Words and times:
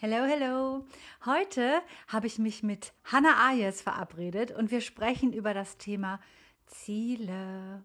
Hello, 0.00 0.26
hello. 0.26 0.84
Heute 1.26 1.82
habe 2.06 2.28
ich 2.28 2.38
mich 2.38 2.62
mit 2.62 2.92
Hannah 3.02 3.48
Ayes 3.48 3.82
verabredet 3.82 4.52
und 4.52 4.70
wir 4.70 4.80
sprechen 4.80 5.32
über 5.32 5.54
das 5.54 5.76
Thema 5.76 6.20
Ziele. 6.66 7.82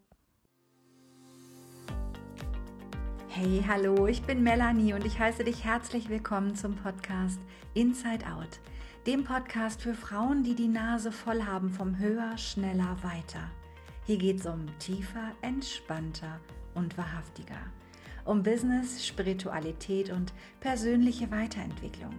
Hey, 3.29 3.65
hallo, 3.67 4.05
ich 4.05 4.21
bin 4.21 4.43
Melanie 4.43 4.93
und 4.93 5.07
ich 5.07 5.17
heiße 5.17 5.43
dich 5.43 5.63
herzlich 5.63 6.07
willkommen 6.07 6.55
zum 6.55 6.75
Podcast 6.75 7.39
Inside 7.73 8.27
Out, 8.31 8.59
dem 9.07 9.23
Podcast 9.23 9.81
für 9.81 9.95
Frauen, 9.95 10.43
die 10.43 10.53
die 10.53 10.67
Nase 10.67 11.11
voll 11.11 11.41
haben 11.41 11.71
vom 11.71 11.97
Höher, 11.97 12.37
Schneller, 12.37 12.95
Weiter. 13.01 13.49
Hier 14.05 14.19
geht 14.19 14.41
es 14.41 14.45
um 14.45 14.67
tiefer, 14.77 15.31
entspannter 15.41 16.39
und 16.75 16.95
wahrhaftiger 16.95 17.71
um 18.25 18.43
Business, 18.43 19.05
Spiritualität 19.05 20.11
und 20.11 20.33
persönliche 20.59 21.29
Weiterentwicklung. 21.31 22.15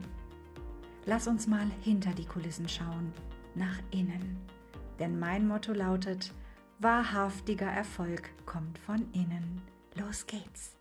Lass 1.06 1.26
uns 1.28 1.46
mal 1.46 1.66
hinter 1.82 2.12
die 2.12 2.24
Kulissen 2.24 2.68
schauen, 2.68 3.12
nach 3.54 3.78
innen. 3.90 4.38
Denn 4.98 5.18
mein 5.18 5.46
Motto 5.46 5.72
lautet, 5.72 6.32
wahrhaftiger 6.78 7.66
Erfolg 7.66 8.30
kommt 8.46 8.78
von 8.78 9.06
innen. 9.12 9.60
Los 9.96 10.26
geht's. 10.26 10.76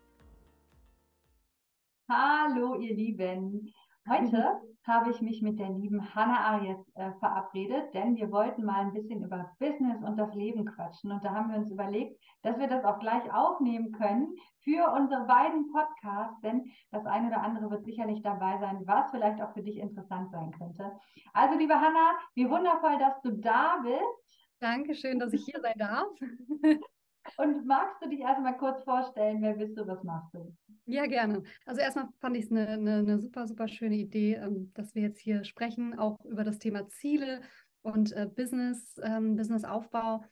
Hallo 2.08 2.78
ihr 2.80 2.94
Lieben. 2.94 3.72
Heute 4.06 4.60
habe 4.86 5.10
ich 5.10 5.22
mich 5.22 5.40
mit 5.40 5.58
der 5.58 5.70
lieben 5.70 6.14
Hannah 6.14 6.40
Arias 6.40 6.78
äh, 6.94 7.10
verabredet, 7.20 7.94
denn 7.94 8.16
wir 8.16 8.30
wollten 8.30 8.62
mal 8.62 8.82
ein 8.82 8.92
bisschen 8.92 9.24
über 9.24 9.50
Business 9.58 10.02
und 10.02 10.18
das 10.18 10.34
Leben 10.34 10.66
quatschen. 10.66 11.10
Und 11.10 11.24
da 11.24 11.30
haben 11.30 11.50
wir 11.50 11.56
uns 11.56 11.70
überlegt, 11.70 12.20
dass 12.42 12.58
wir 12.58 12.66
das 12.66 12.84
auch 12.84 12.98
gleich 12.98 13.32
aufnehmen 13.32 13.92
können 13.92 14.34
für 14.62 14.92
unsere 14.92 15.24
beiden 15.24 15.72
Podcasts, 15.72 16.38
denn 16.42 16.70
das 16.90 17.06
eine 17.06 17.28
oder 17.28 17.40
andere 17.40 17.70
wird 17.70 17.86
sicherlich 17.86 18.20
dabei 18.22 18.58
sein, 18.58 18.82
was 18.84 19.10
vielleicht 19.10 19.40
auch 19.40 19.54
für 19.54 19.62
dich 19.62 19.78
interessant 19.78 20.30
sein 20.30 20.50
könnte. 20.50 20.92
Also, 21.32 21.58
liebe 21.58 21.74
Hannah, 21.74 22.18
wie 22.34 22.50
wundervoll, 22.50 22.98
dass 22.98 23.18
du 23.22 23.30
da 23.30 23.78
bist. 23.82 24.50
Dankeschön, 24.60 25.18
dass 25.18 25.32
ich 25.32 25.46
hier 25.46 25.60
sein 25.62 25.78
darf. 25.78 26.08
Und 27.36 27.66
magst 27.66 28.02
du 28.02 28.08
dich 28.08 28.20
erstmal 28.20 28.56
kurz 28.56 28.82
vorstellen, 28.84 29.40
wer 29.40 29.54
bist 29.54 29.76
du, 29.78 29.86
was 29.86 30.02
machst 30.04 30.34
du? 30.34 30.54
Ja, 30.86 31.06
gerne. 31.06 31.42
Also 31.64 31.80
erstmal 31.80 32.08
fand 32.20 32.36
ich 32.36 32.44
es 32.44 32.50
eine, 32.50 32.68
eine, 32.68 32.94
eine, 32.96 33.18
super, 33.18 33.46
super 33.46 33.68
schöne 33.68 33.96
Idee, 33.96 34.34
ähm, 34.34 34.70
dass 34.74 34.94
wir 34.94 35.02
jetzt 35.02 35.20
hier 35.20 35.44
sprechen, 35.44 35.98
auch 35.98 36.24
über 36.24 36.44
das 36.44 36.58
Thema 36.58 36.88
Ziele 36.88 37.40
und 37.82 38.12
äh, 38.12 38.26
Business, 38.26 39.00
ähm, 39.02 39.36
Businessaufbau. 39.36 40.24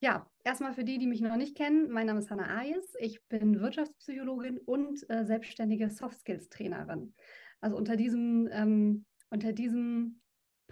Ja, 0.00 0.28
erstmal 0.44 0.74
für 0.74 0.84
die, 0.84 0.98
die 0.98 1.06
mich 1.06 1.22
noch 1.22 1.36
nicht 1.36 1.56
kennen, 1.56 1.90
mein 1.90 2.06
Name 2.06 2.18
ist 2.18 2.30
Hannah 2.30 2.58
Ayes. 2.58 2.94
Ich 2.98 3.24
bin 3.28 3.60
Wirtschaftspsychologin 3.60 4.58
und 4.58 5.08
äh, 5.08 5.24
selbstständige 5.24 5.88
Soft 5.88 6.18
Skills 6.18 6.50
Trainerin. 6.50 7.14
Also 7.60 7.76
unter 7.76 7.96
diesem, 7.96 8.48
ähm, 8.52 9.06
unter 9.30 9.54
diesem 9.54 10.20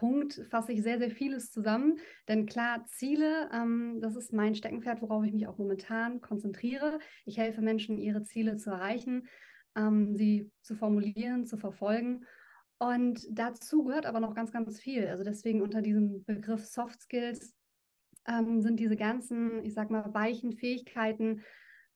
Punkt 0.02 0.44
fasse 0.50 0.72
ich 0.72 0.82
sehr, 0.82 0.98
sehr 0.98 1.12
vieles 1.12 1.52
zusammen. 1.52 2.00
Denn 2.26 2.44
klar, 2.44 2.84
Ziele, 2.86 3.48
ähm, 3.52 4.00
das 4.00 4.16
ist 4.16 4.32
mein 4.32 4.56
Steckenpferd, 4.56 5.00
worauf 5.00 5.24
ich 5.24 5.32
mich 5.32 5.46
auch 5.46 5.58
momentan 5.58 6.20
konzentriere. 6.20 6.98
Ich 7.24 7.38
helfe 7.38 7.60
Menschen, 7.62 7.98
ihre 7.98 8.24
Ziele 8.24 8.56
zu 8.56 8.70
erreichen, 8.70 9.28
ähm, 9.76 10.16
sie 10.16 10.50
zu 10.62 10.74
formulieren, 10.74 11.46
zu 11.46 11.56
verfolgen. 11.56 12.26
Und 12.78 13.24
dazu 13.30 13.84
gehört 13.84 14.06
aber 14.06 14.18
noch 14.18 14.34
ganz, 14.34 14.50
ganz 14.50 14.80
viel. 14.80 15.06
Also 15.06 15.22
deswegen 15.22 15.62
unter 15.62 15.82
diesem 15.82 16.24
Begriff 16.24 16.66
Soft 16.66 17.00
Skills 17.00 17.54
ähm, 18.26 18.60
sind 18.60 18.80
diese 18.80 18.96
ganzen, 18.96 19.64
ich 19.64 19.72
sag 19.72 19.88
mal, 19.88 20.12
weichen 20.12 20.52
Fähigkeiten, 20.52 21.42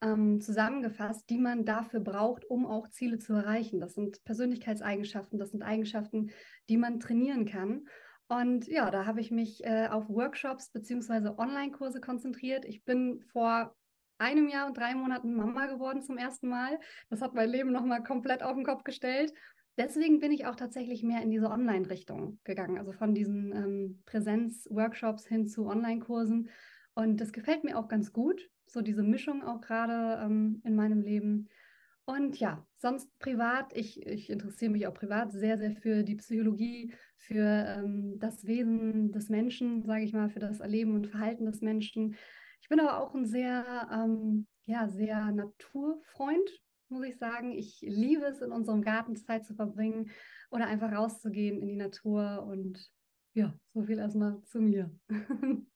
ähm, 0.02 0.40
zusammengefasst, 0.40 1.28
die 1.30 1.38
man 1.38 1.64
dafür 1.64 2.00
braucht, 2.00 2.44
um 2.44 2.66
auch 2.66 2.88
Ziele 2.88 3.18
zu 3.18 3.32
erreichen. 3.32 3.80
Das 3.80 3.94
sind 3.94 4.22
Persönlichkeitseigenschaften, 4.24 5.38
das 5.38 5.50
sind 5.50 5.62
Eigenschaften, 5.62 6.30
die 6.68 6.76
man 6.76 7.00
trainieren 7.00 7.46
kann. 7.46 7.86
Und 8.28 8.66
ja, 8.66 8.90
da 8.90 9.06
habe 9.06 9.20
ich 9.20 9.30
mich 9.30 9.64
äh, 9.64 9.88
auf 9.88 10.08
Workshops 10.08 10.70
bzw. 10.70 11.30
Online-Kurse 11.38 12.00
konzentriert. 12.00 12.64
Ich 12.64 12.84
bin 12.84 13.22
vor 13.32 13.74
einem 14.18 14.48
Jahr 14.48 14.66
und 14.66 14.76
drei 14.76 14.94
Monaten 14.94 15.34
Mama 15.34 15.66
geworden 15.66 16.02
zum 16.02 16.18
ersten 16.18 16.48
Mal. 16.48 16.78
Das 17.08 17.20
hat 17.20 17.34
mein 17.34 17.48
Leben 17.48 17.70
nochmal 17.70 18.02
komplett 18.02 18.42
auf 18.42 18.54
den 18.54 18.64
Kopf 18.64 18.82
gestellt. 18.82 19.32
Deswegen 19.78 20.20
bin 20.20 20.32
ich 20.32 20.46
auch 20.46 20.56
tatsächlich 20.56 21.02
mehr 21.02 21.22
in 21.22 21.30
diese 21.30 21.50
Online-Richtung 21.50 22.40
gegangen, 22.44 22.78
also 22.78 22.92
von 22.92 23.14
diesen 23.14 23.52
ähm, 23.52 24.02
Präsenz-Workshops 24.06 25.26
hin 25.26 25.46
zu 25.46 25.66
Online-Kursen. 25.66 26.48
Und 26.94 27.20
das 27.20 27.32
gefällt 27.32 27.62
mir 27.62 27.78
auch 27.78 27.88
ganz 27.88 28.12
gut, 28.12 28.48
so 28.66 28.82
diese 28.82 29.02
Mischung 29.02 29.42
auch 29.42 29.60
gerade 29.60 30.22
ähm, 30.24 30.60
in 30.64 30.74
meinem 30.74 31.00
Leben. 31.00 31.48
Und 32.04 32.38
ja, 32.38 32.64
sonst 32.78 33.18
privat, 33.18 33.76
ich, 33.76 34.06
ich 34.06 34.30
interessiere 34.30 34.70
mich 34.70 34.86
auch 34.86 34.94
privat 34.94 35.32
sehr, 35.32 35.58
sehr 35.58 35.72
für 35.72 36.04
die 36.04 36.14
Psychologie, 36.14 36.94
für 37.16 37.42
ähm, 37.42 38.18
das 38.20 38.46
Wesen 38.46 39.10
des 39.10 39.28
Menschen, 39.28 39.82
sage 39.82 40.04
ich 40.04 40.12
mal, 40.12 40.30
für 40.30 40.38
das 40.38 40.60
Erleben 40.60 40.94
und 40.94 41.08
Verhalten 41.08 41.46
des 41.46 41.62
Menschen. 41.62 42.14
Ich 42.62 42.68
bin 42.68 42.78
aber 42.78 43.00
auch 43.00 43.14
ein 43.14 43.26
sehr, 43.26 43.88
ähm, 43.92 44.46
ja, 44.66 44.88
sehr 44.88 45.32
Naturfreund, 45.32 46.48
muss 46.88 47.04
ich 47.04 47.18
sagen. 47.18 47.52
Ich 47.52 47.80
liebe 47.82 48.24
es, 48.26 48.40
in 48.40 48.52
unserem 48.52 48.82
Garten 48.82 49.16
Zeit 49.16 49.44
zu 49.44 49.54
verbringen 49.54 50.10
oder 50.50 50.66
einfach 50.68 50.92
rauszugehen 50.92 51.60
in 51.60 51.66
die 51.66 51.76
Natur. 51.76 52.46
Und 52.48 52.88
ja, 53.34 53.52
so 53.74 53.82
viel 53.82 53.98
erstmal 53.98 54.40
zu 54.44 54.60
mir. 54.60 54.96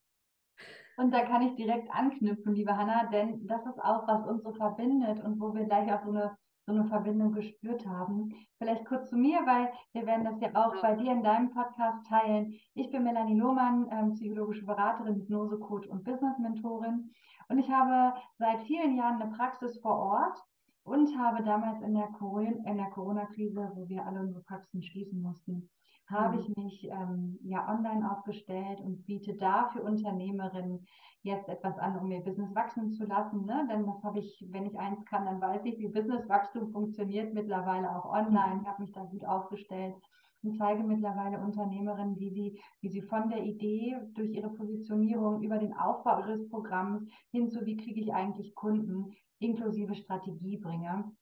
Und 1.00 1.14
da 1.14 1.22
kann 1.22 1.40
ich 1.40 1.54
direkt 1.54 1.90
anknüpfen, 1.90 2.54
liebe 2.54 2.76
Hanna, 2.76 3.06
denn 3.06 3.46
das 3.46 3.64
ist 3.64 3.82
auch, 3.82 4.06
was 4.06 4.26
uns 4.26 4.42
so 4.42 4.52
verbindet 4.52 5.24
und 5.24 5.40
wo 5.40 5.54
wir 5.54 5.64
gleich 5.64 5.90
auch 5.90 6.02
so 6.02 6.10
eine, 6.10 6.36
so 6.66 6.74
eine 6.74 6.84
Verbindung 6.84 7.32
gespürt 7.32 7.86
haben. 7.86 8.34
Vielleicht 8.58 8.84
kurz 8.84 9.08
zu 9.08 9.16
mir, 9.16 9.38
weil 9.46 9.72
wir 9.94 10.04
werden 10.04 10.26
das 10.26 10.38
ja 10.42 10.50
auch 10.52 10.78
bei 10.82 10.96
dir 10.96 11.12
in 11.12 11.22
deinem 11.22 11.52
Podcast 11.52 12.06
teilen. 12.06 12.52
Ich 12.74 12.90
bin 12.90 13.04
Melanie 13.04 13.38
Lohmann, 13.38 13.88
ähm, 13.90 14.12
psychologische 14.12 14.66
Beraterin, 14.66 15.14
Hypnosecoach 15.14 15.88
und 15.88 16.04
Business-Mentorin. 16.04 17.10
Und 17.48 17.58
ich 17.58 17.70
habe 17.70 18.14
seit 18.36 18.60
vielen 18.64 18.94
Jahren 18.94 19.22
eine 19.22 19.32
Praxis 19.32 19.80
vor 19.80 19.96
Ort 19.96 20.38
und 20.84 21.16
habe 21.18 21.42
damals 21.44 21.82
in 21.82 21.94
der, 21.94 22.08
Corona-Krise, 22.08 23.72
wo 23.74 23.88
wir 23.88 24.06
alle 24.06 24.20
unsere 24.20 24.42
Praxen 24.42 24.82
schließen 24.82 25.20
mussten, 25.20 25.68
habe 26.08 26.40
ich 26.40 26.48
mhm. 26.48 26.64
mich 26.64 26.88
ähm, 26.90 27.38
ja 27.42 27.68
online 27.68 28.10
aufgestellt 28.10 28.80
und 28.80 29.06
biete 29.06 29.34
da 29.34 29.68
für 29.72 29.82
Unternehmerinnen 29.82 30.84
jetzt 31.22 31.48
etwas 31.48 31.78
an, 31.78 31.98
um 31.98 32.10
ihr 32.10 32.20
Business 32.20 32.54
wachsen 32.54 32.90
zu 32.92 33.04
lassen. 33.04 33.44
Ne? 33.44 33.68
Denn 33.70 33.86
das 33.86 34.02
habe 34.02 34.18
ich, 34.18 34.44
wenn 34.50 34.66
ich 34.66 34.78
eins 34.78 35.04
kann, 35.04 35.26
dann 35.26 35.40
weiß 35.40 35.64
ich, 35.64 35.78
wie 35.78 35.88
Businesswachstum 35.88 36.72
funktioniert, 36.72 37.34
mittlerweile 37.34 37.94
auch 37.94 38.06
online, 38.06 38.56
mhm. 38.56 38.66
habe 38.66 38.82
mich 38.82 38.92
da 38.92 39.04
gut 39.04 39.24
aufgestellt 39.24 39.94
und 40.42 40.56
zeige 40.56 40.82
mittlerweile 40.82 41.38
Unternehmerinnen, 41.40 42.18
wie 42.18 42.30
sie, 42.30 42.60
wie 42.80 42.88
sie 42.88 43.02
von 43.02 43.28
der 43.28 43.42
Idee 43.42 43.96
durch 44.14 44.30
ihre 44.30 44.50
Positionierung 44.50 45.42
über 45.42 45.58
den 45.58 45.74
Aufbau 45.74 46.20
ihres 46.20 46.48
Programms 46.48 47.02
hin 47.30 47.50
zu, 47.50 47.64
wie 47.66 47.76
kriege 47.76 48.00
ich 48.00 48.12
eigentlich 48.12 48.54
Kunden 48.54 49.12
inklusive 49.38 49.94
Strategie 49.94 50.58
bringe. 50.58 51.12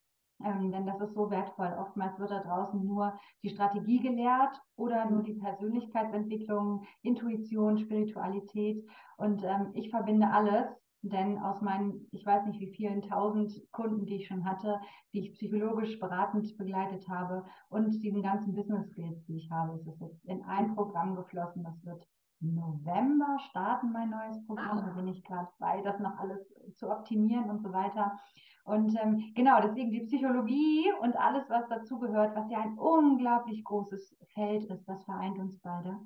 Ähm, 0.44 0.70
denn 0.70 0.86
das 0.86 1.00
ist 1.00 1.14
so 1.14 1.30
wertvoll. 1.30 1.74
Oftmals 1.78 2.18
wird 2.18 2.30
da 2.30 2.42
draußen 2.42 2.84
nur 2.84 3.18
die 3.42 3.50
Strategie 3.50 3.98
gelehrt 4.00 4.56
oder 4.76 5.10
nur 5.10 5.22
die 5.24 5.34
Persönlichkeitsentwicklung, 5.34 6.84
Intuition, 7.02 7.78
Spiritualität. 7.78 8.84
Und 9.16 9.42
ähm, 9.42 9.70
ich 9.74 9.90
verbinde 9.90 10.30
alles, 10.30 10.66
denn 11.02 11.38
aus 11.38 11.60
meinen, 11.60 12.08
ich 12.12 12.26
weiß 12.26 12.46
nicht 12.46 12.60
wie 12.60 12.74
vielen 12.74 13.02
tausend 13.02 13.52
Kunden, 13.72 14.06
die 14.06 14.16
ich 14.16 14.26
schon 14.26 14.44
hatte, 14.44 14.80
die 15.12 15.20
ich 15.20 15.32
psychologisch 15.34 15.98
beratend 15.98 16.56
begleitet 16.58 17.08
habe 17.08 17.44
und 17.68 18.02
diesen 18.02 18.22
ganzen 18.22 18.54
Business 18.54 18.90
Skills, 18.90 19.24
die 19.26 19.36
ich 19.36 19.50
habe, 19.50 19.76
ist 19.76 19.86
es 19.86 20.00
jetzt 20.00 20.24
in 20.24 20.42
ein 20.44 20.74
Programm 20.74 21.14
geflossen. 21.14 21.62
Das 21.62 21.84
wird 21.84 22.04
November 22.40 23.38
starten 23.50 23.92
mein 23.92 24.10
neues 24.10 24.44
Programm. 24.46 24.84
Da 24.84 24.92
bin 24.92 25.08
ich 25.08 25.24
gerade 25.24 25.48
bei, 25.58 25.80
das 25.82 25.98
noch 25.98 26.16
alles 26.18 26.52
zu 26.76 26.90
optimieren 26.90 27.50
und 27.50 27.62
so 27.62 27.72
weiter. 27.72 28.18
Und 28.64 28.94
ähm, 29.00 29.32
genau, 29.34 29.60
deswegen 29.62 29.90
die 29.90 30.04
Psychologie 30.04 30.92
und 31.00 31.16
alles, 31.16 31.48
was 31.48 31.66
dazugehört, 31.68 32.36
was 32.36 32.50
ja 32.50 32.60
ein 32.60 32.78
unglaublich 32.78 33.64
großes 33.64 34.14
Feld 34.34 34.64
ist, 34.64 34.86
das 34.86 35.02
vereint 35.04 35.38
uns 35.38 35.58
beide. 35.60 35.96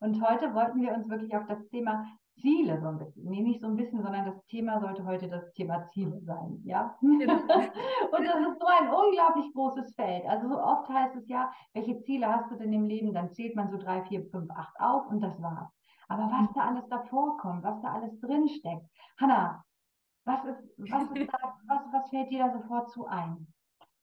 Und 0.00 0.20
heute 0.20 0.52
wollten 0.52 0.82
wir 0.82 0.92
uns 0.92 1.08
wirklich 1.08 1.34
auf 1.34 1.46
das 1.46 1.66
Thema 1.68 2.04
Ziele 2.40 2.80
so 2.80 2.88
ein 2.88 2.98
bisschen, 2.98 3.24
nee, 3.24 3.42
nicht 3.42 3.60
so 3.60 3.66
ein 3.68 3.76
bisschen, 3.76 4.02
sondern 4.02 4.26
das 4.26 4.44
Thema 4.46 4.80
sollte 4.80 5.04
heute 5.04 5.28
das 5.28 5.52
Thema 5.52 5.88
Ziele 5.92 6.20
sein, 6.22 6.60
ja. 6.64 6.96
Genau. 7.00 7.34
und 8.12 8.24
das 8.26 8.40
ist 8.40 8.58
so 8.58 8.66
ein 8.66 8.88
unglaublich 8.88 9.52
großes 9.54 9.94
Feld. 9.94 10.24
Also 10.26 10.48
so 10.48 10.60
oft 10.60 10.88
heißt 10.88 11.16
es 11.16 11.28
ja, 11.28 11.52
welche 11.74 12.00
Ziele 12.02 12.28
hast 12.28 12.50
du 12.50 12.56
denn 12.56 12.72
im 12.72 12.86
Leben? 12.86 13.12
Dann 13.12 13.32
zählt 13.32 13.54
man 13.54 13.70
so 13.70 13.76
drei, 13.76 14.02
vier, 14.04 14.24
fünf, 14.30 14.50
acht 14.50 14.74
auf 14.80 15.06
und 15.08 15.20
das 15.20 15.40
war's. 15.40 15.70
Aber 16.08 16.24
was 16.24 16.52
da 16.54 16.68
alles 16.68 16.88
davor 16.88 17.38
kommt, 17.38 17.62
was 17.62 17.80
da 17.80 17.94
alles 17.94 18.18
drinsteckt. 18.20 18.86
Hanna, 19.18 19.64
was 20.24 20.44
ist, 20.44 20.74
was 20.78 21.10
ist 21.10 21.32
da, 21.32 21.58
was, 21.66 21.82
was 21.92 22.10
fällt 22.10 22.30
dir 22.30 22.46
da 22.46 22.52
sofort 22.52 22.90
zu 22.90 23.06
ein? 23.06 23.46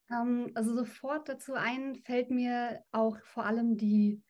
Um, 0.10 0.46
ähm, 0.48 0.52
also 0.56 0.76
sofort 0.76 1.30
dazu 1.30 1.54
ein 1.54 1.96
fällt 1.96 2.32
mir 2.32 2.84
auch 2.92 3.18
vor 3.26 3.46
allem 3.46 3.78
die, 3.78 4.22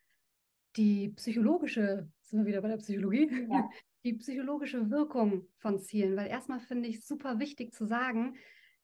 die 0.76 1.10
psychologische, 1.10 2.10
sind 2.22 2.40
wir 2.40 2.46
wieder 2.46 2.62
bei 2.62 2.68
der 2.68 2.78
Psychologie, 2.78 3.48
ja. 3.50 3.70
die 4.04 4.14
psychologische 4.14 4.90
Wirkung 4.90 5.48
von 5.58 5.80
Zielen. 5.80 6.16
Weil 6.16 6.28
erstmal 6.28 6.60
finde 6.60 6.90
ich 6.90 7.06
super 7.06 7.40
wichtig 7.40 7.74
zu 7.74 7.86
sagen, 7.86 8.36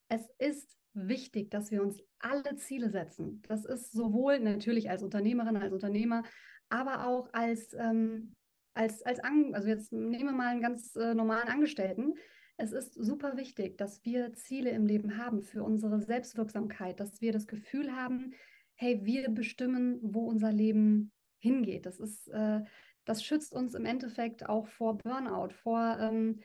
es 0.07 0.29
ist 0.37 0.77
wichtig, 0.93 1.51
dass 1.51 1.71
wir 1.71 1.81
uns 1.81 2.01
alle 2.19 2.55
Ziele 2.55 2.89
setzen. 2.89 3.41
Das 3.47 3.65
ist 3.65 3.91
sowohl 3.91 4.39
natürlich 4.39 4.89
als 4.89 5.03
Unternehmerin, 5.03 5.57
als 5.57 5.73
Unternehmer, 5.73 6.23
aber 6.69 7.07
auch 7.07 7.29
als, 7.33 7.73
ähm, 7.73 8.33
als, 8.73 9.03
als 9.03 9.19
An 9.19 9.53
also 9.53 9.67
jetzt 9.67 9.91
nehmen 9.91 10.25
wir 10.25 10.31
mal 10.31 10.47
einen 10.47 10.61
ganz 10.61 10.95
äh, 10.95 11.13
normalen 11.13 11.49
Angestellten. 11.49 12.15
Es 12.57 12.71
ist 12.71 12.93
super 12.93 13.35
wichtig, 13.35 13.77
dass 13.77 14.03
wir 14.05 14.33
Ziele 14.33 14.69
im 14.69 14.85
Leben 14.85 15.17
haben 15.17 15.41
für 15.41 15.63
unsere 15.63 15.99
Selbstwirksamkeit, 15.99 16.99
dass 16.99 17.19
wir 17.19 17.33
das 17.33 17.47
Gefühl 17.47 17.93
haben, 17.93 18.33
hey, 18.75 19.01
wir 19.03 19.29
bestimmen, 19.29 19.99
wo 20.01 20.27
unser 20.27 20.51
Leben 20.51 21.11
hingeht. 21.39 21.85
Das 21.85 21.99
ist, 21.99 22.29
äh, 22.29 22.61
das 23.05 23.23
schützt 23.23 23.53
uns 23.53 23.75
im 23.75 23.85
Endeffekt 23.85 24.47
auch 24.47 24.67
vor 24.67 24.97
Burnout, 24.97 25.53
vor, 25.53 25.97
ähm, 25.99 26.41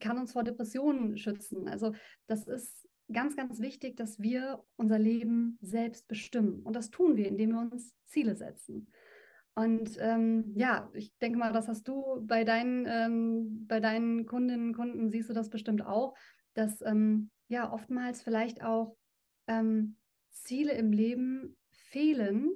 kann 0.00 0.18
uns 0.18 0.32
vor 0.32 0.44
Depressionen 0.44 1.16
schützen. 1.16 1.68
Also 1.68 1.92
das 2.26 2.46
ist 2.46 2.88
ganz, 3.12 3.36
ganz 3.36 3.60
wichtig, 3.60 3.96
dass 3.96 4.20
wir 4.20 4.62
unser 4.76 4.98
Leben 4.98 5.58
selbst 5.60 6.08
bestimmen. 6.08 6.62
Und 6.62 6.74
das 6.74 6.90
tun 6.90 7.16
wir, 7.16 7.28
indem 7.28 7.50
wir 7.52 7.60
uns 7.60 7.94
Ziele 8.04 8.36
setzen. 8.36 8.88
Und 9.54 9.96
ähm, 10.00 10.52
ja, 10.54 10.90
ich 10.92 11.16
denke 11.18 11.38
mal, 11.38 11.52
das 11.52 11.68
hast 11.68 11.88
du 11.88 12.20
bei 12.26 12.44
deinen, 12.44 12.84
ähm, 12.86 13.66
bei 13.66 13.80
deinen 13.80 14.26
Kundinnen 14.26 14.68
und 14.68 14.74
Kunden, 14.74 15.10
siehst 15.10 15.30
du 15.30 15.32
das 15.32 15.48
bestimmt 15.48 15.84
auch, 15.84 16.14
dass 16.52 16.82
ähm, 16.82 17.30
ja 17.48 17.72
oftmals 17.72 18.22
vielleicht 18.22 18.62
auch 18.62 18.96
ähm, 19.46 19.96
Ziele 20.30 20.72
im 20.72 20.92
Leben 20.92 21.56
fehlen, 21.70 22.50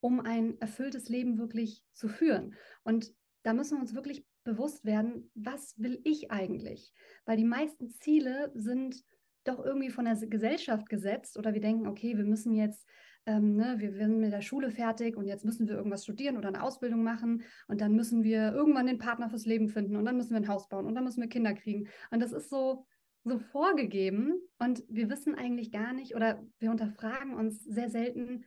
um 0.00 0.20
ein 0.20 0.60
erfülltes 0.60 1.08
Leben 1.08 1.38
wirklich 1.38 1.84
zu 1.92 2.08
führen. 2.08 2.54
Und 2.82 3.12
da 3.42 3.52
müssen 3.52 3.76
wir 3.76 3.82
uns 3.82 3.94
wirklich 3.94 4.24
bewusst 4.44 4.84
werden, 4.84 5.30
was 5.34 5.78
will 5.78 6.00
ich 6.04 6.30
eigentlich? 6.30 6.92
Weil 7.24 7.36
die 7.36 7.44
meisten 7.44 7.90
Ziele 7.90 8.50
sind 8.54 9.04
doch 9.44 9.64
irgendwie 9.64 9.90
von 9.90 10.04
der 10.04 10.16
Gesellschaft 10.16 10.88
gesetzt 10.88 11.38
oder 11.38 11.54
wir 11.54 11.60
denken, 11.60 11.86
okay, 11.86 12.16
wir 12.16 12.24
müssen 12.24 12.54
jetzt 12.54 12.86
ähm, 13.26 13.56
ne, 13.56 13.74
wir, 13.78 13.92
sind 13.92 14.18
mit 14.18 14.32
der 14.32 14.40
Schule 14.40 14.70
fertig 14.70 15.16
und 15.16 15.26
jetzt 15.26 15.44
müssen 15.44 15.68
wir 15.68 15.76
irgendwas 15.76 16.04
studieren 16.04 16.36
oder 16.36 16.48
eine 16.48 16.62
Ausbildung 16.62 17.02
machen 17.02 17.42
und 17.68 17.80
dann 17.80 17.94
müssen 17.94 18.22
wir 18.22 18.52
irgendwann 18.52 18.86
den 18.86 18.98
Partner 18.98 19.28
fürs 19.28 19.46
Leben 19.46 19.68
finden 19.68 19.96
und 19.96 20.04
dann 20.04 20.16
müssen 20.16 20.30
wir 20.30 20.38
ein 20.38 20.48
Haus 20.48 20.68
bauen 20.68 20.86
und 20.86 20.94
dann 20.94 21.04
müssen 21.04 21.20
wir 21.20 21.28
Kinder 21.28 21.54
kriegen. 21.54 21.88
Und 22.10 22.20
das 22.20 22.32
ist 22.32 22.48
so, 22.48 22.86
so 23.24 23.38
vorgegeben 23.38 24.40
und 24.58 24.82
wir 24.88 25.10
wissen 25.10 25.34
eigentlich 25.34 25.70
gar 25.70 25.92
nicht 25.92 26.14
oder 26.14 26.42
wir 26.58 26.70
unterfragen 26.70 27.34
uns 27.34 27.62
sehr 27.62 27.90
selten, 27.90 28.44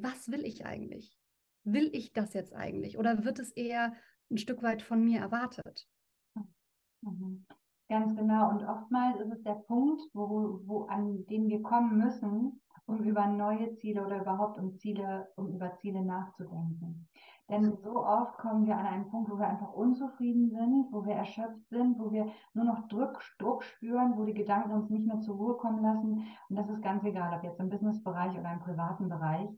was 0.00 0.30
will 0.30 0.44
ich 0.44 0.64
eigentlich? 0.64 1.16
Will 1.64 1.90
ich 1.92 2.12
das 2.12 2.34
jetzt 2.34 2.54
eigentlich 2.54 2.98
oder 2.98 3.24
wird 3.24 3.38
es 3.38 3.50
eher 3.52 3.94
ein 4.30 4.38
Stück 4.38 4.62
weit 4.62 4.82
von 4.82 5.04
mir 5.04 5.20
erwartet? 5.20 5.86
Mhm. 7.02 7.46
Ganz 7.88 8.16
genau. 8.16 8.48
Und 8.48 8.64
oftmals 8.64 9.20
ist 9.20 9.32
es 9.32 9.42
der 9.42 9.54
Punkt, 9.66 10.00
wo, 10.14 10.60
wo, 10.64 10.84
an 10.86 11.26
den 11.26 11.48
wir 11.48 11.60
kommen 11.60 11.98
müssen, 11.98 12.61
um 12.86 12.98
über 12.98 13.26
neue 13.26 13.74
Ziele 13.74 14.04
oder 14.04 14.20
überhaupt 14.20 14.58
um 14.58 14.76
Ziele, 14.76 15.28
um 15.36 15.48
über 15.48 15.76
Ziele 15.76 16.02
nachzudenken. 16.02 17.08
Denn 17.48 17.76
so 17.82 18.04
oft 18.04 18.38
kommen 18.38 18.66
wir 18.66 18.76
an 18.78 18.86
einen 18.86 19.10
Punkt, 19.10 19.30
wo 19.30 19.38
wir 19.38 19.46
einfach 19.46 19.72
unzufrieden 19.72 20.48
sind, 20.50 20.86
wo 20.90 21.04
wir 21.04 21.14
erschöpft 21.14 21.68
sind, 21.68 21.98
wo 21.98 22.10
wir 22.10 22.32
nur 22.54 22.64
noch 22.64 22.88
Druck, 22.88 23.20
Druck 23.38 23.62
spüren, 23.64 24.16
wo 24.16 24.24
die 24.24 24.34
Gedanken 24.34 24.72
uns 24.72 24.90
nicht 24.90 25.06
mehr 25.06 25.20
zur 25.20 25.36
Ruhe 25.36 25.56
kommen 25.56 25.82
lassen. 25.82 26.24
Und 26.48 26.56
das 26.56 26.68
ist 26.70 26.82
ganz 26.82 27.04
egal, 27.04 27.36
ob 27.36 27.44
jetzt 27.44 27.60
im 27.60 27.68
Businessbereich 27.68 28.38
oder 28.38 28.52
im 28.52 28.60
privaten 28.60 29.08
Bereich. 29.08 29.48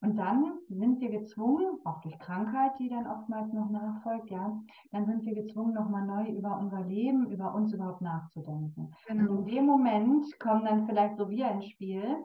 Und 0.00 0.16
dann 0.16 0.58
sind 0.68 1.00
wir 1.00 1.10
gezwungen, 1.10 1.80
auch 1.84 2.00
durch 2.02 2.18
Krankheit, 2.20 2.72
die 2.78 2.88
dann 2.88 3.06
oftmals 3.06 3.52
noch 3.52 3.68
nachfolgt, 3.68 4.30
ja, 4.30 4.56
dann 4.92 5.06
sind 5.06 5.24
wir 5.24 5.34
gezwungen, 5.34 5.74
nochmal 5.74 6.06
neu 6.06 6.30
über 6.30 6.56
unser 6.58 6.82
Leben, 6.82 7.30
über 7.30 7.52
uns 7.52 7.72
überhaupt 7.72 8.00
nachzudenken. 8.00 8.94
Genau. 9.08 9.32
Und 9.32 9.38
in 9.48 9.56
dem 9.56 9.66
Moment 9.66 10.24
kommen 10.38 10.64
dann 10.64 10.86
vielleicht 10.86 11.16
so 11.16 11.28
wir 11.28 11.50
ins 11.50 11.66
Spiel, 11.66 12.16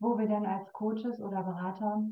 wo 0.00 0.18
wir 0.18 0.28
dann 0.28 0.46
als 0.46 0.72
Coaches 0.72 1.20
oder 1.20 1.42
Berater 1.42 2.02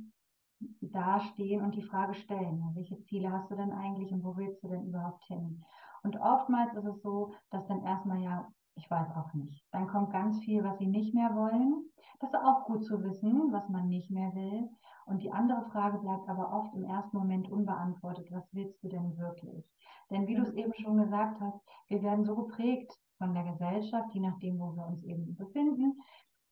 dastehen 0.81 1.62
und 1.62 1.75
die 1.75 1.82
Frage 1.82 2.14
stellen, 2.14 2.62
welche 2.75 3.00
Ziele 3.02 3.32
hast 3.32 3.50
du 3.50 3.56
denn 3.56 3.73
eigentlich 3.73 4.12
und 4.12 4.25
wo 4.25 4.37
willst 4.37 4.62
du 4.62 4.69
denn 4.69 4.87
überhaupt 4.87 5.25
hin? 5.25 5.64
Und 6.02 6.20
oftmals 6.20 6.75
ist 6.75 6.85
es 6.85 7.02
so, 7.02 7.32
dass 7.50 7.67
dann 7.67 7.82
erstmal 7.82 8.20
ja, 8.20 8.49
ich 8.75 8.88
weiß 8.90 9.08
auch 9.17 9.32
nicht. 9.35 9.67
Dann 9.73 9.88
kommt 9.88 10.12
ganz 10.12 10.38
viel, 10.40 10.62
was 10.62 10.79
sie 10.79 10.87
nicht 10.87 11.14
mehr 11.14 11.35
wollen. 11.35 11.85
Das 12.20 12.31
ist 12.31 12.38
auch 12.38 12.64
gut 12.64 12.85
zu 12.85 13.02
wissen, 13.02 13.52
was 13.52 13.69
man 13.69 13.88
nicht 13.88 14.11
mehr 14.11 14.35
will. 14.35 14.69
Und 15.06 15.23
die 15.23 15.32
andere 15.32 15.64
Frage 15.70 15.99
bleibt 15.99 16.29
aber 16.29 16.52
oft 16.52 16.75
im 16.75 16.85
ersten 16.85 17.17
Moment 17.17 17.50
unbeantwortet. 17.50 18.31
Was 18.31 18.44
willst 18.52 18.82
du 18.82 18.88
denn 18.88 19.17
wirklich? 19.17 19.64
Denn 20.11 20.26
wie 20.26 20.35
du 20.35 20.43
es 20.43 20.52
eben 20.52 20.73
schon 20.75 20.96
gesagt 20.96 21.40
hast, 21.40 21.61
wir 21.88 22.02
werden 22.02 22.25
so 22.25 22.35
geprägt 22.35 22.93
von 23.19 23.35
der 23.35 23.44
Gesellschaft, 23.44 24.14
je 24.14 24.20
nachdem, 24.20 24.58
wo 24.58 24.75
wir 24.75 24.87
uns 24.87 25.02
eben 25.05 25.35
befinden, 25.35 26.00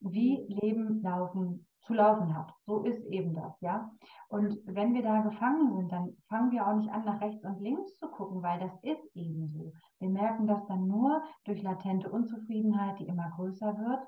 wie 0.01 0.45
Leben 0.49 1.03
laufen 1.03 1.67
zu 1.87 1.95
laufen 1.95 2.37
hat. 2.37 2.53
So 2.67 2.83
ist 2.83 3.05
eben 3.07 3.35
das, 3.35 3.53
ja. 3.61 3.91
Und 4.29 4.59
wenn 4.67 4.93
wir 4.95 5.03
da 5.03 5.21
gefangen 5.23 5.77
sind, 5.77 5.93
dann 5.93 6.17
fangen 6.29 6.51
wir 6.51 6.67
auch 6.67 6.77
nicht 6.77 6.91
an, 6.91 7.05
nach 7.05 7.21
rechts 7.21 7.45
und 7.45 7.61
links 7.61 7.97
zu 7.99 8.09
gucken, 8.09 8.43
weil 8.43 8.59
das 8.59 8.73
ist 8.83 9.17
eben 9.17 9.49
so. 9.49 9.73
Wir 10.01 10.11
merken 10.11 10.47
das 10.47 10.67
dann 10.67 10.87
nur 10.89 11.23
durch 11.45 11.63
latente 11.63 12.11
Unzufriedenheit, 12.11 12.99
die 12.99 13.07
immer 13.07 13.31
größer 13.37 13.79
wird 13.79 14.01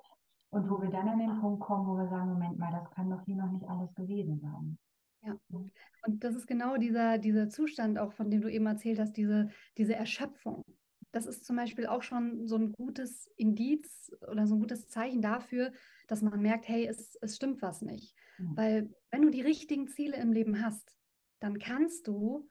und 0.50 0.69
wo 0.69 0.82
wir 0.82 0.90
dann 0.90 1.08
an 1.08 1.19
den 1.19 1.40
Punkt 1.40 1.61
kommen, 1.61 1.87
wo 1.87 1.96
wir 1.96 2.08
sagen, 2.08 2.32
Moment 2.32 2.58
mal, 2.58 2.73
das 2.73 2.91
kann 2.91 3.11
doch 3.11 3.23
hier 3.25 3.37
noch 3.37 3.50
nicht 3.52 3.69
alles 3.69 3.94
gewesen 3.94 4.41
sein. 4.41 4.79
Ja, 5.23 5.37
und 5.50 6.25
das 6.25 6.34
ist 6.34 6.46
genau 6.46 6.76
dieser, 6.76 7.19
dieser 7.19 7.49
Zustand 7.49 7.99
auch, 7.99 8.12
von 8.12 8.31
dem 8.31 8.41
du 8.41 8.50
eben 8.50 8.67
erzählt 8.67 8.99
hast, 8.99 9.17
diese, 9.17 9.50
diese 9.76 9.94
Erschöpfung 9.94 10.64
das 11.12 11.26
ist 11.26 11.44
zum 11.44 11.56
Beispiel 11.56 11.87
auch 11.87 12.02
schon 12.02 12.46
so 12.46 12.56
ein 12.56 12.72
gutes 12.72 13.26
Indiz 13.37 14.12
oder 14.28 14.46
so 14.46 14.56
ein 14.56 14.60
gutes 14.60 14.88
Zeichen 14.88 15.22
dafür, 15.22 15.72
dass 16.06 16.22
man 16.22 16.40
merkt, 16.40 16.69
hey, 16.69 16.87
es, 16.87 17.16
es 17.20 17.37
stimmt 17.37 17.62
was 17.62 17.82
nicht. 17.82 18.14
Mhm. 18.38 18.56
Weil 18.56 18.94
wenn 19.10 19.22
du 19.22 19.31
die 19.31 19.40
richtigen 19.40 19.88
Ziele 19.88 20.16
im 20.16 20.32
Leben 20.32 20.62
hast, 20.62 20.96
dann 21.40 21.58
kannst 21.58 22.06
du 22.06 22.49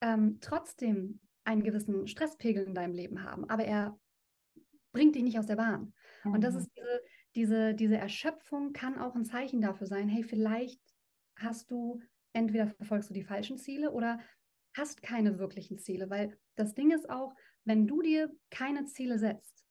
ähm, 0.00 0.38
trotzdem 0.40 1.20
einen 1.44 1.62
gewissen 1.62 2.06
Stresspegel 2.06 2.64
in 2.64 2.74
deinem 2.74 2.94
Leben 2.94 3.22
haben, 3.22 3.48
aber 3.48 3.64
er 3.64 3.98
bringt 4.92 5.14
dich 5.14 5.22
nicht 5.22 5.38
aus 5.38 5.46
der 5.46 5.56
Bahn. 5.56 5.92
Mhm. 6.24 6.34
Und 6.34 6.44
das 6.44 6.54
mhm. 6.54 6.60
ist 6.60 6.70
diese, 6.76 7.00
diese, 7.34 7.74
diese 7.74 7.96
Erschöpfung 7.96 8.72
kann 8.72 8.98
auch 8.98 9.14
ein 9.14 9.24
Zeichen 9.24 9.60
dafür 9.60 9.86
sein, 9.86 10.08
hey, 10.08 10.22
vielleicht 10.22 10.80
hast 11.36 11.70
du, 11.70 12.00
entweder 12.32 12.68
verfolgst 12.68 13.10
du 13.10 13.14
die 13.14 13.24
falschen 13.24 13.58
Ziele 13.58 13.90
oder 13.90 14.20
hast 14.74 15.02
keine 15.02 15.38
wirklichen 15.38 15.78
Ziele, 15.78 16.10
weil 16.10 16.38
das 16.54 16.74
Ding 16.74 16.90
ist 16.90 17.08
auch, 17.08 17.34
wenn 17.68 17.86
du 17.86 18.02
dir 18.02 18.30
keine 18.50 18.86
Ziele 18.86 19.18
setzt, 19.18 19.64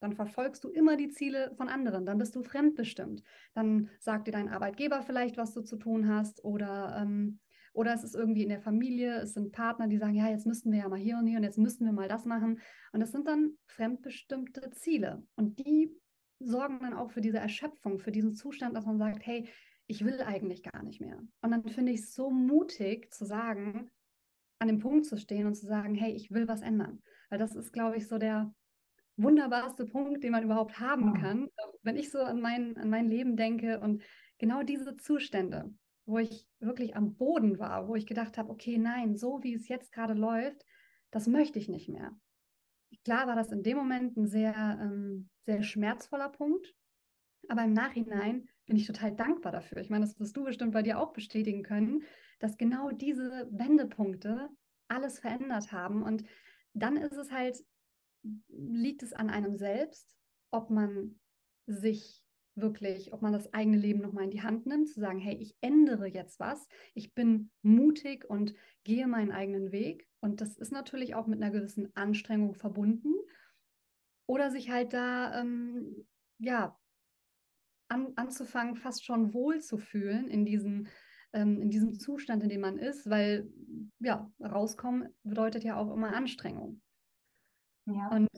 dann 0.00 0.14
verfolgst 0.14 0.64
du 0.64 0.68
immer 0.68 0.96
die 0.96 1.10
Ziele 1.10 1.52
von 1.56 1.68
anderen, 1.68 2.04
dann 2.04 2.18
bist 2.18 2.34
du 2.34 2.42
fremdbestimmt. 2.42 3.22
Dann 3.54 3.88
sagt 4.00 4.26
dir 4.26 4.32
dein 4.32 4.48
Arbeitgeber 4.48 5.02
vielleicht, 5.02 5.36
was 5.36 5.54
du 5.54 5.62
zu 5.62 5.76
tun 5.76 6.08
hast 6.08 6.44
oder, 6.44 6.96
ähm, 7.00 7.38
oder 7.72 7.94
es 7.94 8.02
ist 8.02 8.16
irgendwie 8.16 8.42
in 8.42 8.48
der 8.48 8.60
Familie, 8.60 9.20
es 9.20 9.34
sind 9.34 9.52
Partner, 9.52 9.86
die 9.86 9.98
sagen, 9.98 10.14
ja, 10.14 10.28
jetzt 10.28 10.46
müssten 10.46 10.72
wir 10.72 10.80
ja 10.80 10.88
mal 10.88 10.98
hier 10.98 11.18
und 11.18 11.26
hier 11.28 11.38
und 11.38 11.44
jetzt 11.44 11.58
müssten 11.58 11.84
wir 11.84 11.92
mal 11.92 12.08
das 12.08 12.24
machen. 12.24 12.60
Und 12.92 13.00
das 13.00 13.12
sind 13.12 13.28
dann 13.28 13.52
fremdbestimmte 13.66 14.70
Ziele 14.72 15.22
und 15.36 15.60
die 15.60 15.90
sorgen 16.40 16.80
dann 16.80 16.94
auch 16.94 17.12
für 17.12 17.20
diese 17.20 17.38
Erschöpfung, 17.38 18.00
für 18.00 18.10
diesen 18.10 18.34
Zustand, 18.34 18.76
dass 18.76 18.86
man 18.86 18.98
sagt, 18.98 19.24
hey, 19.24 19.48
ich 19.86 20.04
will 20.04 20.20
eigentlich 20.20 20.64
gar 20.64 20.82
nicht 20.82 21.00
mehr. 21.00 21.18
Und 21.42 21.50
dann 21.50 21.68
finde 21.68 21.92
ich 21.92 22.00
es 22.00 22.14
so 22.14 22.30
mutig 22.30 23.12
zu 23.12 23.24
sagen, 23.24 23.90
an 24.58 24.68
dem 24.68 24.78
Punkt 24.78 25.06
zu 25.06 25.16
stehen 25.16 25.46
und 25.46 25.54
zu 25.54 25.66
sagen, 25.66 25.94
hey, 25.94 26.12
ich 26.12 26.30
will 26.30 26.48
was 26.48 26.62
ändern. 26.62 27.02
Weil 27.32 27.38
das 27.38 27.56
ist, 27.56 27.72
glaube 27.72 27.96
ich, 27.96 28.08
so 28.08 28.18
der 28.18 28.54
wunderbarste 29.16 29.86
Punkt, 29.86 30.22
den 30.22 30.32
man 30.32 30.44
überhaupt 30.44 30.78
haben 30.80 31.14
kann. 31.14 31.48
Wenn 31.82 31.96
ich 31.96 32.10
so 32.10 32.18
an 32.18 32.42
mein, 32.42 32.76
an 32.76 32.90
mein 32.90 33.08
Leben 33.08 33.38
denke 33.38 33.80
und 33.80 34.02
genau 34.36 34.62
diese 34.62 34.98
Zustände, 34.98 35.72
wo 36.04 36.18
ich 36.18 36.46
wirklich 36.60 36.94
am 36.94 37.14
Boden 37.14 37.58
war, 37.58 37.88
wo 37.88 37.94
ich 37.94 38.04
gedacht 38.04 38.36
habe, 38.36 38.50
okay, 38.50 38.76
nein, 38.76 39.16
so 39.16 39.42
wie 39.42 39.54
es 39.54 39.68
jetzt 39.68 39.92
gerade 39.92 40.12
läuft, 40.12 40.62
das 41.10 41.26
möchte 41.26 41.58
ich 41.58 41.70
nicht 41.70 41.88
mehr. 41.88 42.14
Klar 43.02 43.26
war 43.26 43.34
das 43.34 43.50
in 43.50 43.62
dem 43.62 43.78
Moment 43.78 44.14
ein 44.18 44.26
sehr, 44.26 44.54
ähm, 44.82 45.30
sehr 45.46 45.62
schmerzvoller 45.62 46.28
Punkt, 46.28 46.74
aber 47.48 47.64
im 47.64 47.72
Nachhinein 47.72 48.46
bin 48.66 48.76
ich 48.76 48.86
total 48.86 49.16
dankbar 49.16 49.52
dafür. 49.52 49.78
Ich 49.78 49.88
meine, 49.88 50.04
das 50.04 50.20
wirst 50.20 50.36
du 50.36 50.44
bestimmt 50.44 50.72
bei 50.72 50.82
dir 50.82 50.98
auch 50.98 51.14
bestätigen 51.14 51.62
können, 51.62 52.02
dass 52.40 52.58
genau 52.58 52.90
diese 52.90 53.48
Wendepunkte 53.50 54.50
alles 54.88 55.18
verändert 55.18 55.72
haben. 55.72 56.02
Und 56.02 56.24
dann 56.74 56.96
ist 56.96 57.16
es 57.16 57.30
halt, 57.30 57.62
liegt 58.48 59.02
es 59.02 59.12
an 59.12 59.30
einem 59.30 59.56
selbst, 59.56 60.14
ob 60.50 60.70
man 60.70 61.18
sich 61.66 62.22
wirklich, 62.54 63.12
ob 63.12 63.22
man 63.22 63.32
das 63.32 63.52
eigene 63.54 63.78
Leben 63.78 64.00
nochmal 64.00 64.24
in 64.24 64.30
die 64.30 64.42
Hand 64.42 64.66
nimmt, 64.66 64.88
zu 64.88 65.00
sagen, 65.00 65.18
hey, 65.18 65.34
ich 65.36 65.56
ändere 65.60 66.06
jetzt 66.06 66.38
was, 66.38 66.68
ich 66.94 67.14
bin 67.14 67.50
mutig 67.62 68.28
und 68.28 68.54
gehe 68.84 69.06
meinen 69.06 69.32
eigenen 69.32 69.72
Weg. 69.72 70.06
Und 70.20 70.40
das 70.40 70.58
ist 70.58 70.72
natürlich 70.72 71.14
auch 71.14 71.26
mit 71.26 71.42
einer 71.42 71.50
gewissen 71.50 71.94
Anstrengung 71.96 72.54
verbunden. 72.54 73.14
Oder 74.26 74.50
sich 74.50 74.70
halt 74.70 74.92
da, 74.92 75.40
ähm, 75.40 76.06
ja, 76.38 76.78
an, 77.88 78.12
anzufangen, 78.16 78.76
fast 78.76 79.04
schon 79.04 79.34
wohl 79.34 79.60
zu 79.60 79.78
fühlen 79.78 80.28
in 80.28 80.44
diesem, 80.44 80.86
ähm, 81.32 81.60
in 81.60 81.70
diesem 81.70 81.94
Zustand, 81.98 82.42
in 82.42 82.48
dem 82.48 82.60
man 82.60 82.78
ist, 82.78 83.08
weil 83.08 83.50
ja, 84.02 84.30
rauskommen 84.40 85.08
bedeutet 85.22 85.64
ja 85.64 85.76
auch 85.76 85.92
immer 85.92 86.14
Anstrengung. 86.14 86.80
Ja. 87.86 88.08
Und 88.08 88.28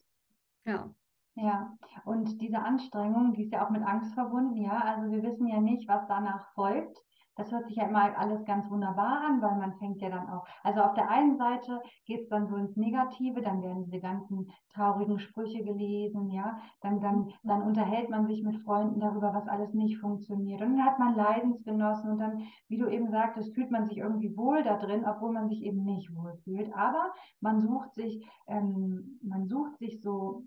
ja. 0.65 0.95
Ja, 1.37 1.77
und 2.05 2.41
diese 2.41 2.61
Anstrengung, 2.61 3.35
die 3.35 3.45
ist 3.45 3.53
ja 3.53 3.67
auch 3.67 3.71
mit 3.71 3.83
Angst 3.83 4.15
verbunden, 4.15 4.57
ja. 4.63 4.81
Also 4.81 5.11
wir 5.11 5.23
wissen 5.23 5.49
ja 5.49 5.61
nicht, 5.61 5.89
was 5.89 6.07
danach 6.07 6.53
folgt. 6.55 6.97
Das 7.37 7.51
hört 7.51 7.67
sich 7.67 7.77
ja 7.77 7.87
immer 7.87 8.17
alles 8.17 8.45
ganz 8.45 8.71
wunderbar 8.71 9.23
an, 9.27 9.43
weil 9.43 9.57
man 9.57 9.77
fängt 9.79 10.01
ja 10.01 10.09
dann 10.09 10.29
auch. 10.29 10.47
Also 10.63 10.81
auf 10.81 10.95
der 10.95 11.11
einen 11.11 11.37
Seite 11.37 11.81
geht 12.07 12.23
es 12.23 12.29
dann 12.29 12.47
so 12.47 12.57
ins 12.57 12.77
Negative, 12.77 13.43
dann 13.43 13.63
werden 13.63 13.85
diese 13.85 14.01
ganzen 14.01 14.51
traurigen 14.73 15.19
Sprüche 15.19 15.65
gelesen, 15.65 16.31
ja. 16.31 16.59
Dann, 16.81 17.01
dann, 17.01 17.33
dann 17.43 17.63
unterhält 17.63 18.11
man 18.11 18.27
sich 18.27 18.43
mit 18.43 18.59
Freunden 18.63 19.01
darüber, 19.01 19.35
was 19.35 19.49
alles 19.49 19.75
nicht 19.75 19.99
funktioniert. 19.99 20.61
Und 20.63 20.77
dann 20.77 20.87
hat 20.87 20.99
man 20.99 21.17
Leidensgenossen 21.17 22.11
und 22.11 22.19
dann, 22.19 22.43
wie 22.69 22.79
du 22.79 22.89
eben 22.89 23.11
sagtest, 23.11 23.55
fühlt 23.55 23.71
man 23.71 23.87
sich 23.87 23.99
irgendwie 23.99 24.37
wohl 24.37 24.63
da 24.63 24.77
drin, 24.77 25.05
obwohl 25.05 25.33
man 25.33 25.49
sich 25.49 25.63
eben 25.63 25.85
nicht 25.85 26.15
wohl 26.15 26.37
fühlt. 26.45 26.73
Aber 26.75 27.13
man 27.41 27.61
sucht 27.61 27.95
sich, 27.95 28.25
ähm, 28.47 29.19
man 29.23 29.47
sucht 29.47 29.79
sich 29.79 30.01
so 30.01 30.45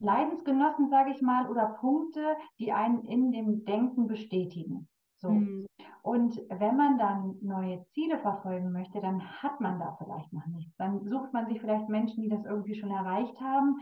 Leidensgenossen, 0.00 0.88
sage 0.88 1.10
ich 1.10 1.22
mal, 1.22 1.48
oder 1.48 1.76
Punkte, 1.80 2.36
die 2.58 2.72
einen 2.72 3.04
in 3.04 3.32
dem 3.32 3.64
Denken 3.64 4.06
bestätigen. 4.06 4.88
So. 5.18 5.30
Mhm. 5.30 5.66
Und 6.02 6.40
wenn 6.48 6.76
man 6.76 6.98
dann 6.98 7.36
neue 7.42 7.84
Ziele 7.92 8.18
verfolgen 8.18 8.72
möchte, 8.72 9.00
dann 9.00 9.22
hat 9.42 9.60
man 9.60 9.78
da 9.78 9.94
vielleicht 9.98 10.32
noch 10.32 10.46
nichts. 10.46 10.74
Dann 10.78 11.04
sucht 11.06 11.32
man 11.34 11.46
sich 11.46 11.60
vielleicht 11.60 11.88
Menschen, 11.90 12.22
die 12.22 12.30
das 12.30 12.44
irgendwie 12.46 12.74
schon 12.74 12.90
erreicht 12.90 13.38
haben, 13.40 13.76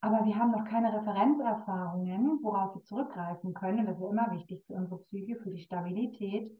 aber 0.00 0.24
wir 0.24 0.38
haben 0.38 0.52
noch 0.52 0.64
keine 0.64 0.92
Referenzerfahrungen, 0.92 2.38
worauf 2.42 2.76
wir 2.76 2.82
zurückgreifen 2.84 3.54
können. 3.54 3.86
Das 3.86 3.98
ist 3.98 4.10
immer 4.10 4.30
wichtig 4.32 4.62
für 4.66 4.74
unsere 4.74 5.00
Psyche, 5.00 5.36
für 5.36 5.50
die 5.50 5.62
Stabilität. 5.62 6.52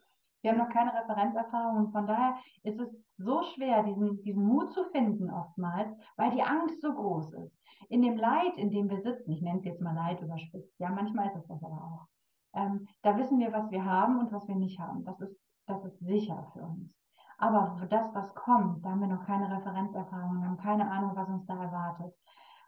Wir 0.43 0.51
haben 0.51 0.59
noch 0.59 0.71
keine 0.71 0.93
Referenzerfahrung 0.95 1.77
und 1.77 1.93
von 1.93 2.07
daher 2.07 2.37
ist 2.65 2.81
es 2.81 2.89
so 3.17 3.43
schwer, 3.43 3.83
diesen, 3.83 4.23
diesen 4.23 4.45
Mut 4.45 4.73
zu 4.73 4.85
finden 4.91 5.31
oftmals, 5.31 5.91
weil 6.17 6.31
die 6.33 6.43
Angst 6.43 6.81
so 6.81 6.93
groß 6.93 7.33
ist. 7.35 7.57
In 7.89 8.03
dem 8.03 8.17
Leid, 8.17 8.57
in 8.57 8.71
dem 8.71 8.91
wir 8.91 9.01
sitzen, 9.01 9.31
ich 9.31 9.43
nenne 9.43 9.59
es 9.59 9.65
jetzt 9.65 9.81
mal 9.81 9.95
Leid 9.95 10.21
überspitzt, 10.21 10.79
ja, 10.79 10.91
manchmal 10.91 11.29
ist 11.29 11.37
es 11.37 11.47
das 11.47 11.63
aber 11.63 11.77
auch, 11.77 12.07
ähm, 12.55 12.87
da 13.03 13.17
wissen 13.17 13.39
wir, 13.39 13.53
was 13.53 13.71
wir 13.71 13.85
haben 13.85 14.19
und 14.19 14.33
was 14.33 14.47
wir 14.49 14.57
nicht 14.57 14.79
haben. 14.79 15.05
Das 15.05 15.21
ist, 15.21 15.37
das 15.67 15.85
ist 15.85 15.99
sicher 16.01 16.51
für 16.53 16.63
uns. 16.63 16.95
Aber 17.39 17.77
für 17.79 17.87
das, 17.87 18.15
was 18.15 18.35
kommt, 18.35 18.85
da 18.85 18.91
haben 18.91 19.01
wir 19.01 19.09
noch 19.09 19.25
keine 19.25 19.51
Referenzerfahrung, 19.51 20.45
haben 20.45 20.57
keine 20.57 20.91
Ahnung, 20.91 21.13
was 21.15 21.29
uns 21.29 21.47
da 21.47 21.63
erwartet. 21.63 22.15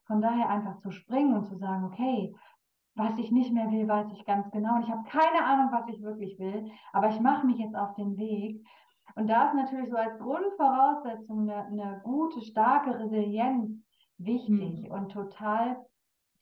Von 0.07 0.21
daher 0.21 0.49
einfach 0.49 0.79
zu 0.79 0.91
springen 0.91 1.35
und 1.35 1.47
zu 1.47 1.57
sagen, 1.57 1.85
okay, 1.85 2.35
was 2.95 3.19
ich 3.19 3.31
nicht 3.31 3.53
mehr 3.53 3.71
will, 3.71 3.87
weiß 3.87 4.11
ich 4.13 4.25
ganz 4.25 4.51
genau. 4.51 4.77
Und 4.77 4.85
ich 4.85 4.91
habe 4.91 5.09
keine 5.09 5.45
Ahnung, 5.45 5.69
was 5.71 5.89
ich 5.89 6.03
wirklich 6.03 6.39
will, 6.39 6.71
aber 6.93 7.09
ich 7.09 7.21
mache 7.21 7.47
mich 7.47 7.59
jetzt 7.59 7.77
auf 7.77 7.95
den 7.95 8.17
Weg. 8.17 8.65
Und 9.17 9.29
da 9.29 9.49
ist 9.49 9.55
natürlich 9.55 9.89
so 9.89 9.97
als 9.97 10.19
Grundvoraussetzung 10.19 11.51
eine, 11.51 11.67
eine 11.67 12.01
gute, 12.05 12.43
starke 12.43 12.99
Resilienz 12.99 13.83
wichtig 14.19 14.85
mhm. 14.85 14.91
und 14.91 15.09
total 15.11 15.77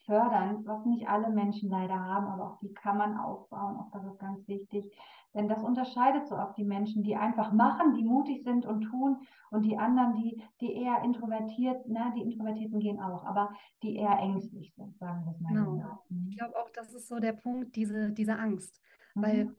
fördernd, 0.07 0.67
was 0.67 0.85
nicht 0.85 1.09
alle 1.09 1.31
Menschen 1.31 1.71
leider 1.71 1.99
haben, 1.99 2.27
aber 2.27 2.51
auch 2.51 2.59
die 2.59 2.75
kann 2.75 2.99
man 2.99 3.17
aufbauen. 3.17 3.77
Auch 3.79 3.91
das 3.93 4.05
ist 4.05 4.19
ganz 4.19 4.47
wichtig. 4.49 4.93
Denn 5.35 5.49
das 5.49 5.63
unterscheidet 5.63 6.29
so 6.29 6.37
oft 6.37 6.57
die 6.57 6.65
Menschen, 6.65 7.03
die 7.05 7.17
einfach 7.17 7.53
machen, 7.53 7.95
die 7.95 8.05
mutig 8.05 8.43
sind 8.43 8.67
und 8.67 8.83
tun 8.83 9.19
und 9.51 9.63
die 9.63 9.79
anderen, 9.79 10.15
die, 10.15 10.43
die 10.61 10.75
eher 10.75 11.03
introvertiert, 11.03 11.85
na, 11.87 12.13
die 12.15 12.23
Introvertierten 12.23 12.81
gehen 12.81 13.01
auch, 13.01 13.25
aber 13.25 13.51
die 13.83 13.97
eher 13.97 14.19
ängstlich 14.19 14.75
sind, 14.75 14.97
sagen 14.99 15.25
wir 15.25 15.33
es 15.33 15.41
mal. 15.41 15.55
Genau. 15.55 16.03
Mhm. 16.09 16.27
Ich 16.29 16.37
glaube 16.37 16.57
auch, 16.57 16.71
das 16.71 16.93
ist 16.93 17.09
so 17.09 17.19
der 17.19 17.33
Punkt, 17.33 17.75
diese, 17.77 18.13
diese 18.13 18.37
Angst. 18.37 18.81
Mhm. 19.15 19.23
Weil 19.23 19.57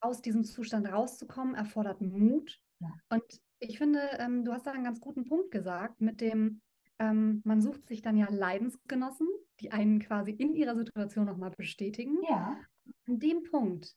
aus 0.00 0.22
diesem 0.22 0.44
Zustand 0.44 0.90
rauszukommen, 0.90 1.54
erfordert 1.54 2.00
Mut. 2.00 2.60
Ja. 2.80 2.88
Und 3.10 3.24
ich 3.60 3.78
finde, 3.78 4.00
ähm, 4.18 4.44
du 4.44 4.52
hast 4.52 4.66
da 4.66 4.72
einen 4.72 4.84
ganz 4.84 5.00
guten 5.00 5.24
Punkt 5.24 5.50
gesagt 5.50 6.00
mit 6.00 6.20
dem, 6.20 6.60
ähm, 6.98 7.42
man 7.44 7.60
sucht 7.60 7.86
sich 7.86 8.02
dann 8.02 8.16
ja 8.16 8.28
Leidensgenossen, 8.30 9.28
die 9.60 9.72
einen 9.72 9.98
quasi 9.98 10.32
in 10.32 10.54
ihrer 10.54 10.76
Situation 10.76 11.26
nochmal 11.26 11.50
bestätigen. 11.50 12.18
Ja. 12.28 12.58
An 13.06 13.18
dem 13.18 13.42
Punkt 13.42 13.94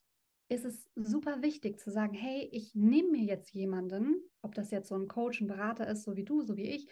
ist 0.49 0.65
es 0.65 0.89
super 0.95 1.41
wichtig 1.41 1.79
zu 1.79 1.91
sagen, 1.91 2.13
hey, 2.13 2.49
ich 2.51 2.75
nehme 2.75 3.11
mir 3.11 3.23
jetzt 3.23 3.53
jemanden, 3.53 4.15
ob 4.41 4.53
das 4.53 4.71
jetzt 4.71 4.89
so 4.89 4.95
ein 4.95 5.07
Coach, 5.07 5.41
ein 5.41 5.47
Berater 5.47 5.87
ist, 5.87 6.03
so 6.03 6.15
wie 6.15 6.25
du, 6.25 6.41
so 6.41 6.57
wie 6.57 6.69
ich, 6.69 6.89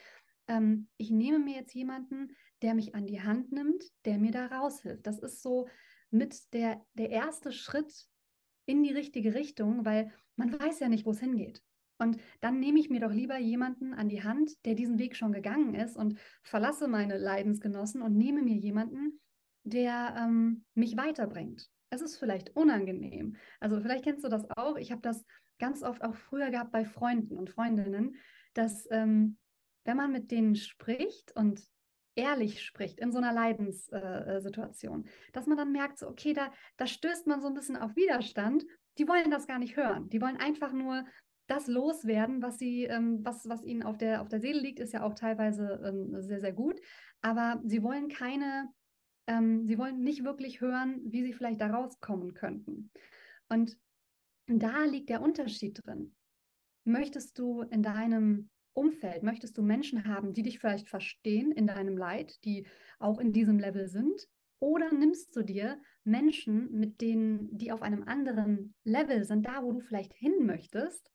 ähm, 0.47 0.87
ich 0.97 1.11
nehme 1.11 1.39
mir 1.39 1.55
jetzt 1.55 1.73
jemanden, 1.73 2.35
der 2.61 2.73
mich 2.73 2.95
an 2.95 3.05
die 3.05 3.21
Hand 3.21 3.51
nimmt, 3.51 3.83
der 4.05 4.17
mir 4.17 4.31
da 4.31 4.47
raushilft. 4.47 5.05
Das 5.05 5.19
ist 5.19 5.41
so 5.41 5.67
mit 6.09 6.53
der, 6.53 6.81
der 6.93 7.09
erste 7.09 7.51
Schritt 7.51 8.07
in 8.69 8.83
die 8.83 8.93
richtige 8.93 9.33
Richtung, 9.33 9.85
weil 9.85 10.11
man 10.35 10.57
weiß 10.57 10.79
ja 10.79 10.89
nicht, 10.89 11.05
wo 11.05 11.11
es 11.11 11.19
hingeht. 11.19 11.61
Und 11.97 12.17
dann 12.39 12.59
nehme 12.59 12.79
ich 12.79 12.89
mir 12.89 13.01
doch 13.01 13.11
lieber 13.11 13.37
jemanden 13.37 13.93
an 13.93 14.07
die 14.07 14.23
Hand, 14.23 14.51
der 14.65 14.75
diesen 14.75 14.99
Weg 14.99 15.17
schon 15.17 15.33
gegangen 15.33 15.75
ist 15.75 15.97
und 15.97 16.17
verlasse 16.43 16.87
meine 16.87 17.17
Leidensgenossen 17.17 18.01
und 18.01 18.15
nehme 18.15 18.41
mir 18.41 18.55
jemanden, 18.55 19.19
der 19.63 20.15
ähm, 20.17 20.63
mich 20.75 20.95
weiterbringt 20.95 21.69
es 21.89 22.01
ist 22.01 22.17
vielleicht 22.17 22.55
unangenehm. 22.55 23.35
Also 23.59 23.79
vielleicht 23.81 24.03
kennst 24.03 24.23
du 24.23 24.29
das 24.29 24.49
auch. 24.51 24.77
Ich 24.77 24.91
habe 24.91 25.01
das 25.01 25.25
ganz 25.57 25.83
oft 25.83 26.03
auch 26.03 26.15
früher 26.15 26.49
gehabt 26.51 26.71
bei 26.71 26.85
Freunden 26.85 27.37
und 27.37 27.49
Freundinnen, 27.49 28.15
dass 28.53 28.87
ähm, 28.91 29.37
wenn 29.85 29.97
man 29.97 30.11
mit 30.11 30.31
denen 30.31 30.55
spricht 30.55 31.35
und 31.35 31.61
ehrlich 32.19 32.61
spricht 32.63 32.99
in 32.99 33.11
so 33.11 33.17
einer 33.17 33.33
Leidenssituation, 33.33 35.05
äh, 35.05 35.09
dass 35.33 35.47
man 35.47 35.57
dann 35.57 35.71
merkt, 35.71 35.99
so, 35.99 36.07
okay, 36.07 36.33
da, 36.33 36.51
da 36.77 36.85
stößt 36.85 37.27
man 37.27 37.41
so 37.41 37.47
ein 37.47 37.53
bisschen 37.53 37.77
auf 37.77 37.95
Widerstand. 37.95 38.65
Die 38.97 39.07
wollen 39.07 39.31
das 39.31 39.47
gar 39.47 39.59
nicht 39.59 39.77
hören. 39.77 40.09
Die 40.09 40.21
wollen 40.21 40.37
einfach 40.37 40.73
nur 40.73 41.05
das 41.47 41.67
loswerden, 41.67 42.41
was 42.41 42.57
sie, 42.57 42.83
ähm, 42.83 43.19
was, 43.23 43.47
was 43.49 43.63
ihnen 43.63 43.83
auf 43.83 43.97
der, 43.97 44.21
auf 44.21 44.27
der 44.27 44.39
Seele 44.39 44.59
liegt, 44.59 44.79
ist 44.79 44.93
ja 44.93 45.03
auch 45.03 45.15
teilweise 45.15 45.81
ähm, 45.83 46.21
sehr, 46.21 46.39
sehr 46.39 46.53
gut. 46.53 46.79
Aber 47.21 47.59
sie 47.63 47.81
wollen 47.81 48.07
keine 48.07 48.69
ähm, 49.29 49.67
sie 49.67 49.77
wollen 49.77 50.01
nicht 50.01 50.23
wirklich 50.23 50.59
hören, 50.59 51.01
wie 51.05 51.23
sie 51.23 51.33
vielleicht 51.33 51.61
da 51.61 51.67
rauskommen 51.67 52.33
könnten. 52.33 52.91
Und 53.47 53.77
da 54.47 54.83
liegt 54.85 55.09
der 55.09 55.21
Unterschied 55.21 55.85
drin. 55.85 56.15
Möchtest 56.83 57.37
du 57.37 57.61
in 57.61 57.83
deinem 57.83 58.49
Umfeld, 58.79 59.23
möchtest 59.23 59.57
du 59.57 59.61
Menschen 59.61 60.05
haben, 60.05 60.33
die 60.33 60.43
dich 60.43 60.59
vielleicht 60.59 60.89
verstehen 60.89 61.51
in 61.51 61.67
deinem 61.67 61.97
Leid, 61.97 62.43
die 62.45 62.65
auch 62.97 63.19
in 63.19 63.33
diesem 63.33 63.59
Level 63.59 63.87
sind? 63.87 64.27
Oder 64.59 64.93
nimmst 64.93 65.35
du 65.35 65.43
dir 65.43 65.79
Menschen, 66.03 66.71
mit 66.71 67.01
denen, 67.01 67.57
die 67.57 67.71
auf 67.71 67.81
einem 67.81 68.03
anderen 68.03 68.73
Level 68.83 69.23
sind, 69.23 69.45
da 69.45 69.63
wo 69.63 69.71
du 69.71 69.79
vielleicht 69.79 70.13
hin 70.13 70.45
möchtest, 70.45 71.11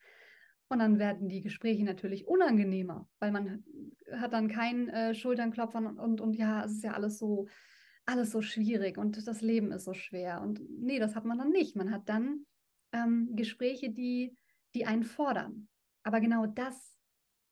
und 0.69 0.79
dann 0.79 0.99
werden 0.99 1.29
die 1.29 1.43
Gespräche 1.43 1.85
natürlich 1.85 2.27
unangenehmer, 2.27 3.07
weil 3.19 3.31
man 3.33 3.65
hat 4.11 4.33
dann 4.33 4.49
keinen 4.49 4.89
äh, 4.89 5.15
Schulternklopfer 5.15 5.79
und, 5.79 5.99
und, 5.99 6.21
und 6.21 6.35
ja, 6.35 6.65
es 6.65 6.73
ist 6.73 6.85
ja 6.85 6.93
alles 6.93 7.19
so 7.19 7.47
alles 8.07 8.31
so 8.31 8.43
schwierig 8.43 8.99
und 8.99 9.27
das 9.27 9.41
Leben 9.41 9.73
ist 9.73 9.85
so 9.85 9.95
schwer. 9.95 10.43
Und 10.43 10.61
nee, 10.79 10.99
das 10.99 11.15
hat 11.15 11.25
man 11.25 11.39
dann 11.39 11.51
nicht. 11.51 11.77
Man 11.77 11.91
hat 11.91 12.09
dann 12.09 12.45
ähm, 12.93 13.31
Gespräche, 13.35 13.91
die, 13.91 14.37
die 14.75 14.87
einen 14.87 15.05
fordern. 15.05 15.69
Aber 16.03 16.21
genau 16.21 16.47
das 16.47 16.94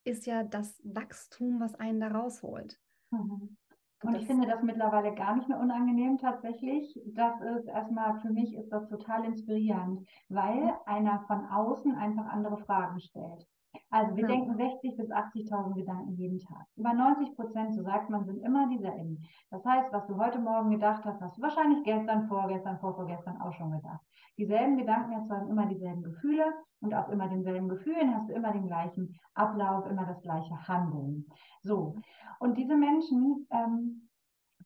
ist 0.05 0.27
ja 0.27 0.43
das 0.43 0.81
Wachstum, 0.85 1.61
was 1.61 1.75
einen 1.75 2.01
da 2.01 2.09
rausholt. 2.09 2.79
Mhm. 3.11 3.57
Und 4.03 4.17
ich 4.17 4.27
finde 4.27 4.49
das 4.49 4.63
mittlerweile 4.63 5.15
gar 5.15 5.37
nicht 5.37 5.49
mehr 5.49 5.61
unangenehm 5.61 6.19
tatsächlich. 6.19 7.01
Das 7.07 7.41
ist 7.41 7.69
erstmal, 7.69 8.21
für 8.21 8.31
mich 8.31 8.55
ist 8.55 8.69
das 8.71 8.89
total 8.89 9.25
inspirierend, 9.25 10.09
weil 10.29 10.75
einer 10.87 11.21
von 11.29 11.47
außen 11.47 11.95
einfach 11.95 12.27
andere 12.27 12.59
Fragen 12.59 13.01
stellt. 13.01 13.47
Also 13.91 14.17
wir 14.17 14.23
ja. 14.23 14.29
denken 14.29 14.53
60.000 14.53 14.97
bis 14.97 15.11
80.000 15.11 15.75
Gedanken 15.75 16.15
jeden 16.17 16.39
Tag. 16.39 16.67
Über 16.77 16.93
90 16.93 17.35
Prozent, 17.37 17.75
so 17.75 17.83
sagt 17.83 18.11
man, 18.11 18.25
sind 18.25 18.43
immer 18.43 18.69
dieselben. 18.69 19.19
Das 19.51 19.65
heißt, 19.65 19.93
was 19.93 20.07
du 20.07 20.17
heute 20.17 20.39
Morgen 20.39 20.71
gedacht 20.71 21.05
hast, 21.05 21.21
hast 21.21 21.37
du 21.37 21.43
wahrscheinlich 21.43 21.83
gestern, 21.85 22.27
vorgestern, 22.29 22.79
vorvorgestern 22.81 23.41
auch 23.41 23.53
schon 23.53 23.73
gedacht. 23.73 24.01
Dieselben 24.39 24.79
Gedanken 24.79 25.13
erzeugen 25.13 25.51
immer 25.51 25.67
dieselben 25.67 26.03
Gefühle 26.03 26.45
und 26.81 26.95
aus 26.95 27.09
immer 27.11 27.29
denselben 27.29 27.69
Gefühlen 27.69 28.15
hast 28.15 28.29
du 28.29 28.33
immer 28.33 28.53
den 28.53 28.67
gleichen 28.67 29.15
Ablauf, 29.35 29.87
immer 29.87 30.07
das 30.07 30.21
gleiche 30.23 30.57
Handeln. 30.67 31.27
So. 31.61 31.97
Und 32.41 32.57
diese 32.57 32.77
Menschen 32.77 33.47
ähm, 33.51 34.09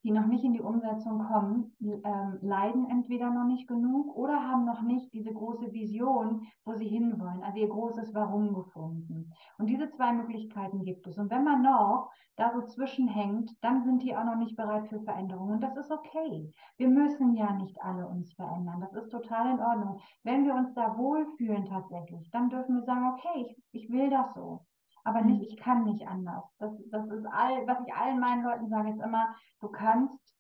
die 0.06 0.12
noch 0.12 0.26
nicht 0.26 0.44
in 0.44 0.52
die 0.52 0.60
Umsetzung 0.60 1.18
kommen, 1.26 1.76
ähm, 1.80 2.38
leiden 2.40 2.88
entweder 2.88 3.28
noch 3.28 3.46
nicht 3.46 3.66
genug 3.66 4.14
oder 4.14 4.40
haben 4.40 4.64
noch 4.64 4.82
nicht 4.82 5.12
diese 5.12 5.32
große 5.32 5.72
Vision, 5.72 6.46
wo 6.64 6.74
sie 6.74 6.86
hinwollen, 6.86 7.42
also 7.42 7.58
ihr 7.58 7.68
großes 7.68 8.14
Warum 8.14 8.54
gefunden. 8.54 9.32
Und 9.58 9.66
diese 9.66 9.90
zwei 9.90 10.12
Möglichkeiten 10.12 10.84
gibt 10.84 11.08
es. 11.08 11.18
Und 11.18 11.28
wenn 11.32 11.42
man 11.42 11.62
noch 11.62 12.12
da 12.36 12.52
so 12.52 12.62
zwischenhängt, 12.62 13.50
dann 13.62 13.82
sind 13.82 14.04
die 14.04 14.16
auch 14.16 14.22
noch 14.22 14.36
nicht 14.36 14.54
bereit 14.54 14.86
für 14.86 15.00
Veränderungen. 15.00 15.54
Und 15.54 15.60
das 15.64 15.76
ist 15.76 15.90
okay. 15.90 16.52
Wir 16.76 16.88
müssen 16.88 17.34
ja 17.34 17.54
nicht 17.54 17.82
alle 17.82 18.06
uns 18.06 18.32
verändern. 18.34 18.80
Das 18.80 18.92
ist 18.92 19.10
total 19.10 19.54
in 19.54 19.60
Ordnung. 19.60 19.98
Wenn 20.22 20.44
wir 20.44 20.54
uns 20.54 20.72
da 20.74 20.96
wohlfühlen 20.96 21.64
tatsächlich, 21.64 22.30
dann 22.30 22.48
dürfen 22.48 22.76
wir 22.76 22.84
sagen, 22.84 23.12
okay, 23.12 23.44
ich, 23.44 23.62
ich 23.72 23.90
will 23.90 24.08
das 24.08 24.32
so 24.34 24.60
aber 25.06 25.22
nicht, 25.22 25.52
ich 25.52 25.56
kann 25.56 25.84
nicht 25.84 26.06
anders. 26.08 26.44
Das, 26.58 26.72
das 26.90 27.08
ist 27.08 27.26
all, 27.26 27.66
was 27.66 27.78
ich 27.86 27.94
allen 27.94 28.18
meinen 28.18 28.42
Leuten 28.42 28.68
sage, 28.68 28.90
ist 28.90 29.00
immer, 29.00 29.34
du 29.60 29.68
kannst, 29.68 30.34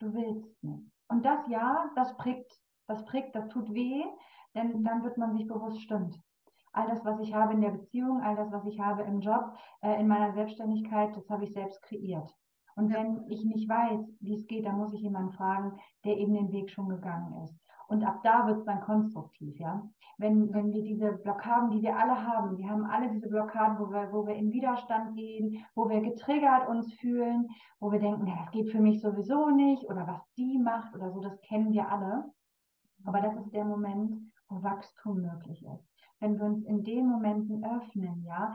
du 0.00 0.12
willst 0.12 0.62
nicht. 0.62 0.90
Und 1.08 1.24
das 1.24 1.46
ja, 1.48 1.88
das 1.94 2.16
prickt, 2.16 2.52
das 2.88 3.04
prickt, 3.04 3.34
das 3.36 3.48
tut 3.48 3.72
weh, 3.72 4.02
denn 4.54 4.82
dann 4.82 5.04
wird 5.04 5.18
man 5.18 5.32
sich 5.32 5.46
bewusst, 5.46 5.80
stimmt. 5.82 6.20
All 6.72 6.88
das, 6.88 7.04
was 7.04 7.20
ich 7.20 7.32
habe 7.32 7.54
in 7.54 7.60
der 7.60 7.70
Beziehung, 7.70 8.20
all 8.20 8.34
das, 8.34 8.50
was 8.50 8.66
ich 8.66 8.80
habe 8.80 9.02
im 9.02 9.20
Job, 9.20 9.54
äh, 9.82 10.00
in 10.00 10.08
meiner 10.08 10.32
Selbstständigkeit, 10.32 11.16
das 11.16 11.30
habe 11.30 11.44
ich 11.44 11.52
selbst 11.52 11.80
kreiert. 11.82 12.34
Und 12.74 12.92
wenn 12.92 13.24
ich 13.28 13.44
nicht 13.44 13.68
weiß, 13.68 14.00
wie 14.20 14.34
es 14.34 14.46
geht, 14.48 14.66
dann 14.66 14.78
muss 14.78 14.92
ich 14.92 15.00
jemanden 15.00 15.32
fragen, 15.32 15.78
der 16.04 16.16
eben 16.16 16.34
den 16.34 16.50
Weg 16.50 16.70
schon 16.70 16.88
gegangen 16.88 17.44
ist. 17.44 17.56
Und 17.88 18.04
ab 18.04 18.20
da 18.22 18.46
wird 18.46 18.58
es 18.58 18.64
dann 18.66 18.82
konstruktiv, 18.82 19.58
ja. 19.58 19.82
Wenn, 20.18 20.52
wenn 20.52 20.72
wir 20.72 20.82
diese 20.82 21.12
Blockaden, 21.12 21.70
die 21.70 21.80
wir 21.80 21.96
alle 21.96 22.26
haben, 22.26 22.58
wir 22.58 22.68
haben 22.68 22.84
alle 22.84 23.08
diese 23.10 23.28
Blockaden, 23.28 23.78
wo 23.78 23.90
wir, 23.90 24.12
wo 24.12 24.26
wir 24.26 24.34
in 24.34 24.52
Widerstand 24.52 25.16
gehen, 25.16 25.64
wo 25.74 25.88
wir 25.88 26.02
getriggert 26.02 26.68
uns 26.68 26.92
fühlen, 26.94 27.48
wo 27.80 27.90
wir 27.90 27.98
denken, 27.98 28.26
ja, 28.26 28.36
das 28.42 28.50
geht 28.50 28.70
für 28.70 28.80
mich 28.80 29.00
sowieso 29.00 29.48
nicht 29.50 29.84
oder 29.84 30.06
was 30.06 30.20
die 30.36 30.58
macht 30.58 30.94
oder 30.94 31.10
so, 31.12 31.20
das 31.20 31.40
kennen 31.40 31.72
wir 31.72 31.90
alle. 31.90 32.24
Aber 33.04 33.20
das 33.20 33.36
ist 33.36 33.54
der 33.54 33.64
Moment, 33.64 34.12
wo 34.50 34.62
Wachstum 34.62 35.22
möglich 35.22 35.64
ist. 35.64 35.88
Wenn 36.20 36.38
wir 36.38 36.44
uns 36.44 36.64
in 36.64 36.84
den 36.84 37.06
Momenten 37.06 37.64
öffnen, 37.64 38.22
ja, 38.24 38.54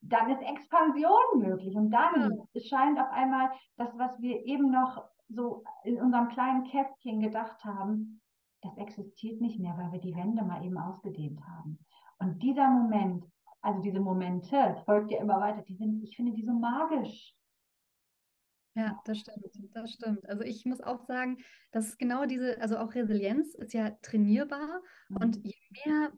dann 0.00 0.30
ist 0.30 0.40
Expansion 0.40 1.40
möglich 1.40 1.76
und 1.76 1.90
dann 1.90 2.30
ja. 2.54 2.60
scheint 2.62 2.98
auf 2.98 3.10
einmal 3.10 3.50
das, 3.76 3.90
was 3.98 4.18
wir 4.20 4.46
eben 4.46 4.70
noch 4.70 5.04
so 5.28 5.62
in 5.84 6.00
unserem 6.00 6.28
kleinen 6.28 6.64
Kästchen 6.64 7.20
gedacht 7.20 7.62
haben, 7.64 8.21
das 8.62 8.76
existiert 8.78 9.40
nicht 9.40 9.58
mehr, 9.58 9.76
weil 9.76 9.92
wir 9.92 10.00
die 10.00 10.14
Wände 10.14 10.42
mal 10.44 10.64
eben 10.64 10.78
ausgedehnt 10.78 11.40
haben. 11.46 11.78
Und 12.18 12.42
dieser 12.42 12.70
Moment, 12.70 13.24
also 13.60 13.80
diese 13.80 14.00
Momente, 14.00 14.56
es 14.56 14.80
folgt 14.84 15.10
ja 15.10 15.20
immer 15.20 15.40
weiter, 15.40 15.62
die 15.62 15.76
sind, 15.76 16.02
ich 16.02 16.16
finde 16.16 16.32
die 16.32 16.44
so 16.44 16.52
magisch. 16.52 17.36
Ja, 18.74 19.00
das 19.04 19.18
stimmt, 19.18 19.44
das 19.74 19.92
stimmt. 19.92 20.26
Also 20.28 20.44
ich 20.44 20.64
muss 20.64 20.80
auch 20.80 21.04
sagen, 21.06 21.38
dass 21.72 21.88
es 21.88 21.98
genau 21.98 22.24
diese, 22.24 22.60
also 22.60 22.78
auch 22.78 22.94
Resilienz 22.94 23.54
ist 23.54 23.74
ja 23.74 23.90
trainierbar 24.02 24.80
mhm. 25.08 25.16
und 25.18 25.44
je 25.44 25.54
mehr, 25.84 26.12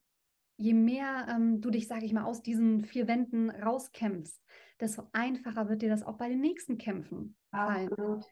je 0.56 0.74
mehr 0.74 1.26
ähm, 1.28 1.60
du 1.60 1.70
dich, 1.70 1.88
sage 1.88 2.04
ich 2.04 2.12
mal, 2.12 2.24
aus 2.24 2.42
diesen 2.42 2.84
vier 2.84 3.08
Wänden 3.08 3.50
rauskämpfst, 3.50 4.40
desto 4.78 5.08
einfacher 5.12 5.68
wird 5.68 5.82
dir 5.82 5.88
das 5.88 6.04
auch 6.04 6.16
bei 6.16 6.28
den 6.28 6.40
nächsten 6.40 6.78
Kämpfen 6.78 7.36
fallen. 7.50 7.88
Absolut. 7.90 8.24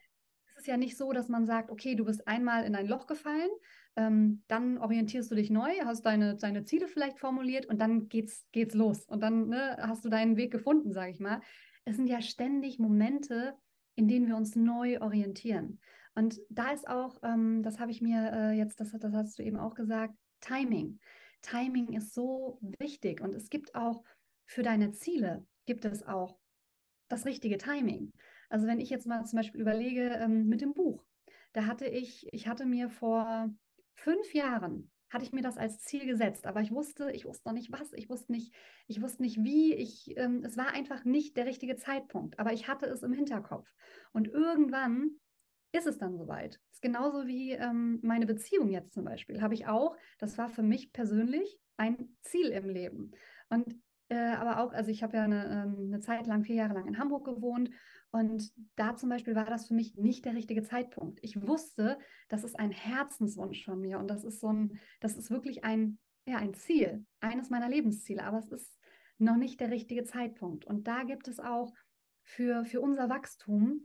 Es 0.45 0.61
ist 0.61 0.67
ja 0.67 0.77
nicht 0.77 0.97
so, 0.97 1.11
dass 1.11 1.27
man 1.27 1.45
sagt, 1.45 1.69
okay, 1.69 1.95
du 1.95 2.05
bist 2.05 2.25
einmal 2.27 2.63
in 2.63 2.75
ein 2.75 2.87
Loch 2.87 3.07
gefallen, 3.07 3.49
ähm, 3.95 4.43
dann 4.47 4.77
orientierst 4.77 5.29
du 5.31 5.35
dich 5.35 5.49
neu, 5.49 5.71
hast 5.83 6.05
deine, 6.05 6.35
deine 6.35 6.63
Ziele 6.63 6.87
vielleicht 6.87 7.19
formuliert 7.19 7.65
und 7.65 7.79
dann 7.79 8.07
geht's, 8.07 8.47
geht's 8.51 8.73
los. 8.73 9.05
Und 9.05 9.21
dann 9.21 9.49
ne, 9.49 9.77
hast 9.79 10.03
du 10.03 10.09
deinen 10.09 10.37
Weg 10.37 10.51
gefunden, 10.51 10.93
sage 10.93 11.11
ich 11.11 11.19
mal. 11.19 11.41
Es 11.85 11.95
sind 11.95 12.07
ja 12.07 12.21
ständig 12.21 12.79
Momente, 12.79 13.53
in 13.95 14.07
denen 14.07 14.27
wir 14.27 14.35
uns 14.35 14.55
neu 14.55 14.99
orientieren. 15.01 15.79
Und 16.15 16.39
da 16.49 16.71
ist 16.71 16.87
auch, 16.87 17.19
ähm, 17.23 17.61
das 17.63 17.79
habe 17.79 17.91
ich 17.91 18.01
mir 18.01 18.31
äh, 18.33 18.51
jetzt, 18.57 18.79
das, 18.79 18.91
das 18.91 19.13
hast 19.13 19.37
du 19.37 19.43
eben 19.43 19.57
auch 19.57 19.75
gesagt, 19.75 20.15
Timing. 20.41 20.99
Timing 21.41 21.93
ist 21.93 22.13
so 22.13 22.59
wichtig 22.79 23.21
und 23.21 23.35
es 23.35 23.49
gibt 23.49 23.75
auch 23.75 24.03
für 24.45 24.63
deine 24.63 24.91
Ziele, 24.91 25.45
gibt 25.65 25.85
es 25.85 26.03
auch 26.03 26.37
das 27.09 27.25
richtige 27.25 27.57
Timing. 27.57 28.11
Also 28.49 28.67
wenn 28.67 28.79
ich 28.79 28.89
jetzt 28.89 29.07
mal 29.07 29.25
zum 29.25 29.37
Beispiel 29.37 29.61
überlege 29.61 30.09
ähm, 30.21 30.47
mit 30.47 30.61
dem 30.61 30.73
Buch, 30.73 31.03
da 31.53 31.65
hatte 31.65 31.85
ich, 31.85 32.27
ich 32.31 32.47
hatte 32.47 32.65
mir 32.65 32.89
vor 32.89 33.53
fünf 33.95 34.33
Jahren 34.33 34.91
hatte 35.09 35.25
ich 35.25 35.31
mir 35.31 35.43
das 35.43 35.57
als 35.57 35.79
Ziel 35.79 36.05
gesetzt, 36.05 36.47
aber 36.47 36.61
ich 36.61 36.71
wusste, 36.71 37.11
ich 37.11 37.25
wusste 37.25 37.47
noch 37.47 37.53
nicht 37.53 37.71
was, 37.71 37.93
ich 37.93 38.09
wusste 38.09 38.31
nicht, 38.31 38.53
ich 38.87 39.01
wusste 39.01 39.21
nicht 39.21 39.43
wie, 39.43 39.75
ich, 39.75 40.17
ähm, 40.17 40.43
es 40.43 40.57
war 40.57 40.73
einfach 40.73 41.05
nicht 41.05 41.37
der 41.37 41.45
richtige 41.45 41.75
Zeitpunkt, 41.75 42.39
aber 42.39 42.51
ich 42.51 42.67
hatte 42.67 42.87
es 42.87 43.03
im 43.03 43.13
Hinterkopf. 43.13 43.71
Und 44.11 44.27
irgendwann 44.27 45.11
ist 45.71 45.85
es 45.85 45.99
dann 45.99 46.17
soweit. 46.17 46.55
Das 46.55 46.77
ist 46.77 46.81
genauso 46.81 47.27
wie 47.27 47.51
ähm, 47.51 47.99
meine 48.01 48.25
Beziehung 48.25 48.69
jetzt 48.69 48.93
zum 48.93 49.05
Beispiel. 49.05 49.41
Habe 49.41 49.53
ich 49.53 49.67
auch, 49.67 49.95
das 50.17 50.37
war 50.37 50.49
für 50.49 50.63
mich 50.63 50.91
persönlich 50.93 51.59
ein 51.77 52.17
Ziel 52.21 52.47
im 52.47 52.69
Leben. 52.69 53.11
Und 53.49 53.79
äh, 54.09 54.33
aber 54.33 54.59
auch, 54.59 54.73
also 54.73 54.91
ich 54.91 55.03
habe 55.03 55.17
ja 55.17 55.23
eine, 55.23 55.45
ähm, 55.45 55.87
eine 55.87 55.99
Zeit 55.99 56.27
lang, 56.27 56.43
vier 56.43 56.55
Jahre 56.55 56.73
lang 56.73 56.87
in 56.87 56.97
Hamburg 56.97 57.25
gewohnt 57.25 57.69
und 58.13 58.53
da 58.75 58.95
zum 58.95 59.09
Beispiel 59.09 59.33
war 59.33 59.45
das 59.45 59.67
für 59.67 59.73
mich 59.73 59.95
nicht 59.95 60.23
der 60.23 60.35
richtige 60.35 60.61
Zeitpunkt. 60.61 61.17
Ich 61.23 61.47
wusste, 61.47 61.97
das 62.29 62.43
ist 62.43 62.59
ein 62.59 62.69
Herzenswunsch 62.69 63.65
von 63.65 63.81
mir 63.81 63.97
und 63.97 64.07
das 64.07 64.23
ist 64.23 64.39
so 64.39 64.49
ein, 64.53 64.79
das 64.99 65.17
ist 65.17 65.31
wirklich 65.31 65.63
ein, 65.63 65.97
ja, 66.27 66.37
ein 66.37 66.53
Ziel, 66.53 67.07
eines 67.21 67.49
meiner 67.49 67.69
Lebensziele, 67.69 68.23
aber 68.23 68.37
es 68.37 68.51
ist 68.51 68.79
noch 69.17 69.35
nicht 69.35 69.59
der 69.59 69.71
richtige 69.71 70.03
Zeitpunkt. 70.03 70.63
Und 70.63 70.87
da 70.87 71.03
gibt 71.03 71.27
es 71.27 71.39
auch 71.39 71.73
für, 72.21 72.65
für 72.65 72.81
unser 72.81 73.09
Wachstum, 73.09 73.81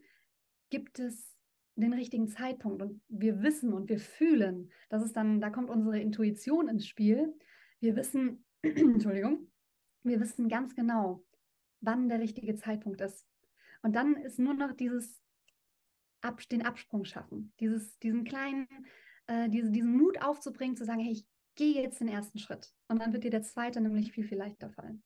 gibt 0.68 0.98
es 0.98 1.34
den 1.76 1.94
richtigen 1.94 2.28
Zeitpunkt 2.28 2.82
und 2.82 3.00
wir 3.08 3.42
wissen 3.42 3.72
und 3.72 3.88
wir 3.88 3.98
fühlen, 3.98 4.70
das 4.90 5.02
ist 5.02 5.16
dann, 5.16 5.40
da 5.40 5.48
kommt 5.48 5.70
unsere 5.70 6.00
Intuition 6.00 6.68
ins 6.68 6.86
Spiel. 6.86 7.34
Wir 7.80 7.96
wissen, 7.96 8.44
Entschuldigung, 8.62 9.50
wir 10.02 10.20
wissen 10.20 10.50
ganz 10.50 10.74
genau, 10.74 11.24
wann 11.80 12.10
der 12.10 12.20
richtige 12.20 12.56
Zeitpunkt 12.56 13.00
ist. 13.00 13.27
Und 13.82 13.94
dann 13.94 14.14
ist 14.16 14.38
nur 14.38 14.54
noch 14.54 14.72
dieses 14.72 15.22
Ab, 16.20 16.40
den 16.50 16.66
Absprung 16.66 17.04
schaffen, 17.04 17.52
dieses, 17.60 17.98
diesen 18.00 18.24
kleinen, 18.24 18.66
äh, 19.28 19.48
diese, 19.48 19.70
diesen 19.70 19.96
Mut 19.96 20.20
aufzubringen, 20.20 20.76
zu 20.76 20.84
sagen, 20.84 21.00
hey, 21.00 21.12
ich 21.12 21.26
gehe 21.54 21.80
jetzt 21.82 22.00
den 22.00 22.08
ersten 22.08 22.38
Schritt. 22.38 22.72
Und 22.88 23.00
dann 23.00 23.12
wird 23.12 23.24
dir 23.24 23.30
der 23.30 23.42
zweite 23.42 23.80
nämlich 23.80 24.12
viel, 24.12 24.24
viel 24.24 24.38
leichter 24.38 24.70
fallen. 24.70 25.02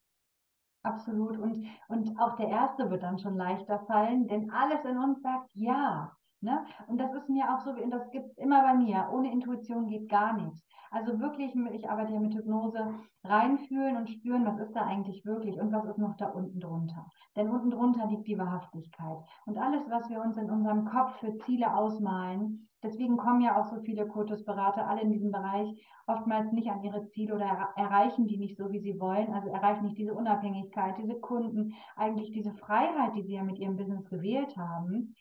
Absolut. 0.82 1.38
Und, 1.38 1.66
und 1.88 2.18
auch 2.18 2.36
der 2.36 2.48
erste 2.48 2.90
wird 2.90 3.02
dann 3.02 3.18
schon 3.18 3.36
leichter 3.36 3.80
fallen, 3.86 4.26
denn 4.26 4.50
alles 4.50 4.84
in 4.84 4.98
uns 4.98 5.20
sagt 5.22 5.50
ja. 5.54 6.16
Ne? 6.40 6.66
Und 6.88 6.98
das 6.98 7.14
ist 7.14 7.28
mir 7.28 7.44
auch 7.54 7.60
so, 7.60 7.72
das 7.72 8.10
gibt 8.10 8.30
es 8.30 8.38
immer 8.38 8.62
bei 8.62 8.74
mir. 8.74 9.08
Ohne 9.12 9.30
Intuition 9.30 9.86
geht 9.86 10.08
gar 10.08 10.32
nichts. 10.32 10.66
Also 10.92 11.18
wirklich, 11.18 11.54
ich 11.72 11.88
arbeite 11.88 12.12
ja 12.12 12.20
mit 12.20 12.34
Hypnose, 12.34 12.94
reinfühlen 13.24 13.96
und 13.96 14.10
spüren, 14.10 14.44
was 14.44 14.58
ist 14.58 14.76
da 14.76 14.82
eigentlich 14.82 15.24
wirklich 15.24 15.58
und 15.58 15.72
was 15.72 15.86
ist 15.86 15.96
noch 15.96 16.14
da 16.18 16.26
unten 16.26 16.60
drunter. 16.60 17.06
Denn 17.34 17.48
unten 17.48 17.70
drunter 17.70 18.06
liegt 18.08 18.26
die 18.26 18.36
Wahrhaftigkeit. 18.36 19.16
Und 19.46 19.56
alles, 19.56 19.88
was 19.88 20.10
wir 20.10 20.20
uns 20.20 20.36
in 20.36 20.50
unserem 20.50 20.84
Kopf 20.84 21.18
für 21.18 21.34
Ziele 21.38 21.74
ausmalen, 21.74 22.68
deswegen 22.82 23.16
kommen 23.16 23.40
ja 23.40 23.58
auch 23.58 23.64
so 23.64 23.80
viele 23.80 24.06
Kultusberater 24.06 24.86
alle 24.86 25.00
in 25.00 25.12
diesem 25.12 25.32
Bereich 25.32 25.66
oftmals 26.06 26.52
nicht 26.52 26.70
an 26.70 26.82
ihre 26.82 27.06
Ziele 27.06 27.36
oder 27.36 27.46
er 27.46 27.72
erreichen 27.76 28.26
die 28.26 28.36
nicht 28.36 28.58
so, 28.58 28.70
wie 28.70 28.80
sie 28.80 29.00
wollen. 29.00 29.32
Also 29.32 29.48
erreichen 29.48 29.84
nicht 29.84 29.96
diese 29.96 30.12
Unabhängigkeit, 30.12 30.98
diese 30.98 31.18
Kunden, 31.20 31.72
eigentlich 31.96 32.32
diese 32.32 32.52
Freiheit, 32.52 33.14
die 33.14 33.22
sie 33.22 33.32
ja 33.32 33.42
mit 33.42 33.58
ihrem 33.58 33.76
Business 33.76 34.04
gewählt 34.10 34.54
haben 34.58 35.14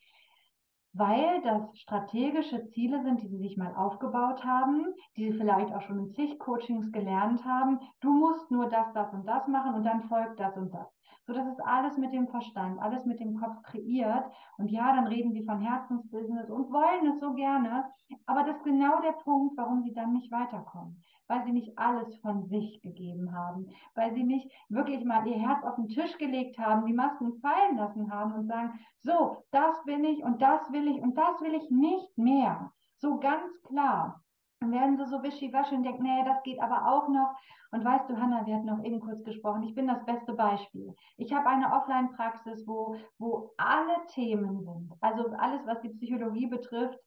weil 0.94 1.42
das 1.44 1.78
strategische 1.80 2.66
Ziele 2.68 3.02
sind, 3.04 3.22
die 3.22 3.28
sie 3.28 3.38
sich 3.38 3.58
mal 3.58 3.74
aufgebaut 3.76 4.44
haben, 4.44 4.86
die 5.16 5.32
sie 5.32 5.38
vielleicht 5.38 5.74
auch 5.74 5.82
schon 5.82 6.00
in 6.00 6.12
zig 6.12 6.38
Coachings 6.40 6.92
gelernt 6.92 7.46
haben. 7.46 7.80
Du 8.02 8.12
musst 8.12 8.52
nur 8.52 8.70
das, 8.70 8.92
das 8.94 9.14
und 9.14 9.26
das 9.26 9.48
machen 9.48 9.76
und 9.76 9.84
dann 9.84 10.04
folgt 10.04 10.40
das 10.40 10.56
und 10.58 10.74
das. 10.74 10.88
So, 11.26 11.34
das 11.34 11.48
ist 11.48 11.60
alles 11.62 11.98
mit 11.98 12.14
dem 12.14 12.28
Verstand, 12.28 12.80
alles 12.82 13.06
mit 13.06 13.20
dem 13.20 13.40
Kopf 13.40 13.62
kreiert. 13.64 14.26
Und 14.58 14.70
ja, 14.72 14.96
dann 14.96 15.08
reden 15.08 15.32
sie 15.34 15.44
von 15.44 15.62
Herzensbusiness 15.62 16.50
und 16.50 16.72
wollen 16.72 17.08
es 17.08 17.20
so 17.20 17.34
gerne. 17.34 17.86
Aber 18.26 18.44
das 18.44 18.58
ist 18.58 18.64
genau 18.64 19.02
der 19.02 19.14
Punkt, 19.14 19.58
warum 19.58 19.84
sie 19.84 19.94
dann 19.94 20.14
nicht 20.14 20.32
weiterkommen 20.32 21.02
weil 21.32 21.46
sie 21.46 21.54
nicht 21.54 21.78
alles 21.78 22.18
von 22.18 22.44
sich 22.44 22.82
gegeben 22.82 23.32
haben, 23.32 23.70
weil 23.96 24.14
sie 24.14 24.24
nicht 24.24 24.52
wirklich 24.68 25.06
mal 25.06 25.26
ihr 25.26 25.38
Herz 25.38 25.64
auf 25.64 25.76
den 25.76 25.88
Tisch 25.88 26.18
gelegt 26.18 26.60
haben, 26.60 26.86
die 26.86 26.94
Masken 26.94 27.40
fallen 27.40 27.78
lassen 27.78 28.12
haben 28.12 28.34
und 28.34 28.48
sagen, 28.48 28.78
so, 29.00 29.38
das 29.52 29.82
bin 29.86 30.04
ich 30.04 30.22
und 30.24 30.42
das 30.42 30.70
will 30.74 30.90
ich 30.90 31.02
und 31.02 31.18
das 31.18 31.40
will 31.40 31.54
ich 31.54 31.72
nicht 31.72 32.18
mehr. 32.18 32.74
So 32.98 33.18
ganz 33.18 33.50
klar. 33.64 34.22
Werden 34.64 34.96
sie 34.96 35.08
so 35.08 35.24
wischiwaschi 35.24 35.76
und 35.76 35.84
denken, 35.84 36.04
nee, 36.04 36.24
das 36.24 36.44
geht 36.44 36.62
aber 36.62 36.88
auch 36.88 37.10
noch. 37.10 37.36
Und 37.72 37.84
weißt 37.84 38.10
du, 38.10 38.18
Hanna, 38.18 38.46
wir 38.46 38.56
hatten 38.56 38.68
noch 38.68 38.84
eben 38.84 39.00
kurz 39.00 39.24
gesprochen, 39.24 39.64
ich 39.64 39.74
bin 39.74 39.88
das 39.88 40.06
beste 40.06 40.34
Beispiel. 40.34 40.94
Ich 41.18 41.34
habe 41.34 41.50
eine 41.50 41.74
Offline-Praxis, 41.74 42.68
wo, 42.68 42.96
wo 43.18 43.52
alle 43.58 44.06
Themen 44.14 44.62
sind, 44.62 44.94
also 45.02 45.30
alles, 45.38 45.66
was 45.66 45.82
die 45.82 45.90
Psychologie 45.90 46.48
betrifft, 46.48 47.00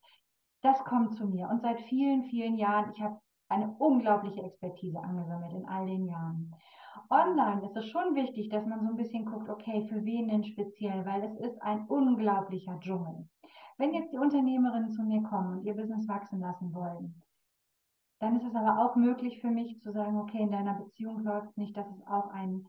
das 0.62 0.82
kommt 0.84 1.14
zu 1.14 1.26
mir. 1.26 1.48
Und 1.48 1.60
seit 1.60 1.80
vielen, 1.82 2.24
vielen 2.24 2.56
Jahren, 2.56 2.90
ich 2.94 3.02
habe 3.02 3.20
eine 3.48 3.74
unglaubliche 3.78 4.42
Expertise 4.42 4.98
angesammelt 4.98 5.52
in 5.52 5.68
all 5.68 5.86
den 5.86 6.06
Jahren. 6.06 6.54
Online 7.10 7.64
ist 7.66 7.76
es 7.76 7.86
schon 7.86 8.14
wichtig, 8.14 8.48
dass 8.48 8.66
man 8.66 8.80
so 8.82 8.88
ein 8.88 8.96
bisschen 8.96 9.26
guckt, 9.26 9.48
okay, 9.48 9.86
für 9.88 10.04
wen 10.04 10.28
denn 10.28 10.44
speziell, 10.44 11.04
weil 11.04 11.22
es 11.22 11.36
ist 11.36 11.60
ein 11.62 11.86
unglaublicher 11.86 12.80
Dschungel. 12.80 13.28
Wenn 13.76 13.92
jetzt 13.92 14.12
die 14.12 14.18
Unternehmerinnen 14.18 14.90
zu 14.90 15.02
mir 15.02 15.22
kommen 15.22 15.58
und 15.58 15.64
ihr 15.64 15.74
Business 15.74 16.08
wachsen 16.08 16.40
lassen 16.40 16.72
wollen, 16.72 17.20
dann 18.24 18.36
ist 18.36 18.46
es 18.46 18.54
aber 18.54 18.84
auch 18.84 18.96
möglich 18.96 19.40
für 19.40 19.50
mich 19.50 19.80
zu 19.80 19.92
sagen, 19.92 20.18
okay, 20.18 20.40
in 20.40 20.50
deiner 20.50 20.74
Beziehung 20.74 21.20
läuft 21.20 21.50
es 21.50 21.56
nicht, 21.56 21.76
das 21.76 21.86
ist 21.90 22.06
auch 22.06 22.30
ein 22.30 22.66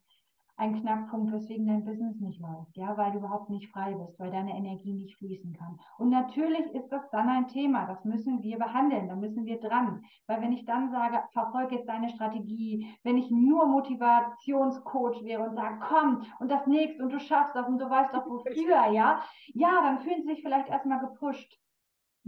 ein 0.58 0.82
Knackpunkt, 0.82 1.34
weswegen 1.34 1.68
dein 1.68 1.84
Business 1.84 2.18
nicht 2.22 2.40
läuft, 2.40 2.78
ja, 2.78 2.96
weil 2.96 3.12
du 3.12 3.18
überhaupt 3.18 3.50
nicht 3.50 3.70
frei 3.72 3.94
bist, 3.94 4.18
weil 4.20 4.32
deine 4.32 4.56
Energie 4.56 4.94
nicht 4.94 5.18
fließen 5.18 5.54
kann. 5.54 5.78
Und 5.98 6.10
natürlich 6.10 6.66
ist 6.74 6.88
das 6.90 7.10
dann 7.12 7.28
ein 7.28 7.48
Thema, 7.48 7.86
das 7.86 8.06
müssen 8.06 8.42
wir 8.42 8.58
behandeln, 8.58 9.10
da 9.10 9.16
müssen 9.16 9.46
wir 9.46 9.60
dran. 9.60 10.04
Weil 10.28 10.42
wenn 10.42 10.54
ich 10.54 10.66
dann 10.66 10.92
sage, 10.92 11.22
verfolge 11.34 11.76
jetzt 11.76 11.90
deine 11.90 12.10
Strategie, 12.10 12.88
wenn 13.04 13.18
ich 13.18 13.30
nur 13.30 13.68
Motivationscoach 13.68 15.24
wäre 15.24 15.44
und 15.44 15.56
sage, 15.56 15.80
komm 15.90 16.24
und 16.40 16.50
das 16.50 16.66
nächste 16.68 17.04
und 17.04 17.12
du 17.12 17.20
schaffst 17.20 17.56
das 17.56 17.68
und 17.68 17.80
du 17.80 17.90
weißt 17.90 18.14
doch 18.14 18.26
wofür, 18.26 18.54
ja, 18.94 19.22
ja, 19.48 19.82
dann 19.82 20.00
fühlen 20.00 20.22
sie 20.22 20.36
sich 20.36 20.42
vielleicht 20.42 20.70
erstmal 20.70 21.00
gepusht. 21.00 21.60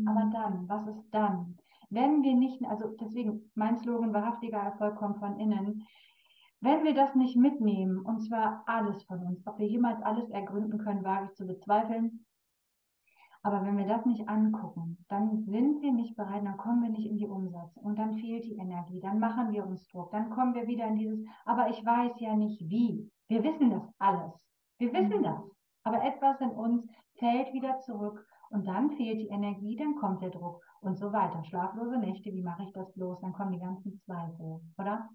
Aber 0.06 0.26
mhm. 0.26 0.32
dann, 0.32 0.70
was 0.70 0.88
ist 0.88 1.10
dann? 1.12 1.58
Wenn 1.90 2.24
wir 2.24 2.36
nicht, 2.36 2.64
also 2.66 2.96
deswegen, 3.00 3.50
mein 3.56 3.78
Slogan, 3.78 4.14
wahrhaftiger 4.14 4.58
Erfolg 4.58 4.98
kommt 4.98 5.20
von 5.20 5.40
innen, 5.40 5.88
wenn 6.60 6.84
wir 6.84 6.94
das 6.94 7.14
nicht 7.16 7.38
mitnehmen, 7.38 8.00
und 8.00 8.20
zwar 8.22 8.64
alles 8.66 9.04
von 9.04 9.20
uns, 9.20 9.46
ob 9.46 9.60
wir 9.60 9.68
jemals 9.68 10.02
alles 10.02 10.30
ergründen 10.30 10.80
können, 10.80 11.04
wage 11.04 11.26
ich 11.26 11.36
zu 11.36 11.46
bezweifeln, 11.46 12.26
Aber 13.44 13.64
wenn 13.64 13.78
wir 13.78 13.88
das 13.88 14.06
nicht 14.06 14.28
angucken, 14.28 14.98
dann 15.08 15.38
sind 15.46 15.82
wir 15.82 15.94
nicht 15.94 16.18
bereit, 16.18 16.44
dann 16.44 16.58
kommen 16.58 16.82
wir 16.82 16.90
nicht 16.90 17.08
in 17.08 17.18
die 17.18 17.28
Umsetzung 17.28 17.84
und 17.84 17.98
dann 17.98 18.16
fehlt 18.16 18.44
die 18.44 18.58
Energie, 18.58 19.00
dann 19.00 19.20
machen 19.20 19.52
wir 19.52 19.66
uns 19.66 19.88
Druck, 19.88 20.12
dann 20.12 20.30
kommen 20.32 20.54
wir 20.54 20.68
wieder 20.68 20.88
in 20.88 20.98
dieses, 20.98 21.26
aber 21.46 21.70
ich 21.70 21.86
weiß 21.86 22.20
ja 22.20 22.36
nicht 22.36 22.60
wie. 22.70 23.10
Wir 23.30 23.44
wissen 23.44 23.70
das 23.70 23.88
alles. 24.00 24.34
Wir 24.80 24.92
wissen 24.92 25.20
mhm. 25.20 25.24
das. 25.24 25.42
Aber 25.84 26.04
etwas 26.04 26.42
in 26.42 26.50
uns 26.50 26.86
fällt 27.20 27.54
wieder 27.54 27.80
zurück 27.80 28.26
und 28.50 28.68
dann 28.68 28.92
fehlt 28.92 29.20
die 29.20 29.30
Energie, 29.30 29.78
dann 29.78 29.96
kommt 29.96 30.22
der 30.22 30.32
Druck 30.32 30.62
und 30.82 30.98
so 30.98 31.12
weiter. 31.12 31.44
Schlaflose 31.46 31.98
Nächte, 31.98 32.34
wie 32.34 32.44
mache 32.44 32.64
ich 32.64 32.74
das 32.74 32.92
bloß? 32.94 33.22
Dann 33.22 33.34
kommen 33.34 33.54
die 33.54 33.60
ganzen 33.60 34.00
Zweifel, 34.06 34.62
oder? 34.78 35.10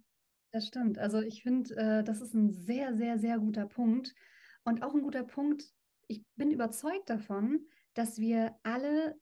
Das 0.52 0.66
stimmt. 0.66 0.98
Also 0.98 1.20
ich 1.20 1.42
finde, 1.42 1.74
äh, 1.76 2.04
das 2.04 2.20
ist 2.20 2.34
ein 2.34 2.52
sehr, 2.52 2.94
sehr, 2.94 3.18
sehr 3.18 3.38
guter 3.38 3.66
Punkt. 3.66 4.14
Und 4.64 4.82
auch 4.82 4.94
ein 4.94 5.02
guter 5.02 5.24
Punkt, 5.24 5.64
ich 6.08 6.24
bin 6.36 6.50
überzeugt 6.50 7.08
davon, 7.08 7.60
dass 7.94 8.18
wir 8.18 8.54
alle 8.62 9.16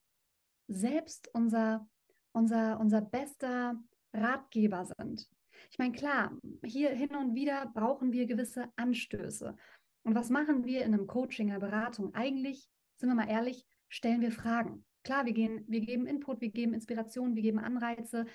selbst 0.66 1.29
unser, 1.33 1.88
unser, 2.33 2.79
unser 2.81 3.00
bester 3.00 3.76
Ratgeber 4.12 4.85
sind. 4.85 5.29
Ich 5.70 5.79
meine, 5.79 5.92
klar, 5.92 6.37
hier 6.64 6.90
hin 6.90 7.14
und 7.14 7.35
wieder 7.35 7.66
brauchen 7.74 8.12
wir 8.12 8.26
gewisse 8.26 8.68
Anstöße. 8.76 9.57
Und 10.03 10.14
was 10.14 10.31
machen 10.31 10.64
wir 10.64 10.85
in 10.85 10.94
einem 10.94 11.07
Coaching, 11.07 11.50
einer 11.50 11.61
Beratung? 11.61 12.14
Eigentlich, 12.14 12.68
sind 12.96 13.09
wir 13.09 13.14
mal 13.14 13.29
ehrlich, 13.29 13.66
stellen 13.88 14.20
wir 14.20 14.33
Fragen. 14.33 14.85
Klar, 15.02 15.24
wir, 15.24 15.32
gehen, 15.32 15.64
wir 15.66 15.80
geben 15.80 16.06
Input, 16.06 16.40
wir 16.40 16.50
geben 16.50 16.74
Inspiration, 16.74 17.34
wir 17.34 17.42
geben 17.42 17.58
Anreize, 17.58 18.26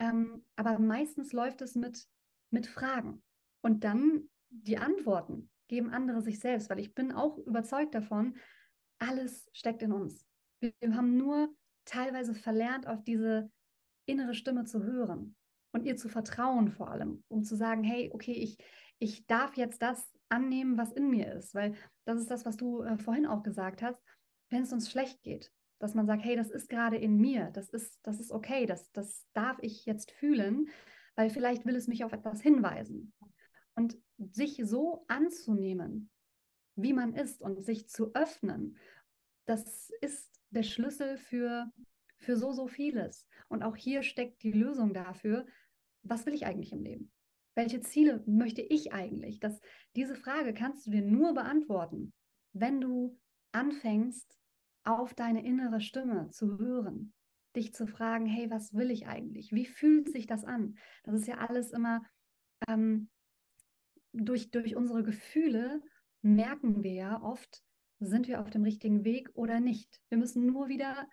ähm, 0.00 0.44
aber 0.56 0.78
meistens 0.78 1.32
läuft 1.32 1.62
es 1.62 1.74
mit, 1.74 2.06
mit 2.50 2.66
Fragen. 2.66 3.22
Und 3.62 3.84
dann 3.84 4.28
die 4.48 4.78
Antworten 4.78 5.50
geben 5.68 5.90
andere 5.90 6.20
sich 6.20 6.40
selbst, 6.40 6.68
weil 6.68 6.80
ich 6.80 6.94
bin 6.94 7.12
auch 7.12 7.38
überzeugt 7.38 7.94
davon, 7.94 8.36
alles 8.98 9.48
steckt 9.52 9.82
in 9.82 9.92
uns. 9.92 10.26
Wir, 10.60 10.72
wir 10.80 10.94
haben 10.94 11.16
nur 11.16 11.54
teilweise 11.84 12.34
verlernt, 12.34 12.86
auf 12.86 13.04
diese 13.04 13.50
innere 14.06 14.34
Stimme 14.34 14.64
zu 14.64 14.82
hören 14.82 15.36
und 15.72 15.84
ihr 15.84 15.96
zu 15.96 16.08
vertrauen 16.08 16.70
vor 16.72 16.90
allem, 16.90 17.22
um 17.28 17.44
zu 17.44 17.56
sagen, 17.56 17.84
hey, 17.84 18.10
okay, 18.12 18.32
ich, 18.32 18.58
ich 18.98 19.26
darf 19.26 19.56
jetzt 19.56 19.82
das 19.82 20.10
annehmen, 20.28 20.76
was 20.76 20.92
in 20.92 21.08
mir 21.08 21.32
ist, 21.32 21.54
weil 21.54 21.74
das 22.04 22.18
ist 22.18 22.30
das, 22.30 22.44
was 22.44 22.56
du 22.56 22.82
äh, 22.82 22.98
vorhin 22.98 23.26
auch 23.26 23.42
gesagt 23.42 23.82
hast, 23.82 24.00
wenn 24.50 24.62
es 24.62 24.72
uns 24.72 24.90
schlecht 24.90 25.22
geht, 25.22 25.52
dass 25.80 25.94
man 25.94 26.06
sagt, 26.06 26.22
hey, 26.22 26.36
das 26.36 26.50
ist 26.50 26.68
gerade 26.68 26.96
in 26.96 27.16
mir, 27.16 27.50
das 27.52 27.70
ist, 27.70 27.98
das 28.02 28.20
ist 28.20 28.30
okay, 28.30 28.66
das, 28.66 28.92
das 28.92 29.26
darf 29.32 29.58
ich 29.62 29.86
jetzt 29.86 30.12
fühlen, 30.12 30.68
weil 31.16 31.30
vielleicht 31.30 31.66
will 31.66 31.74
es 31.74 31.88
mich 31.88 32.04
auf 32.04 32.12
etwas 32.12 32.40
hinweisen. 32.40 33.12
Und 33.74 33.98
sich 34.18 34.60
so 34.64 35.04
anzunehmen, 35.08 36.10
wie 36.76 36.92
man 36.92 37.14
ist 37.14 37.42
und 37.42 37.64
sich 37.64 37.88
zu 37.88 38.14
öffnen, 38.14 38.76
das 39.46 39.90
ist 40.02 40.30
der 40.50 40.62
Schlüssel 40.64 41.16
für, 41.16 41.72
für 42.18 42.36
so, 42.36 42.52
so 42.52 42.68
vieles. 42.68 43.26
Und 43.48 43.62
auch 43.62 43.74
hier 43.74 44.02
steckt 44.02 44.42
die 44.42 44.52
Lösung 44.52 44.92
dafür, 44.92 45.46
was 46.02 46.26
will 46.26 46.34
ich 46.34 46.44
eigentlich 46.44 46.72
im 46.72 46.82
Leben? 46.82 47.10
Welche 47.54 47.80
Ziele 47.80 48.22
möchte 48.26 48.60
ich 48.60 48.92
eigentlich? 48.92 49.40
Das, 49.40 49.60
diese 49.96 50.14
Frage 50.14 50.52
kannst 50.52 50.86
du 50.86 50.90
dir 50.90 51.02
nur 51.02 51.32
beantworten, 51.32 52.12
wenn 52.52 52.80
du 52.80 53.18
anfängst, 53.52 54.39
auf 54.84 55.14
deine 55.14 55.44
innere 55.44 55.80
Stimme 55.80 56.30
zu 56.30 56.58
hören, 56.58 57.12
dich 57.56 57.74
zu 57.74 57.86
fragen, 57.86 58.26
hey, 58.26 58.50
was 58.50 58.74
will 58.74 58.90
ich 58.90 59.06
eigentlich? 59.06 59.52
Wie 59.52 59.66
fühlt 59.66 60.10
sich 60.10 60.26
das 60.26 60.44
an? 60.44 60.76
Das 61.04 61.14
ist 61.14 61.26
ja 61.26 61.38
alles 61.38 61.72
immer 61.72 62.02
ähm, 62.68 63.08
durch, 64.12 64.50
durch 64.50 64.76
unsere 64.76 65.02
Gefühle 65.02 65.82
merken 66.22 66.82
wir 66.82 66.92
ja 66.92 67.22
oft, 67.22 67.62
sind 68.00 68.28
wir 68.28 68.40
auf 68.40 68.50
dem 68.50 68.62
richtigen 68.62 69.04
Weg 69.04 69.30
oder 69.34 69.60
nicht. 69.60 70.00
Wir 70.08 70.18
müssen 70.18 70.46
nur 70.46 70.68
wieder 70.68 71.08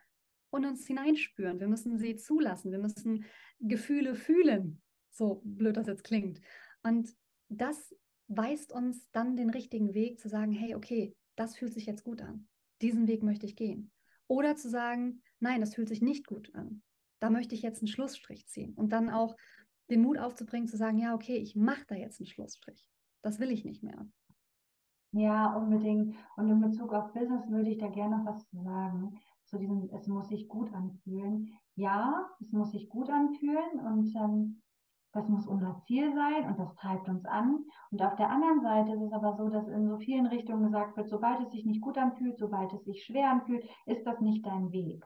in 0.55 0.65
uns 0.65 0.87
hineinspüren. 0.87 1.59
Wir 1.59 1.67
müssen 1.67 1.97
sie 1.99 2.15
zulassen. 2.15 2.71
Wir 2.71 2.79
müssen 2.79 3.25
Gefühle 3.59 4.15
fühlen. 4.15 4.81
So 5.11 5.41
blöd 5.43 5.77
das 5.77 5.87
jetzt 5.87 6.03
klingt. 6.03 6.39
Und 6.83 7.13
das 7.49 7.93
weist 8.27 8.71
uns 8.71 9.09
dann 9.11 9.35
den 9.35 9.49
richtigen 9.49 9.93
Weg 9.93 10.19
zu 10.19 10.29
sagen, 10.29 10.51
hey, 10.51 10.75
okay, 10.75 11.15
das 11.35 11.55
fühlt 11.55 11.73
sich 11.73 11.85
jetzt 11.85 12.03
gut 12.03 12.21
an. 12.21 12.47
Diesen 12.81 13.07
Weg 13.07 13.23
möchte 13.23 13.45
ich 13.45 13.55
gehen. 13.55 13.91
Oder 14.27 14.55
zu 14.55 14.69
sagen, 14.69 15.21
nein, 15.39 15.61
das 15.61 15.75
fühlt 15.75 15.89
sich 15.89 16.01
nicht 16.01 16.27
gut 16.27 16.53
an. 16.53 16.81
Da 17.19 17.29
möchte 17.29 17.55
ich 17.55 17.61
jetzt 17.61 17.81
einen 17.81 17.87
Schlussstrich 17.87 18.47
ziehen. 18.47 18.73
Und 18.73 18.91
dann 18.91 19.09
auch 19.09 19.35
den 19.89 20.01
Mut 20.01 20.17
aufzubringen, 20.17 20.67
zu 20.67 20.77
sagen, 20.77 20.99
ja, 20.99 21.15
okay, 21.15 21.37
ich 21.37 21.55
mache 21.55 21.85
da 21.87 21.95
jetzt 21.95 22.19
einen 22.19 22.27
Schlussstrich. 22.27 22.89
Das 23.21 23.39
will 23.39 23.51
ich 23.51 23.65
nicht 23.65 23.83
mehr. 23.83 24.07
Ja, 25.11 25.55
unbedingt. 25.55 26.15
Und 26.35 26.49
in 26.49 26.61
Bezug 26.61 26.93
auf 26.93 27.13
Business 27.13 27.49
würde 27.49 27.69
ich 27.69 27.77
da 27.77 27.87
gerne 27.87 28.17
noch 28.17 28.25
was 28.25 28.45
zu 28.49 28.61
sagen. 28.61 29.17
Zu 29.45 29.57
diesem, 29.57 29.89
es 29.93 30.07
muss 30.07 30.27
sich 30.27 30.47
gut 30.47 30.73
anfühlen. 30.73 31.57
Ja, 31.75 32.29
es 32.41 32.51
muss 32.51 32.71
sich 32.71 32.89
gut 32.89 33.09
anfühlen 33.09 33.79
und 33.79 34.13
ähm, 34.15 34.61
das 35.17 35.27
muss 35.27 35.47
unser 35.47 35.81
Ziel 35.87 36.13
sein 36.13 36.47
und 36.47 36.59
das 36.59 36.73
treibt 36.75 37.09
uns 37.09 37.25
an. 37.25 37.65
Und 37.91 38.01
auf 38.01 38.15
der 38.15 38.29
anderen 38.29 38.61
Seite 38.61 38.91
ist 38.93 39.01
es 39.01 39.11
aber 39.11 39.35
so, 39.35 39.49
dass 39.49 39.67
in 39.67 39.89
so 39.89 39.97
vielen 39.97 40.27
Richtungen 40.27 40.65
gesagt 40.65 40.95
wird, 40.95 41.09
sobald 41.09 41.41
es 41.41 41.51
sich 41.51 41.65
nicht 41.65 41.81
gut 41.81 41.97
anfühlt, 41.97 42.37
sobald 42.37 42.71
es 42.73 42.83
sich 42.83 43.03
schwer 43.03 43.31
anfühlt, 43.31 43.67
ist 43.87 44.05
das 44.05 44.19
nicht 44.21 44.45
dein 44.45 44.71
Weg. 44.71 45.03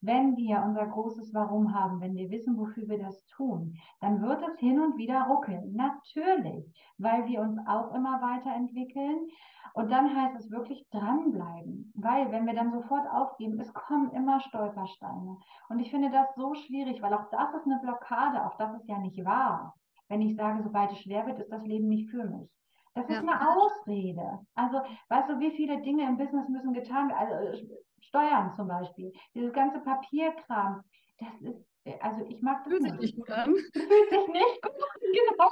Wenn 0.00 0.36
wir 0.36 0.62
unser 0.64 0.86
großes 0.86 1.34
Warum 1.34 1.74
haben, 1.74 2.00
wenn 2.00 2.14
wir 2.14 2.30
wissen, 2.30 2.56
wofür 2.56 2.86
wir 2.88 2.98
das 2.98 3.26
tun, 3.26 3.74
dann 4.00 4.22
wird 4.22 4.42
es 4.46 4.58
hin 4.58 4.80
und 4.80 4.96
wieder 4.96 5.22
ruckeln. 5.22 5.74
Natürlich, 5.74 6.64
weil 6.98 7.26
wir 7.26 7.40
uns 7.40 7.58
auch 7.66 7.94
immer 7.94 8.20
weiterentwickeln. 8.22 9.28
Und 9.74 9.90
dann 9.90 10.14
heißt 10.14 10.36
es 10.36 10.50
wirklich 10.50 10.88
dranbleiben, 10.90 11.92
weil 11.94 12.32
wenn 12.32 12.46
wir 12.46 12.54
dann 12.54 12.72
sofort 12.72 13.08
aufgeben, 13.10 13.60
es 13.60 13.72
kommen 13.74 14.10
immer 14.12 14.40
Stolpersteine. 14.40 15.36
Und 15.68 15.78
ich 15.78 15.90
finde 15.90 16.10
das 16.10 16.34
so 16.36 16.54
schwierig, 16.54 17.02
weil 17.02 17.14
auch 17.14 17.28
das 17.30 17.54
ist 17.54 17.66
eine 17.66 17.78
Blockade, 17.80 18.44
auch 18.46 18.56
das 18.56 18.74
ist 18.80 18.88
ja 18.88 18.98
nicht 18.98 19.24
wahr. 19.24 19.74
Wenn 20.08 20.22
ich 20.22 20.36
sage, 20.36 20.62
sobald 20.62 20.90
es 20.92 21.00
schwer 21.00 21.26
wird, 21.26 21.38
ist 21.38 21.52
das 21.52 21.62
Leben 21.64 21.88
nicht 21.88 22.10
für 22.10 22.24
mich. 22.24 22.50
Das 22.94 23.08
ist 23.08 23.14
ja. 23.14 23.20
eine 23.20 23.48
Ausrede. 23.48 24.40
Also, 24.54 24.80
weißt 25.08 25.30
du, 25.30 25.38
wie 25.38 25.52
viele 25.52 25.80
Dinge 25.82 26.06
im 26.08 26.16
Business 26.16 26.48
müssen 26.48 26.72
getan 26.72 27.08
werden? 27.10 27.30
Also, 27.30 27.66
Steuern 28.00 28.52
zum 28.54 28.68
Beispiel, 28.68 29.12
dieses 29.34 29.52
ganze 29.52 29.80
Papierkram, 29.80 30.82
das 31.18 31.40
ist, 31.40 31.64
also 32.02 32.24
ich 32.28 32.42
mag 32.42 32.64
das 32.64 32.72
fühlt 32.72 32.82
nicht. 32.82 33.00
sich 33.00 33.00
nicht 33.00 33.16
gut 33.16 33.30
an. 33.30 33.54
Fühlt 33.72 34.10
sich 34.10 34.28
nicht 34.28 34.62
gut 34.62 34.72
an, 34.72 35.00
genau. 35.00 35.50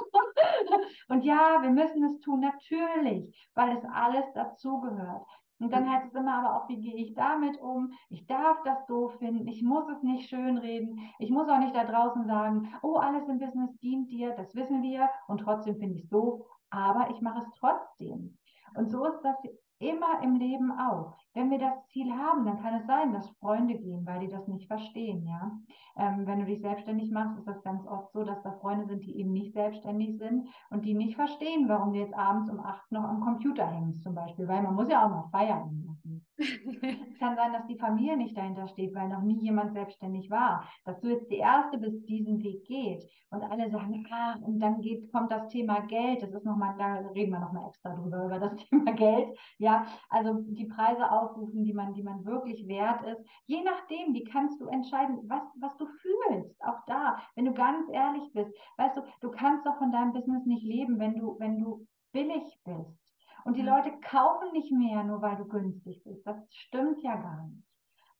Und 1.09 1.23
ja, 1.23 1.61
wir 1.61 1.69
müssen 1.69 2.03
es 2.03 2.19
tun, 2.19 2.41
natürlich, 2.41 3.49
weil 3.55 3.77
es 3.77 3.83
alles 3.85 4.25
dazugehört. 4.33 5.25
Und 5.59 5.73
dann 5.73 5.89
heißt 5.89 6.07
es 6.07 6.13
immer 6.13 6.37
aber 6.37 6.55
auch, 6.55 6.69
wie 6.69 6.79
gehe 6.79 6.95
ich 6.95 7.15
damit 7.15 7.59
um? 7.59 7.91
Ich 8.09 8.27
darf 8.27 8.61
das 8.63 8.85
doof 8.85 9.17
finden, 9.17 9.47
ich 9.47 9.63
muss 9.63 9.89
es 9.89 10.03
nicht 10.03 10.29
schönreden, 10.29 10.99
ich 11.17 11.31
muss 11.31 11.49
auch 11.49 11.57
nicht 11.57 11.75
da 11.75 11.83
draußen 11.83 12.27
sagen, 12.27 12.71
oh, 12.83 12.97
alles 12.97 13.27
im 13.27 13.39
Business 13.39 13.75
dient 13.79 14.11
dir, 14.11 14.35
das 14.35 14.53
wissen 14.53 14.83
wir 14.83 15.09
und 15.27 15.39
trotzdem 15.39 15.77
finde 15.77 15.95
ich 15.95 16.03
es 16.03 16.09
doof, 16.09 16.45
aber 16.69 17.09
ich 17.09 17.21
mache 17.21 17.41
es 17.41 17.51
trotzdem. 17.59 18.37
Und 18.75 18.91
so 18.91 19.05
ist 19.05 19.21
das 19.21 19.35
immer 19.79 20.21
im 20.23 20.35
Leben 20.35 20.71
auch 20.71 21.17
wenn 21.37 21.51
wir 21.51 21.59
das 21.59 21.85
Ziel 21.89 22.11
haben, 22.11 22.45
dann 22.45 22.59
kann 22.63 22.73
es 22.73 22.87
sein, 22.87 23.13
dass 23.13 23.29
Freunde 23.37 23.75
gehen, 23.75 24.03
weil 24.07 24.21
die 24.21 24.27
das 24.27 24.47
nicht 24.47 24.65
verstehen, 24.65 25.23
ja. 25.23 25.51
Ähm, 25.95 26.25
wenn 26.25 26.39
du 26.39 26.45
dich 26.45 26.61
selbstständig 26.61 27.11
machst, 27.11 27.37
ist 27.37 27.47
das 27.47 27.61
ganz 27.61 27.85
oft 27.85 28.11
so, 28.11 28.23
dass 28.23 28.41
da 28.41 28.53
Freunde 28.53 28.87
sind, 28.87 29.05
die 29.05 29.19
eben 29.19 29.31
nicht 29.33 29.53
selbstständig 29.53 30.17
sind 30.17 30.49
und 30.71 30.83
die 30.83 30.95
nicht 30.95 31.15
verstehen, 31.15 31.69
warum 31.69 31.93
du 31.93 31.99
jetzt 31.99 32.15
abends 32.15 32.49
um 32.49 32.59
acht 32.59 32.91
noch 32.91 33.03
am 33.03 33.21
Computer 33.21 33.67
hängst, 33.67 34.01
zum 34.01 34.15
Beispiel, 34.15 34.47
weil 34.47 34.63
man 34.63 34.73
muss 34.73 34.89
ja 34.89 35.05
auch 35.05 35.11
noch 35.11 35.29
feiern 35.29 35.96
es 36.37 37.19
kann 37.19 37.35
sein, 37.35 37.53
dass 37.53 37.67
die 37.67 37.77
Familie 37.77 38.17
nicht 38.17 38.37
dahinter 38.37 38.67
steht, 38.67 38.93
weil 38.93 39.09
noch 39.09 39.21
nie 39.21 39.39
jemand 39.39 39.73
selbstständig 39.73 40.29
war. 40.29 40.67
Dass 40.85 40.99
du 40.99 41.09
jetzt 41.09 41.29
die 41.29 41.37
Erste 41.37 41.77
bist, 41.77 42.07
diesen 42.07 42.41
Weg 42.43 42.65
geht. 42.65 43.03
Und 43.29 43.43
alle 43.43 43.69
sagen, 43.69 44.05
ah, 44.11 44.35
und 44.41 44.59
dann 44.59 44.81
geht, 44.81 45.11
kommt 45.11 45.31
das 45.31 45.47
Thema 45.49 45.81
Geld. 45.87 46.21
Das 46.21 46.31
ist 46.31 46.45
nochmal, 46.45 46.75
da 46.77 46.97
reden 47.09 47.31
wir 47.31 47.39
nochmal 47.39 47.67
extra 47.67 47.93
drüber, 47.93 48.25
über 48.25 48.39
das 48.39 48.55
Thema 48.69 48.93
Geld. 48.93 49.37
Ja, 49.57 49.85
also 50.09 50.33
die 50.47 50.65
Preise 50.65 51.11
aufrufen, 51.11 51.63
die 51.63 51.73
man, 51.73 51.93
die 51.93 52.03
man 52.03 52.23
wirklich 52.25 52.67
wert 52.67 53.01
ist. 53.03 53.21
Je 53.45 53.61
nachdem, 53.63 54.13
wie 54.13 54.23
kannst 54.23 54.61
du 54.61 54.67
entscheiden, 54.67 55.19
was, 55.27 55.43
was 55.59 55.75
du 55.77 55.87
fühlst. 55.87 56.55
Auch 56.63 56.85
da, 56.87 57.17
wenn 57.35 57.45
du 57.45 57.53
ganz 57.53 57.87
ehrlich 57.91 58.31
bist. 58.33 58.51
Weißt 58.77 58.97
du, 58.97 59.01
du 59.21 59.31
kannst 59.31 59.65
doch 59.65 59.77
von 59.77 59.91
deinem 59.91 60.13
Business 60.13 60.45
nicht 60.45 60.63
leben, 60.63 60.99
wenn 60.99 61.15
du, 61.15 61.37
wenn 61.39 61.59
du 61.59 61.85
billig 62.11 62.59
bist. 62.63 63.06
Und 63.47 63.55
die 63.55 63.61
Leute 63.61 63.93
kaufen 64.01 64.51
nicht 64.51 64.73
mehr, 64.73 65.05
nur 65.05 65.21
weil 65.21 65.37
du 65.37 65.45
günstig 65.45 66.03
bist. 66.03 66.27
Das 66.27 66.35
stimmt 66.49 67.01
ja 67.01 67.15
gar 67.15 67.47
nicht. 67.47 67.63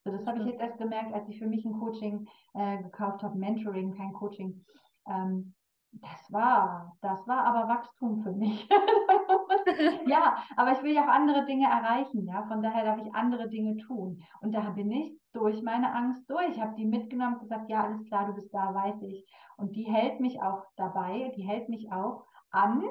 So, 0.05 0.11
das 0.11 0.25
habe 0.25 0.39
ich 0.39 0.45
jetzt 0.45 0.61
erst 0.61 0.77
gemerkt, 0.77 1.13
als 1.13 1.27
ich 1.27 1.37
für 1.37 1.47
mich 1.47 1.65
ein 1.65 1.77
Coaching 1.77 2.25
äh, 2.53 2.81
gekauft 2.81 3.23
habe, 3.23 3.37
Mentoring, 3.37 3.93
kein 3.97 4.13
Coaching. 4.13 4.63
Ähm, 5.05 5.53
das 5.91 6.31
war, 6.31 6.95
das 7.01 7.27
war 7.27 7.43
aber 7.43 7.67
Wachstum 7.67 8.23
für 8.23 8.31
mich. 8.31 8.69
ja, 10.07 10.37
aber 10.55 10.71
ich 10.71 10.83
will 10.83 10.93
ja 10.93 11.03
auch 11.03 11.13
andere 11.13 11.45
Dinge 11.45 11.67
erreichen, 11.67 12.25
ja. 12.25 12.47
Von 12.47 12.63
daher 12.63 12.85
darf 12.85 13.05
ich 13.05 13.13
andere 13.13 13.49
Dinge 13.49 13.75
tun. 13.75 14.23
Und 14.39 14.53
da 14.53 14.69
bin 14.69 14.89
ich 14.89 15.19
durch 15.33 15.61
meine 15.61 15.93
Angst 15.93 16.29
durch. 16.29 16.51
Ich 16.51 16.61
habe 16.61 16.75
die 16.75 16.85
mitgenommen 16.85 17.33
und 17.33 17.41
gesagt, 17.41 17.69
ja, 17.69 17.83
alles 17.83 18.01
klar, 18.05 18.27
du 18.27 18.33
bist 18.33 18.53
da, 18.53 18.73
weiß 18.73 19.01
ich. 19.01 19.29
Und 19.57 19.75
die 19.75 19.91
hält 19.91 20.21
mich 20.21 20.41
auch 20.41 20.63
dabei, 20.77 21.33
die 21.35 21.43
hält 21.43 21.67
mich 21.67 21.91
auch 21.91 22.23
an, 22.49 22.81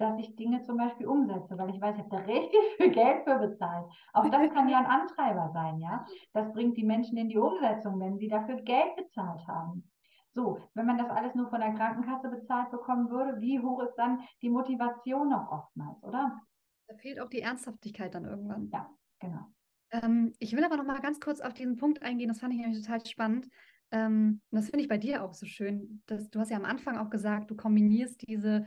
dass 0.00 0.18
ich 0.18 0.34
Dinge 0.36 0.62
zum 0.62 0.78
Beispiel 0.78 1.06
umsetze, 1.06 1.58
weil 1.58 1.74
ich 1.74 1.80
weiß, 1.80 1.94
ich 1.96 2.02
habe 2.02 2.16
da 2.16 2.18
richtig 2.18 2.60
viel 2.76 2.90
Geld 2.90 3.24
für 3.24 3.38
bezahlt. 3.38 3.86
Auch 4.12 4.28
das 4.28 4.52
kann 4.52 4.68
ja 4.68 4.78
ein 4.78 4.86
Antreiber 4.86 5.50
sein, 5.52 5.78
ja. 5.78 6.06
Das 6.32 6.52
bringt 6.52 6.76
die 6.76 6.84
Menschen 6.84 7.18
in 7.18 7.28
die 7.28 7.38
Umsetzung, 7.38 8.00
wenn 8.00 8.18
sie 8.18 8.28
dafür 8.28 8.56
Geld 8.62 8.96
bezahlt 8.96 9.46
haben. 9.46 9.90
So, 10.32 10.58
wenn 10.74 10.86
man 10.86 10.96
das 10.96 11.10
alles 11.10 11.34
nur 11.34 11.48
von 11.50 11.60
der 11.60 11.74
Krankenkasse 11.74 12.28
bezahlt 12.28 12.70
bekommen 12.70 13.10
würde, 13.10 13.40
wie 13.40 13.60
hoch 13.60 13.82
ist 13.82 13.96
dann 13.96 14.20
die 14.42 14.48
Motivation 14.48 15.28
noch 15.28 15.50
oftmals, 15.50 16.02
oder? 16.02 16.40
Da 16.86 16.94
fehlt 16.94 17.20
auch 17.20 17.28
die 17.28 17.40
Ernsthaftigkeit 17.40 18.14
dann 18.14 18.24
irgendwann. 18.24 18.70
Ja, 18.72 18.88
genau. 19.18 19.46
Ähm, 19.90 20.32
ich 20.38 20.56
will 20.56 20.64
aber 20.64 20.76
noch 20.76 20.86
mal 20.86 21.00
ganz 21.00 21.20
kurz 21.20 21.40
auf 21.40 21.52
diesen 21.52 21.76
Punkt 21.76 22.02
eingehen, 22.02 22.28
das 22.28 22.38
fand 22.38 22.54
ich 22.54 22.60
nämlich 22.60 22.80
total 22.80 23.04
spannend. 23.04 23.48
Ähm, 23.90 24.40
und 24.50 24.56
das 24.56 24.70
finde 24.70 24.82
ich 24.82 24.88
bei 24.88 24.98
dir 24.98 25.24
auch 25.24 25.34
so 25.34 25.46
schön. 25.46 26.02
Dass, 26.06 26.30
du 26.30 26.38
hast 26.38 26.50
ja 26.50 26.56
am 26.56 26.64
Anfang 26.64 26.96
auch 26.96 27.10
gesagt, 27.10 27.50
du 27.50 27.56
kombinierst 27.56 28.26
diese 28.28 28.66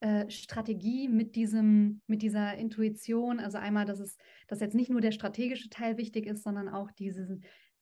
äh, 0.00 0.28
Strategie 0.30 1.08
mit 1.08 1.36
diesem, 1.36 2.02
mit 2.06 2.22
dieser 2.22 2.56
Intuition. 2.56 3.40
Also 3.40 3.58
einmal, 3.58 3.86
dass 3.86 4.00
es, 4.00 4.16
dass 4.46 4.60
jetzt 4.60 4.74
nicht 4.74 4.90
nur 4.90 5.00
der 5.00 5.12
strategische 5.12 5.70
Teil 5.70 5.96
wichtig 5.96 6.26
ist, 6.26 6.42
sondern 6.42 6.68
auch 6.68 6.90
dieses, 6.92 7.30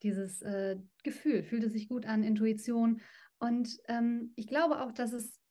dieses 0.01 0.41
äh, 0.41 0.77
Gefühl, 1.03 1.43
fühlt 1.43 1.63
es 1.63 1.73
sich 1.73 1.89
gut 1.89 2.05
an, 2.05 2.23
Intuition. 2.23 3.01
Und 3.39 3.77
ähm, 3.87 4.31
ich 4.35 4.47
glaube 4.47 4.81
auch, 4.81 4.91
dass 4.91 5.11
es 5.11 5.41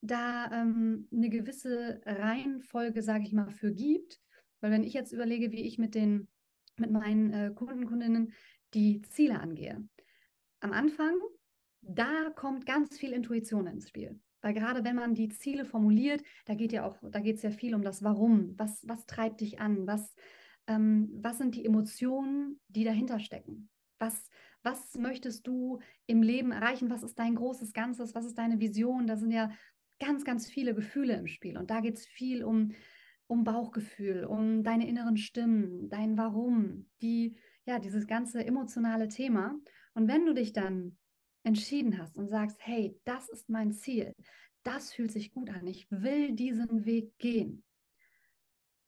da 0.00 0.50
ähm, 0.52 1.08
eine 1.12 1.28
gewisse 1.28 2.00
Reihenfolge, 2.04 3.02
sage 3.02 3.24
ich 3.24 3.32
mal, 3.32 3.50
für 3.50 3.72
gibt. 3.72 4.20
Weil 4.60 4.70
wenn 4.70 4.84
ich 4.84 4.92
jetzt 4.92 5.12
überlege, 5.12 5.50
wie 5.50 5.64
ich 5.64 5.78
mit 5.78 5.94
den, 5.94 6.28
mit 6.76 6.90
meinen 6.90 7.32
äh, 7.32 7.52
Kunden, 7.54 7.86
Kundinnen 7.86 8.32
die 8.74 9.02
Ziele 9.02 9.40
angehe. 9.40 9.86
Am 10.60 10.72
Anfang, 10.72 11.18
da 11.80 12.30
kommt 12.30 12.66
ganz 12.66 12.96
viel 12.96 13.12
Intuition 13.12 13.66
ins 13.66 13.88
Spiel. 13.88 14.20
Weil 14.42 14.54
gerade 14.54 14.84
wenn 14.84 14.96
man 14.96 15.14
die 15.14 15.28
Ziele 15.28 15.64
formuliert, 15.64 16.22
da 16.44 16.54
geht 16.54 16.72
ja 16.72 16.84
auch, 16.84 16.98
da 17.00 17.20
geht 17.20 17.36
es 17.36 17.42
ja 17.42 17.50
viel 17.50 17.74
um 17.74 17.82
das 17.82 18.02
Warum. 18.02 18.58
Was, 18.58 18.86
was 18.86 19.06
treibt 19.06 19.40
dich 19.40 19.60
an? 19.60 19.86
Was, 19.86 20.14
ähm, 20.66 21.10
was 21.14 21.38
sind 21.38 21.54
die 21.54 21.64
Emotionen, 21.64 22.60
die 22.68 22.84
dahinter 22.84 23.20
stecken? 23.20 23.70
Was, 23.98 24.28
was 24.62 24.96
möchtest 24.96 25.46
du 25.46 25.78
im 26.06 26.22
Leben 26.22 26.50
erreichen? 26.50 26.90
Was 26.90 27.04
ist 27.04 27.18
dein 27.18 27.36
großes 27.36 27.72
Ganzes? 27.72 28.14
Was 28.14 28.26
ist 28.26 28.36
deine 28.36 28.60
Vision? 28.60 29.06
Da 29.06 29.16
sind 29.16 29.30
ja 29.30 29.50
ganz, 30.00 30.24
ganz 30.24 30.48
viele 30.48 30.74
Gefühle 30.74 31.14
im 31.14 31.28
Spiel. 31.28 31.56
Und 31.56 31.70
da 31.70 31.80
geht 31.80 31.96
es 31.96 32.06
viel 32.06 32.42
um, 32.42 32.72
um 33.28 33.44
Bauchgefühl, 33.44 34.24
um 34.24 34.64
deine 34.64 34.88
inneren 34.88 35.16
Stimmen, 35.16 35.88
dein 35.88 36.18
Warum, 36.18 36.90
die, 37.00 37.36
ja, 37.64 37.78
dieses 37.78 38.08
ganze 38.08 38.44
emotionale 38.44 39.06
Thema. 39.06 39.54
Und 39.94 40.08
wenn 40.08 40.26
du 40.26 40.34
dich 40.34 40.52
dann 40.52 40.96
entschieden 41.44 41.98
hast 41.98 42.16
und 42.16 42.28
sagst, 42.28 42.58
hey, 42.60 42.98
das 43.04 43.28
ist 43.28 43.48
mein 43.48 43.72
Ziel, 43.72 44.14
das 44.62 44.92
fühlt 44.92 45.10
sich 45.10 45.32
gut 45.32 45.50
an, 45.50 45.66
ich 45.66 45.90
will 45.90 46.32
diesen 46.32 46.84
Weg 46.84 47.16
gehen, 47.18 47.64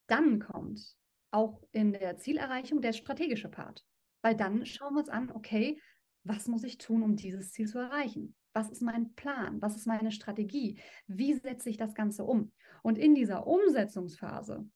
dann 0.07 0.38
kommt 0.38 0.97
auch 1.31 1.61
in 1.73 1.93
der 1.93 2.17
Zielerreichung 2.17 2.81
der 2.81 2.93
strategische 2.93 3.49
Part. 3.49 3.85
Weil 4.23 4.37
dann 4.37 4.64
schauen 4.64 4.95
wir 4.95 5.01
uns 5.01 5.09
an, 5.09 5.31
okay, 5.33 5.81
was 6.23 6.49
muss 6.49 6.64
ich 6.64 6.79
tun, 6.79 7.03
um 7.03 7.17
dieses 7.17 7.53
Ziel 7.53 7.69
zu 7.69 7.79
erreichen? 7.79 8.35
Was 8.55 8.71
ist 8.71 8.83
mein 8.83 9.14
Plan? 9.14 9.61
Was 9.61 9.77
ist 9.77 9.87
meine 9.87 10.12
Strategie? 10.12 10.81
Wie 11.07 11.35
setze 11.35 11.69
ich 11.69 11.77
das 11.77 11.95
Ganze 11.95 12.25
um? 12.25 12.53
Und 12.83 12.99
in 12.99 13.14
dieser 13.14 13.47
Umsetzungsphase, 13.47 14.67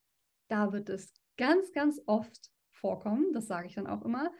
da 0.49 0.71
wird 0.73 0.89
es 0.89 1.13
ganz, 1.37 1.71
ganz 1.71 2.01
oft 2.05 2.51
vorkommen, 2.71 3.31
das 3.33 3.47
sage 3.47 3.67
ich 3.67 3.75
dann 3.75 3.87
auch 3.87 4.03
immer, 4.03 4.31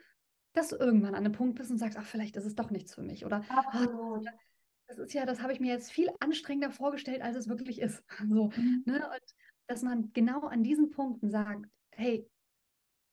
dass 0.53 0.69
du 0.69 0.75
irgendwann 0.75 1.15
an 1.15 1.25
einem 1.25 1.33
Punkt 1.33 1.57
bist 1.57 1.71
und 1.71 1.77
sagst, 1.77 1.97
ach, 1.97 2.05
vielleicht 2.05 2.35
ist 2.35 2.45
es 2.45 2.55
doch 2.55 2.71
nichts 2.71 2.95
für 2.95 3.03
mich. 3.03 3.25
Oder. 3.25 3.43
Oh, 3.93 4.21
das 4.87 4.97
ist 4.97 5.13
ja, 5.13 5.25
das 5.25 5.41
habe 5.41 5.53
ich 5.53 5.59
mir 5.59 5.71
jetzt 5.71 5.91
viel 5.91 6.09
anstrengender 6.19 6.71
vorgestellt, 6.71 7.21
als 7.21 7.35
es 7.35 7.47
wirklich 7.47 7.79
ist. 7.79 8.03
So, 8.29 8.49
mhm. 8.55 8.83
ne? 8.85 9.07
Und 9.07 9.35
dass 9.67 9.83
man 9.83 10.11
genau 10.13 10.47
an 10.47 10.63
diesen 10.63 10.89
Punkten 10.89 11.29
sagt, 11.29 11.69
hey, 11.91 12.27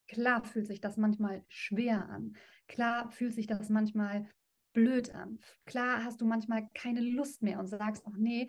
klar 0.09 0.45
fühlt 0.45 0.67
sich 0.67 0.81
das 0.81 0.97
manchmal 0.97 1.45
schwer 1.49 2.09
an. 2.09 2.37
Klar 2.67 3.11
fühlt 3.11 3.35
sich 3.35 3.47
das 3.47 3.69
manchmal 3.69 4.29
blöd 4.73 5.15
an. 5.15 5.39
Klar 5.67 6.05
hast 6.05 6.21
du 6.21 6.27
manchmal 6.27 6.69
keine 6.75 7.01
Lust 7.01 7.43
mehr 7.43 7.59
und 7.59 7.67
sagst, 7.67 8.05
ach 8.07 8.17
nee, 8.17 8.49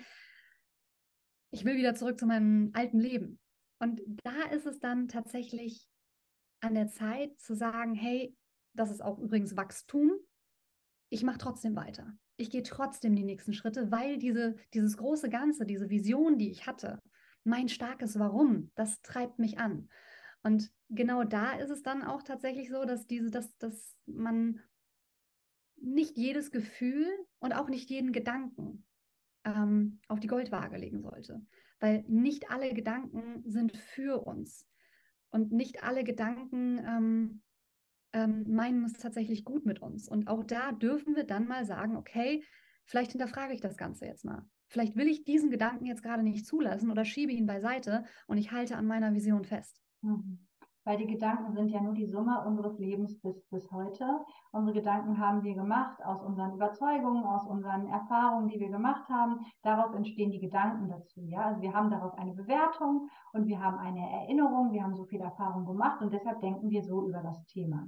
ich 1.52 1.65
will 1.65 1.78
wieder 1.78 1.95
zurück 1.95 2.19
zu 2.19 2.26
meinem 2.26 2.71
alten 2.73 3.00
Leben. 3.00 3.39
Und 3.80 4.02
da 4.23 4.43
ist 4.52 4.65
es 4.65 4.80
dann 4.80 5.08
tatsächlich 5.08 5.88
an 6.62 6.73
der 6.73 6.88
Zeit 6.88 7.39
zu 7.39 7.56
sagen, 7.56 7.93
hey, 7.93 8.36
das 8.78 8.92
ist 8.92 9.04
auch 9.04 9.20
übrigens 9.20 9.58
Wachstum. 9.58 10.12
Ich 11.10 11.24
mache 11.24 11.38
trotzdem 11.38 11.76
weiter. 11.76 12.18
Ich 12.38 12.50
gehe 12.50 12.63
trotzdem 12.63 13.16
die 13.16 13.24
nächsten 13.24 13.54
Schritte, 13.54 13.92
weil 13.92 14.18
diese, 14.18 14.56
dieses 14.74 14.98
große 14.98 15.30
Ganze, 15.30 15.66
diese 15.66 15.90
Vision, 15.90 16.38
die 16.38 16.52
ich 16.52 16.68
hatte, 16.68 17.02
mein 17.44 17.70
starkes 17.70 18.20
Warum, 18.20 18.72
das 18.76 19.02
treibt 19.02 19.40
mich 19.40 19.58
an. 19.58 19.90
Und 20.44 20.72
genau 20.90 21.24
da 21.24 21.54
ist 21.54 21.70
es 21.70 21.82
dann 21.82 22.04
auch 22.04 22.22
tatsächlich 22.22 22.70
so, 22.70 22.86
dass 22.86 23.08
diese, 23.08 23.32
dass, 23.32 23.58
dass 23.58 23.96
man 24.06 24.62
nicht 25.78 26.18
jedes 26.18 26.52
Gefühl 26.52 27.08
und 27.40 27.54
auch 27.54 27.70
nicht 27.70 27.90
jeden 27.90 28.12
Gedanken 28.12 28.86
ähm, 29.46 30.00
auf 30.08 30.20
die 30.20 30.28
Goldwaage 30.28 30.78
legen 30.78 31.02
sollte. 31.02 31.46
Weil 31.80 32.04
nicht 32.08 32.52
alle 32.52 32.74
Gedanken 32.74 33.44
sind 33.50 33.76
für 33.76 34.26
uns. 34.26 34.68
Und 35.30 35.52
nicht 35.52 35.84
alle 35.84 36.04
Gedanken 36.04 36.80
ähm, 36.80 37.42
ähm, 38.13 38.46
meinen 38.48 38.84
es 38.86 38.93
tatsächlich 38.93 39.43
gut 39.43 39.65
mit 39.65 39.82
uns. 39.82 40.08
Und 40.08 40.28
auch 40.28 40.43
da 40.43 40.72
dürfen 40.72 41.15
wir 41.15 41.24
dann 41.24 41.48
mal 41.48 41.65
sagen, 41.65 41.96
okay, 41.96 42.43
vielleicht 42.86 43.12
hinterfrage 43.12 43.54
ich 43.54 43.62
das 43.62 43.78
Ganze 43.78 44.06
jetzt 44.06 44.26
mal. 44.26 44.46
Vielleicht 44.70 44.96
will 44.96 45.08
ich 45.08 45.24
diesen 45.24 45.50
Gedanken 45.50 45.86
jetzt 45.86 46.04
gerade 46.04 46.24
nicht 46.24 46.46
zulassen 46.46 46.91
oder 46.91 47.06
schiebe 47.06 47.32
ihn 47.32 47.46
beiseite 47.46 48.06
und 48.28 48.38
ich 48.38 48.52
halte 48.52 48.76
an 48.76 48.86
meiner 48.86 49.13
Vision 49.13 49.46
fest. 49.46 49.82
Mhm. 50.02 50.47
Weil 50.88 50.95
die 50.95 51.06
Gedanken 51.06 51.52
sind 51.52 51.67
ja 51.67 51.82
nur 51.82 51.93
die 51.93 52.06
Summe 52.06 52.45
unseres 52.45 52.80
Lebens 52.80 53.19
bis, 53.19 53.45
bis 53.50 53.69
heute. 53.73 54.06
Unsere 54.54 54.73
Gedanken 54.73 55.17
haben 55.17 55.43
wir 55.43 55.54
gemacht 55.54 56.02
aus 56.06 56.23
unseren 56.23 56.54
Überzeugungen, 56.54 57.26
aus 57.26 57.45
unseren 57.45 57.88
Erfahrungen, 57.88 58.47
die 58.47 58.58
wir 58.58 58.69
gemacht 58.69 59.04
haben. 59.10 59.41
Daraus 59.63 59.93
entstehen 59.93 60.32
die 60.32 60.39
Gedanken 60.39 60.88
dazu. 60.88 61.26
Ja? 61.26 61.41
Also 61.41 61.62
wir 61.62 61.73
haben 61.73 61.89
darauf 61.89 62.17
eine 62.17 62.34
Bewertung 62.34 63.10
und 63.34 63.47
wir 63.47 63.62
haben 63.62 63.78
eine 63.80 64.00
Erinnerung, 64.00 64.71
wir 64.71 64.82
haben 64.82 64.95
so 64.95 65.04
viel 65.04 65.19
Erfahrung 65.19 65.65
gemacht 65.65 66.02
und 66.02 66.13
deshalb 66.13 66.39
denken 66.39 66.69
wir 66.69 66.82
so 66.82 67.06
über 67.06 67.21
das 67.21 67.43
Thema. 67.47 67.86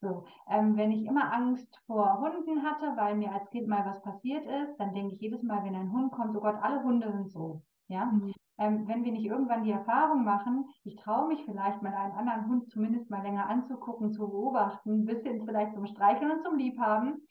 So, 0.00 0.24
ähm, 0.48 0.76
wenn 0.76 0.92
ich 0.92 1.06
immer 1.06 1.32
Angst 1.32 1.74
vor 1.86 2.20
Hunden 2.20 2.62
hatte, 2.62 2.96
weil 2.96 3.16
mir 3.16 3.32
als 3.32 3.48
Kind 3.50 3.66
mal 3.66 3.84
was 3.86 4.02
passiert 4.02 4.44
ist, 4.44 4.76
dann 4.78 4.92
denke 4.94 5.14
ich 5.14 5.20
jedes 5.20 5.42
Mal, 5.42 5.64
wenn 5.64 5.74
ein 5.74 5.92
Hund 5.92 6.12
kommt, 6.12 6.36
oh 6.36 6.40
Gott, 6.40 6.56
alle 6.60 6.82
Hunde 6.82 7.10
sind 7.12 7.30
so. 7.30 7.62
Ja, 7.88 8.06
mhm. 8.06 8.34
ähm, 8.58 8.88
wenn 8.88 9.04
wir 9.04 9.12
nicht 9.12 9.24
irgendwann 9.24 9.62
die 9.64 9.70
Erfahrung 9.70 10.24
machen, 10.24 10.66
ich 10.84 10.96
traue 10.96 11.28
mich 11.28 11.44
vielleicht 11.44 11.82
mal 11.82 11.94
einen 11.94 12.12
anderen 12.12 12.48
Hund 12.48 12.70
zumindest 12.70 13.08
mal 13.10 13.22
länger 13.22 13.48
anzugucken, 13.48 14.12
zu 14.12 14.28
beobachten, 14.28 15.04
bis 15.04 15.22
hin 15.22 15.42
vielleicht 15.44 15.74
zum 15.74 15.86
Streicheln 15.86 16.32
und 16.32 16.42
zum 16.42 16.56
Liebhaben, 16.56 17.22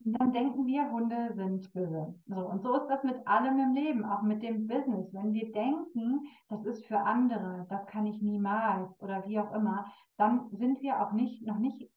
dann 0.00 0.32
denken 0.32 0.66
wir, 0.66 0.90
Hunde 0.90 1.32
sind 1.34 1.72
böse. 1.72 2.14
So, 2.26 2.36
und 2.36 2.62
so 2.62 2.76
ist 2.76 2.86
das 2.86 3.02
mit 3.02 3.26
allem 3.26 3.58
im 3.58 3.72
Leben, 3.72 4.04
auch 4.04 4.22
mit 4.22 4.42
dem 4.42 4.66
Business. 4.68 5.12
Wenn 5.12 5.32
wir 5.32 5.50
denken, 5.50 6.20
das 6.48 6.64
ist 6.64 6.86
für 6.86 7.00
andere, 7.00 7.66
das 7.70 7.86
kann 7.86 8.06
ich 8.06 8.22
niemals 8.22 8.88
oder 9.00 9.26
wie 9.26 9.40
auch 9.40 9.52
immer, 9.52 9.86
dann 10.16 10.48
sind 10.52 10.80
wir 10.80 11.00
auch 11.02 11.12
nicht, 11.12 11.44
noch 11.44 11.58
nicht 11.58 11.90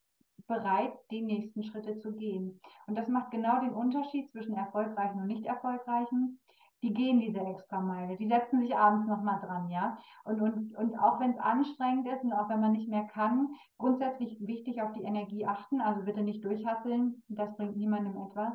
bereit, 0.50 0.92
die 1.12 1.22
nächsten 1.22 1.64
Schritte 1.64 1.98
zu 2.00 2.14
gehen. 2.14 2.60
Und 2.88 2.98
das 2.98 3.08
macht 3.08 3.32
genau 3.32 3.62
den 3.62 3.74
Unterschied 3.74 4.30
zwischen 4.32 4.56
erfolgreichen 4.56 5.22
und 5.22 5.28
nicht 5.28 5.46
erfolgreichen. 5.46 6.40
Die 6.82 6.94
gehen 6.94 7.20
diese 7.20 7.42
extra 7.42 7.82
Meile, 7.82 8.18
die 8.18 8.28
setzen 8.28 8.62
sich 8.62 8.76
abends 8.76 9.06
nochmal 9.08 9.40
dran, 9.42 9.70
ja. 9.70 9.98
Und, 10.24 10.42
und, 10.42 10.76
und 10.76 10.98
auch 10.98 11.20
wenn 11.20 11.32
es 11.32 11.38
anstrengend 11.38 12.08
ist 12.08 12.24
und 12.24 12.34
auch 12.34 12.50
wenn 12.50 12.62
man 12.62 12.72
nicht 12.72 12.90
mehr 12.90 13.04
kann, 13.04 13.50
grundsätzlich 13.78 14.38
wichtig 14.46 14.82
auf 14.82 14.94
die 14.94 15.04
Energie 15.04 15.46
achten, 15.46 15.82
also 15.82 16.04
bitte 16.04 16.22
nicht 16.22 16.44
durchhasseln, 16.44 17.22
das 17.28 17.56
bringt 17.58 17.76
niemandem 17.76 18.16
etwas. 18.18 18.54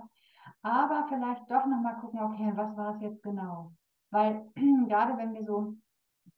Aber 0.63 1.07
vielleicht 1.09 1.51
doch 1.51 1.67
nochmal 1.67 1.97
gucken, 2.01 2.21
okay, 2.21 2.53
was 2.55 2.75
war 2.77 2.95
es 2.95 3.03
jetzt 3.03 3.23
genau? 3.23 3.73
Weil 4.11 4.47
gerade 4.89 5.19
wenn 5.19 5.35
wir 5.35 5.45
so 5.45 5.75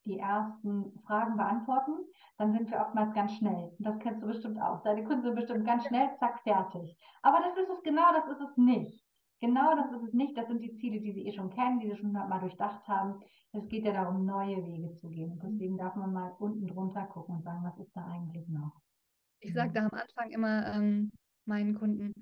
die 0.07 0.19
ersten 0.19 0.99
Fragen 1.07 1.37
beantworten, 1.37 1.93
dann 2.39 2.53
sind 2.53 2.71
wir 2.71 2.81
oftmals 2.81 3.15
ganz 3.15 3.33
schnell. 3.35 3.73
Das 3.79 3.99
kennst 3.99 4.23
du 4.23 4.27
bestimmt 4.27 4.61
auch. 4.61 4.83
Deine 4.83 5.05
Kunden 5.05 5.23
sind 5.23 5.35
bestimmt 5.35 5.67
ganz 5.67 5.87
schnell, 5.87 6.09
zack, 6.19 6.41
fertig. 6.43 6.97
Aber 7.23 7.39
das 7.41 7.57
ist 7.57 7.71
es 7.71 7.83
genau, 7.83 8.13
das 8.13 8.29
ist 8.29 8.49
es 8.49 8.57
nicht. 8.57 9.05
Genau 9.41 9.77
das 9.77 9.93
ist 9.93 10.09
es 10.09 10.15
nicht. 10.15 10.37
Das 10.37 10.49
sind 10.49 10.63
die 10.63 10.75
Ziele, 10.77 11.01
die 11.01 11.13
sie 11.13 11.27
eh 11.27 11.33
schon 11.33 11.51
kennen, 11.51 11.79
die 11.81 11.91
sie 11.91 11.97
schon 11.97 12.13
mal 12.13 12.41
durchdacht 12.41 12.87
haben. 12.89 13.21
Es 13.53 13.69
geht 13.69 13.85
ja 13.85 13.93
darum, 13.93 14.25
neue 14.25 14.65
Wege 14.65 14.93
zu 14.95 15.09
gehen. 15.09 15.33
Und 15.33 15.43
deswegen 15.43 15.77
darf 15.77 15.95
man 15.95 16.13
mal 16.13 16.33
unten 16.39 16.67
drunter 16.67 17.05
gucken 17.05 17.37
und 17.37 17.43
sagen, 17.43 17.63
was 17.63 17.79
ist 17.79 17.95
da 17.95 18.07
eigentlich 18.07 18.49
noch? 18.49 18.73
Ich 19.41 19.53
sage 19.53 19.73
da 19.73 19.81
am 19.81 19.91
Anfang 19.93 20.31
immer 20.31 20.75
ähm, 20.75 21.11
meinen 21.45 21.75
Kunden, 21.75 22.13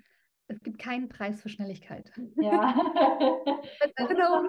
es 0.49 0.61
gibt 0.61 0.79
keinen 0.79 1.09
Preis 1.09 1.41
für 1.41 1.49
Schnelligkeit. 1.49 2.13
Ja. 2.37 2.75
genau. 3.97 4.43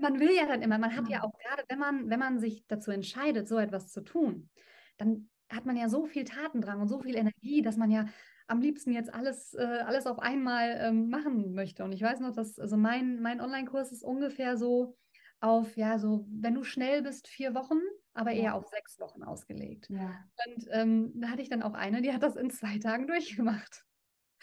Man 0.00 0.20
will 0.20 0.30
ja 0.34 0.46
dann 0.46 0.62
immer, 0.62 0.78
man 0.78 0.96
hat 0.96 1.08
ja 1.08 1.22
auch 1.22 1.32
gerade, 1.38 1.62
wenn 1.68 1.78
man, 1.78 2.10
wenn 2.10 2.18
man 2.18 2.38
sich 2.38 2.66
dazu 2.66 2.90
entscheidet, 2.90 3.46
so 3.48 3.58
etwas 3.58 3.88
zu 3.92 4.00
tun, 4.02 4.48
dann 4.96 5.28
hat 5.50 5.66
man 5.66 5.76
ja 5.76 5.88
so 5.88 6.06
viel 6.06 6.24
Tatendrang 6.24 6.80
und 6.80 6.88
so 6.88 6.98
viel 6.98 7.16
Energie, 7.16 7.62
dass 7.62 7.76
man 7.76 7.90
ja 7.90 8.06
am 8.48 8.60
liebsten 8.60 8.92
jetzt 8.92 9.12
alles, 9.12 9.54
äh, 9.54 9.62
alles 9.62 10.06
auf 10.06 10.18
einmal 10.18 10.78
ähm, 10.80 11.08
machen 11.08 11.52
möchte. 11.52 11.84
Und 11.84 11.92
ich 11.92 12.02
weiß 12.02 12.20
noch, 12.20 12.32
dass 12.32 12.58
also 12.58 12.76
mein, 12.76 13.20
mein 13.20 13.40
Online-Kurs 13.40 13.92
ist 13.92 14.02
ungefähr 14.02 14.56
so 14.56 14.96
auf, 15.40 15.76
ja, 15.76 15.98
so, 15.98 16.26
wenn 16.30 16.54
du 16.54 16.64
schnell 16.64 17.02
bist, 17.02 17.28
vier 17.28 17.54
Wochen, 17.54 17.80
aber 18.14 18.32
eher 18.32 18.54
auf 18.54 18.66
sechs 18.68 18.98
Wochen 18.98 19.22
ausgelegt. 19.22 19.88
Ja. 19.90 20.24
Und 20.46 20.66
ähm, 20.70 21.12
da 21.14 21.28
hatte 21.28 21.42
ich 21.42 21.50
dann 21.50 21.62
auch 21.62 21.74
eine, 21.74 22.00
die 22.02 22.12
hat 22.12 22.22
das 22.22 22.36
in 22.36 22.50
zwei 22.50 22.78
Tagen 22.78 23.06
durchgemacht. 23.06 23.84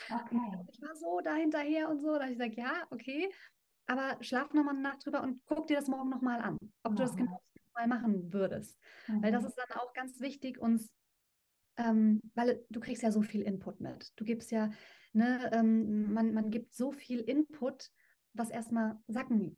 Okay. 0.09 0.39
Ich 0.71 0.81
war 0.81 0.95
so 0.95 1.21
dahinterher 1.23 1.89
und 1.89 1.99
so, 1.99 2.17
da 2.17 2.27
ich 2.27 2.37
sage, 2.37 2.55
ja, 2.55 2.83
okay, 2.89 3.29
aber 3.87 4.17
schlaf 4.23 4.53
nochmal 4.53 4.73
eine 4.75 4.83
Nacht 4.83 5.05
drüber 5.05 5.21
und 5.23 5.41
guck 5.45 5.67
dir 5.67 5.77
das 5.77 5.87
morgen 5.87 6.09
nochmal 6.09 6.39
an, 6.41 6.57
ob 6.83 6.95
du 6.95 7.03
das 7.03 7.13
Mhm. 7.13 7.17
genau 7.17 7.41
mal 7.75 7.87
machen 7.87 8.31
würdest. 8.31 8.79
Weil 9.07 9.31
das 9.31 9.41
Mhm. 9.43 9.47
ist 9.49 9.55
dann 9.57 9.77
auch 9.77 9.93
ganz 9.93 10.19
wichtig, 10.19 10.59
uns, 10.59 10.93
ähm, 11.77 12.21
weil 12.35 12.63
du 12.69 12.79
kriegst 12.79 13.01
ja 13.01 13.11
so 13.11 13.21
viel 13.21 13.41
Input 13.41 13.79
mit. 13.79 14.13
Du 14.15 14.25
gibst 14.25 14.51
ja, 14.51 14.69
ne, 15.11 15.51
ähm, 15.53 16.13
man, 16.13 16.33
man 16.33 16.51
gibt 16.51 16.73
so 16.73 16.91
viel 16.91 17.19
Input, 17.19 17.89
was 18.33 18.49
erstmal 18.49 18.99
sacken 19.07 19.57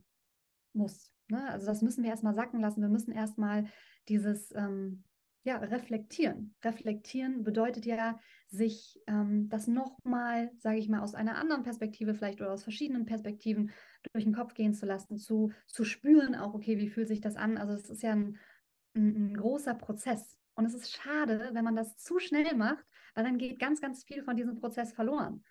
muss. 0.73 1.13
Ne? 1.27 1.49
Also 1.49 1.65
das 1.65 1.81
müssen 1.81 2.03
wir 2.03 2.09
erstmal 2.09 2.35
sacken 2.35 2.59
lassen. 2.59 2.81
Wir 2.81 2.89
müssen 2.89 3.11
erstmal 3.11 3.65
dieses 4.07 4.53
ähm, 4.55 5.03
ja, 5.45 5.57
reflektieren. 5.57 6.55
Reflektieren 6.63 7.43
bedeutet 7.43 7.85
ja, 7.85 8.19
sich 8.47 8.99
ähm, 9.05 9.47
das 9.47 9.67
nochmal, 9.67 10.51
sage 10.57 10.79
ich 10.79 10.89
mal, 10.89 11.01
aus 11.01 11.13
einer 11.13 11.37
anderen 11.37 11.61
Perspektive 11.61 12.15
vielleicht 12.15 12.41
oder 12.41 12.51
aus 12.51 12.63
verschiedenen 12.63 13.05
Perspektiven 13.05 13.71
durch 14.11 14.23
den 14.23 14.33
Kopf 14.33 14.55
gehen 14.55 14.73
zu 14.73 14.87
lassen, 14.87 15.17
zu, 15.17 15.51
zu 15.67 15.85
spüren 15.85 16.33
auch, 16.33 16.55
okay, 16.55 16.79
wie 16.79 16.89
fühlt 16.89 17.07
sich 17.07 17.21
das 17.21 17.35
an? 17.35 17.57
Also 17.57 17.73
es 17.73 17.91
ist 17.91 18.01
ja 18.01 18.13
ein, 18.13 18.39
ein, 18.95 19.33
ein 19.33 19.37
großer 19.37 19.75
Prozess. 19.75 20.35
Und 20.55 20.65
es 20.65 20.73
ist 20.73 20.91
schade, 20.91 21.51
wenn 21.53 21.63
man 21.63 21.75
das 21.75 21.95
zu 21.95 22.17
schnell 22.17 22.55
macht, 22.55 22.83
weil 23.13 23.23
dann 23.23 23.37
geht 23.37 23.59
ganz, 23.59 23.81
ganz 23.81 24.03
viel 24.03 24.23
von 24.23 24.35
diesem 24.35 24.55
Prozess 24.55 24.93
verloren, 24.93 25.43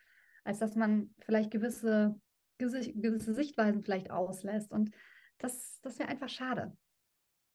als 0.43 0.59
dass 0.59 0.75
man 0.75 1.15
vielleicht 1.21 1.53
gewisse, 1.53 2.21
gewisse, 2.59 3.33
Sichtweisen 3.33 3.85
vielleicht 3.85 4.11
auslässt. 4.11 4.73
Und 4.73 4.91
das, 5.39 5.79
das 5.83 6.01
wäre 6.01 6.09
einfach 6.09 6.29
schade. 6.29 6.77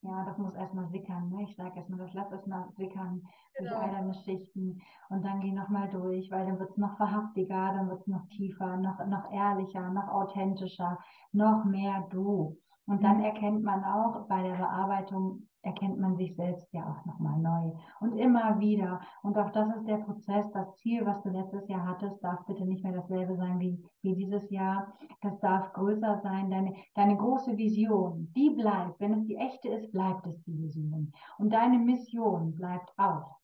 Ja, 0.01 0.23
das 0.25 0.37
muss 0.37 0.53
erstmal 0.55 0.87
sickern. 0.89 1.29
Ne? 1.29 1.43
Ich 1.43 1.55
sage 1.57 1.77
erstmal, 1.77 1.99
das 1.99 2.13
lass 2.13 2.31
erstmal 2.31 2.69
sickern 2.77 3.21
durch 3.57 3.71
Genau. 3.71 3.77
all 3.77 3.91
deine 3.91 4.13
Schichten 4.13 4.81
und 5.09 5.23
dann 5.25 5.41
geh 5.41 5.51
nochmal 5.51 5.89
durch, 5.89 6.31
weil 6.31 6.45
dann 6.45 6.57
wird 6.59 6.71
es 6.71 6.77
noch 6.77 6.95
verhaftiger, 6.97 7.73
dann 7.73 7.89
wird 7.89 8.01
es 8.01 8.07
noch 8.07 8.25
tiefer, 8.29 8.77
noch, 8.77 9.05
noch 9.07 9.29
ehrlicher, 9.31 9.89
noch 9.91 10.07
authentischer, 10.07 10.97
noch 11.33 11.65
mehr 11.65 12.07
du. 12.11 12.57
Und 12.85 13.03
dann 13.03 13.19
Mhm. 13.19 13.23
erkennt 13.23 13.63
man 13.63 13.83
auch 13.83 14.27
bei 14.29 14.41
der 14.43 14.55
Bearbeitung, 14.55 15.48
erkennt 15.61 15.99
man 15.99 16.15
sich 16.15 16.35
selbst 16.35 16.71
ja 16.71 16.83
auch 16.83 17.05
nochmal 17.05 17.37
neu 17.39 17.71
und 17.99 18.17
immer 18.17 18.59
wieder. 18.59 19.01
Und 19.23 19.37
auch 19.37 19.51
das 19.51 19.75
ist 19.75 19.87
der 19.87 19.97
Prozess, 19.97 20.45
das 20.51 20.75
Ziel, 20.77 21.05
was 21.05 21.21
du 21.23 21.29
letztes 21.29 21.67
Jahr 21.67 21.85
hattest, 21.85 22.23
darf 22.23 22.45
bitte 22.45 22.65
nicht 22.65 22.83
mehr 22.83 22.93
dasselbe 22.93 23.35
sein 23.35 23.59
wie, 23.59 23.83
wie 24.01 24.15
dieses 24.15 24.49
Jahr. 24.49 24.93
Das 25.21 25.39
darf 25.39 25.73
größer 25.73 26.21
sein. 26.23 26.49
Deine, 26.49 26.73
deine 26.95 27.17
große 27.17 27.57
Vision, 27.57 28.31
die 28.35 28.51
bleibt. 28.51 28.99
Wenn 28.99 29.13
es 29.13 29.25
die 29.25 29.35
echte 29.35 29.69
ist, 29.69 29.91
bleibt 29.91 30.25
es 30.27 30.41
die 30.43 30.57
Vision. 30.57 31.11
Und 31.37 31.51
deine 31.51 31.79
Mission 31.79 32.55
bleibt 32.55 32.91
auch. 32.97 33.38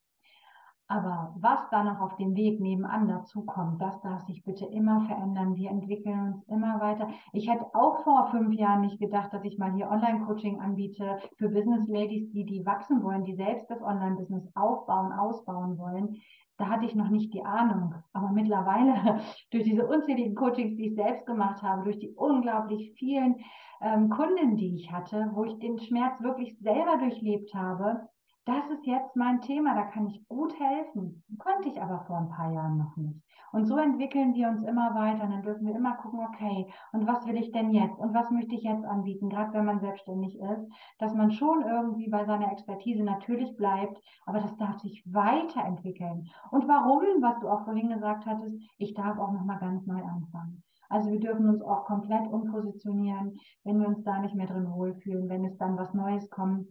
Aber 0.88 1.34
was 1.40 1.68
da 1.72 1.84
noch 1.84 2.00
auf 2.00 2.16
dem 2.18 2.36
Weg 2.36 2.60
nebenan 2.60 3.08
dazukommt, 3.08 3.82
das 3.82 4.00
darf 4.02 4.22
sich 4.22 4.44
bitte 4.44 4.66
immer 4.68 5.02
verändern. 5.02 5.56
Wir 5.56 5.72
entwickeln 5.72 6.34
uns 6.34 6.44
immer 6.44 6.80
weiter. 6.80 7.10
Ich 7.34 7.50
hätte 7.50 7.66
auch 7.74 8.04
vor 8.04 8.28
fünf 8.30 8.54
Jahren 8.54 8.82
nicht 8.82 9.00
gedacht, 9.00 9.34
dass 9.34 9.44
ich 9.44 9.58
mal 9.58 9.74
hier 9.74 9.90
Online-Coaching 9.90 10.60
anbiete 10.60 11.18
für 11.38 11.50
Business 11.50 11.88
Ladies, 11.88 12.30
die, 12.32 12.46
die 12.46 12.66
wachsen 12.68 13.02
wollen, 13.02 13.24
die 13.24 13.36
selbst 13.36 13.68
das 13.72 13.82
Online-Business 13.82 14.48
aufbauen, 14.54 15.12
ausbauen 15.12 15.80
wollen. 15.80 16.18
Da 16.58 16.70
hatte 16.70 16.86
ich 16.86 16.94
noch 16.94 17.10
nicht 17.10 17.34
die 17.34 17.44
Ahnung. 17.44 17.96
Aber 18.14 18.30
mittlerweile, 18.30 19.22
durch 19.52 19.64
diese 19.64 19.88
unzähligen 19.88 20.36
Coachings, 20.36 20.76
die 20.78 20.90
ich 20.90 20.96
selbst 20.96 21.26
gemacht 21.26 21.64
habe, 21.64 21.84
durch 21.84 21.98
die 21.98 22.12
unglaublich 22.12 22.94
vielen 22.96 23.38
ähm, 23.82 24.10
Kunden, 24.10 24.56
die 24.56 24.76
ich 24.76 24.92
hatte, 24.92 25.32
wo 25.34 25.46
ich 25.46 25.58
den 25.58 25.80
Schmerz 25.80 26.22
wirklich 26.22 26.60
selber 26.60 26.98
durchlebt 26.98 27.56
habe, 27.56 28.08
das 28.46 28.70
ist 28.70 28.86
jetzt 28.86 29.16
mein 29.16 29.42
Thema, 29.42 29.74
da 29.74 29.86
kann 29.86 30.08
ich 30.08 30.28
gut 30.28 30.54
helfen. 30.60 31.24
Konnte 31.40 31.68
ich 31.68 31.82
aber 31.82 32.06
vor 32.06 32.18
ein 32.18 32.30
paar 32.30 32.52
Jahren 32.52 32.78
noch 32.78 32.96
nicht. 32.96 33.20
Und 33.52 33.66
so 33.66 33.78
entwickeln 33.78 34.36
wir 34.36 34.50
uns 34.50 34.62
immer 34.62 34.94
weiter. 34.94 35.24
Und 35.24 35.32
dann 35.32 35.42
dürfen 35.42 35.66
wir 35.66 35.76
immer 35.76 35.96
gucken, 35.96 36.20
okay, 36.20 36.72
und 36.92 37.08
was 37.08 37.26
will 37.26 37.38
ich 37.38 37.52
denn 37.52 37.72
jetzt? 37.72 37.98
Und 37.98 38.14
was 38.14 38.30
möchte 38.30 38.54
ich 38.54 38.62
jetzt 38.62 38.86
anbieten? 38.86 39.30
Gerade 39.30 39.54
wenn 39.54 39.66
man 39.66 39.80
selbstständig 39.80 40.38
ist, 40.40 40.68
dass 41.00 41.16
man 41.16 41.32
schon 41.32 41.64
irgendwie 41.64 42.08
bei 42.08 42.24
seiner 42.26 42.52
Expertise 42.52 43.04
natürlich 43.04 43.56
bleibt, 43.58 44.00
aber 44.28 44.40
das 44.40 44.56
darf 44.58 44.78
sich 44.78 45.04
weiterentwickeln. 45.12 46.28
Und 46.52 46.68
warum, 46.68 47.04
was 47.22 47.40
du 47.40 47.50
auch 47.50 47.64
vorhin 47.64 47.90
gesagt 47.90 48.28
hattest, 48.28 48.56
ich 48.78 48.94
darf 48.94 49.18
auch 49.18 49.32
nochmal 49.32 49.58
ganz 49.58 49.88
neu 49.88 50.04
anfangen. 50.04 50.62
Also 50.88 51.10
wir 51.10 51.20
dürfen 51.20 51.50
uns 51.50 51.64
auch 51.64 51.86
komplett 51.86 52.28
umpositionieren, 52.28 53.40
wenn 53.64 53.80
wir 53.80 53.88
uns 53.88 54.04
da 54.04 54.20
nicht 54.20 54.36
mehr 54.36 54.46
drin 54.46 54.70
wohlfühlen, 54.70 55.30
wenn 55.30 55.46
es 55.46 55.58
dann 55.58 55.78
was 55.78 55.96
Neues 55.96 56.30
kommt 56.30 56.68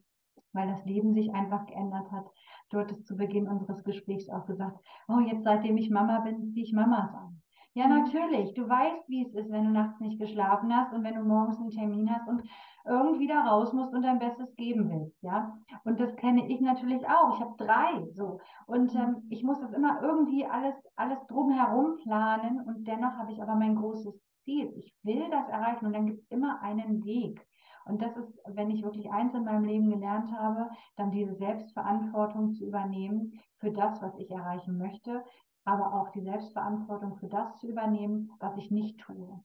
weil 0.54 0.68
das 0.68 0.84
Leben 0.84 1.12
sich 1.12 1.32
einfach 1.34 1.66
geändert 1.66 2.10
hat. 2.10 2.26
Du 2.70 2.78
hattest 2.78 3.06
zu 3.06 3.16
Beginn 3.16 3.48
unseres 3.48 3.84
Gesprächs 3.84 4.28
auch 4.30 4.46
gesagt, 4.46 4.78
oh, 5.08 5.20
jetzt 5.20 5.44
seitdem 5.44 5.76
ich 5.76 5.90
Mama 5.90 6.20
bin, 6.20 6.52
ziehe 6.52 6.64
ich 6.64 6.72
Mamas 6.72 7.12
an. 7.14 7.40
Ja, 7.76 7.88
natürlich. 7.88 8.54
Du 8.54 8.68
weißt, 8.68 9.08
wie 9.08 9.26
es 9.26 9.34
ist, 9.34 9.50
wenn 9.50 9.64
du 9.64 9.70
nachts 9.70 9.98
nicht 9.98 10.20
geschlafen 10.20 10.74
hast 10.74 10.92
und 10.92 11.02
wenn 11.02 11.16
du 11.16 11.22
morgens 11.22 11.58
einen 11.58 11.70
Termin 11.70 12.08
hast 12.08 12.28
und 12.28 12.42
irgendwie 12.84 13.26
da 13.26 13.40
raus 13.40 13.72
musst 13.72 13.92
und 13.92 14.02
dein 14.02 14.20
Bestes 14.20 14.54
geben 14.54 14.90
willst, 14.90 15.20
ja. 15.22 15.56
Und 15.84 15.98
das 15.98 16.14
kenne 16.16 16.48
ich 16.48 16.60
natürlich 16.60 17.04
auch. 17.08 17.34
Ich 17.34 17.40
habe 17.40 17.56
drei, 17.56 18.06
so. 18.12 18.38
Und 18.66 18.94
ähm, 18.94 19.26
ich 19.28 19.42
muss 19.42 19.58
das 19.58 19.72
immer 19.72 20.00
irgendwie 20.02 20.46
alles, 20.46 20.74
alles 20.94 21.18
drumherum 21.26 21.96
planen 22.02 22.60
und 22.60 22.86
dennoch 22.86 23.14
habe 23.14 23.32
ich 23.32 23.42
aber 23.42 23.56
mein 23.56 23.74
großes 23.74 24.14
Ziel. 24.44 24.72
Ich 24.76 24.94
will 25.02 25.28
das 25.30 25.48
erreichen 25.48 25.86
und 25.86 25.94
dann 25.94 26.06
gibt 26.06 26.20
es 26.20 26.30
immer 26.30 26.60
einen 26.62 27.04
Weg. 27.04 27.44
Und 27.84 28.00
das 28.00 28.16
ist, 28.16 28.38
wenn 28.46 28.70
ich 28.70 28.82
wirklich 28.82 29.10
eins 29.10 29.34
in 29.34 29.44
meinem 29.44 29.64
Leben 29.64 29.90
gelernt 29.90 30.32
habe, 30.32 30.70
dann 30.96 31.10
diese 31.10 31.34
Selbstverantwortung 31.34 32.52
zu 32.54 32.66
übernehmen 32.66 33.40
für 33.58 33.72
das, 33.72 34.00
was 34.00 34.16
ich 34.18 34.30
erreichen 34.30 34.78
möchte, 34.78 35.22
aber 35.64 35.94
auch 35.94 36.10
die 36.12 36.22
Selbstverantwortung 36.22 37.16
für 37.16 37.28
das 37.28 37.58
zu 37.58 37.68
übernehmen, 37.68 38.30
was 38.38 38.56
ich 38.56 38.70
nicht 38.70 38.98
tue. 39.00 39.42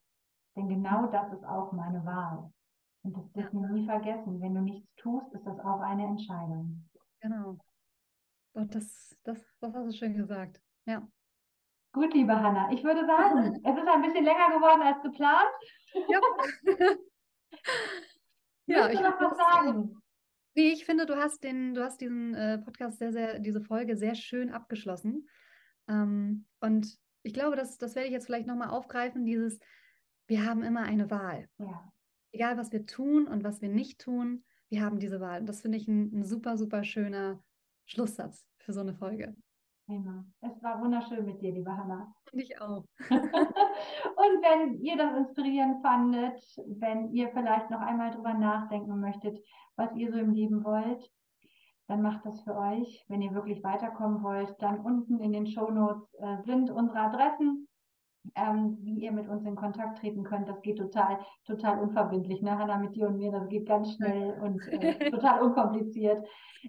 Denn 0.56 0.69
genau 0.69 1.08
das 1.08 1.32
ist 1.34 1.45
auch 1.45 1.71
meine 1.71 2.04
Wahl. 2.06 2.52
Und 3.04 3.15
das 3.15 3.32
dürfen 3.32 3.62
wir 3.62 3.69
nie 3.69 3.86
vergessen. 3.86 4.41
Wenn 4.41 4.56
du 4.56 4.62
nichts 4.62 4.93
tust, 4.95 5.34
ist 5.34 5.45
das 5.45 5.60
auch 5.60 5.80
eine 5.80 6.06
Entscheidung. 6.06 6.89
Genau. 7.21 7.58
Und 8.54 8.75
das, 8.75 9.17
das, 9.23 9.38
das 9.60 9.73
hast 9.73 9.86
du 9.88 9.93
schön 9.93 10.15
gesagt. 10.15 10.62
Ja. 10.86 11.08
Gut, 11.91 12.13
liebe 12.13 12.39
Hanna, 12.39 12.71
ich 12.71 12.84
würde 12.84 13.06
sagen, 13.06 13.60
es 13.63 13.78
ist 13.78 13.88
ein 13.88 14.02
bisschen 14.02 14.25
länger 14.25 14.49
geworden 14.49 14.82
als 14.82 15.02
geplant. 15.02 15.49
Ja. 15.93 16.19
Ja, 18.69 18.89
ich 18.89 18.99
noch 18.99 19.17
finde 19.17 19.32
was 19.32 19.38
sagen? 19.38 20.01
nee, 20.55 20.71
ich 20.71 20.86
finde, 20.86 21.05
du 21.05 21.15
hast 21.15 21.43
den, 21.43 21.73
du 21.73 21.84
hast 21.84 22.01
diesen 22.01 22.34
äh, 22.34 22.60
Podcast 22.60 22.99
sehr, 22.99 23.12
sehr, 23.12 23.39
diese 23.39 23.62
Folge 23.62 23.97
sehr 23.97 24.15
schön 24.15 24.51
abgeschlossen. 24.51 25.27
Ähm, 25.88 26.45
und 26.60 26.97
ich 27.23 27.34
glaube, 27.34 27.55
das, 27.55 27.77
das 27.77 27.95
werde 27.95 28.08
ich 28.08 28.13
jetzt 28.13 28.25
vielleicht 28.25 28.47
nochmal 28.47 28.69
aufgreifen, 28.69 29.25
dieses, 29.25 29.60
wir 30.27 30.45
haben 30.45 30.63
immer 30.63 30.84
eine 30.84 31.10
Wahl. 31.10 31.49
Ja, 31.58 31.91
Egal, 32.32 32.58
was 32.58 32.71
wir 32.71 32.86
tun 32.86 33.27
und 33.27 33.43
was 33.43 33.62
wir 33.62 33.69
nicht 33.69 33.99
tun, 33.99 34.43
wir 34.69 34.82
haben 34.82 34.99
diese 34.99 35.19
Wahl. 35.19 35.39
Und 35.39 35.47
das 35.47 35.62
finde 35.62 35.77
ich 35.77 35.88
ein, 35.88 36.19
ein 36.19 36.23
super, 36.23 36.58
super 36.58 36.84
schöner 36.84 37.43
Schlusssatz 37.86 38.45
für 38.58 38.71
so 38.71 38.82
eine 38.82 38.93
Folge. 38.93 39.36
Prima. 39.89 40.23
Es 40.41 40.62
war 40.62 40.80
wunderschön 40.82 41.25
mit 41.25 41.41
dir, 41.41 41.52
liebe 41.52 41.75
Hanna. 41.75 42.13
Finde 42.30 42.43
ich 42.45 42.62
auch. 42.62 42.84
Und 43.10 44.36
wenn 44.43 44.80
ihr 44.82 44.95
das 44.95 45.17
inspirierend 45.17 45.82
fandet, 45.82 46.39
wenn 46.80 47.12
ihr 47.12 47.30
vielleicht 47.30 47.71
noch 47.71 47.82
einmal 47.82 48.12
drüber 48.12 48.36
nachdenken 48.36 48.99
möchtet, 48.99 49.39
was 49.78 49.93
ihr 49.95 50.12
so 50.12 50.19
im 50.19 50.32
Leben 50.32 50.63
wollt, 50.63 51.12
dann 51.88 52.04
macht 52.04 52.23
das 52.23 52.39
für 52.41 52.56
euch. 52.56 53.04
Wenn 53.08 53.23
ihr 53.23 53.34
wirklich 53.34 53.63
weiterkommen 53.63 54.21
wollt, 54.21 54.56
dann 54.60 54.80
unten 54.82 55.19
in 55.21 55.32
den 55.32 55.47
Shownotes 55.47 56.13
äh, 56.19 56.38
sind 56.45 56.69
unsere 56.69 56.99
Adressen, 56.99 57.67
ähm, 58.36 58.78
wie 58.82 58.99
ihr 58.99 59.12
mit 59.12 59.28
uns 59.28 59.43
in 59.43 59.56
Kontakt 59.56 59.97
treten 59.97 60.23
könnt. 60.23 60.47
Das 60.47 60.62
geht 60.62 60.78
total, 60.78 61.17
total 61.47 61.80
unverbindlich. 61.80 62.43
Ne? 62.43 62.56
Hanna, 62.56 62.78
mit 62.78 62.95
dir 62.95 63.08
und 63.08 63.17
mir, 63.17 63.32
das 63.32 63.49
geht 63.49 63.67
ganz 63.67 63.95
schnell 63.95 64.39
und 64.39 64.62
äh, 64.67 65.10
total 65.10 65.41
unkompliziert. 65.41 66.23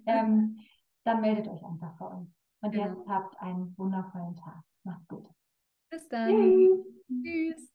Ähm, 0.07 0.57
dann 1.05 1.21
meldet 1.21 1.49
euch 1.49 1.63
einfach 1.63 1.99
bei 1.99 2.07
uns. 2.07 2.40
Und 2.63 2.73
Genau. 2.73 2.85
jetzt 2.85 3.09
habt 3.09 3.41
einen 3.41 3.77
wundervollen 3.79 4.37
Tag. 4.37 4.63
Macht's 4.85 5.09
gut. 5.09 5.29
Bis 5.91 6.09
dann. 6.09 6.29
Tschüss. 6.29 6.87
Tschüss. 7.23 7.73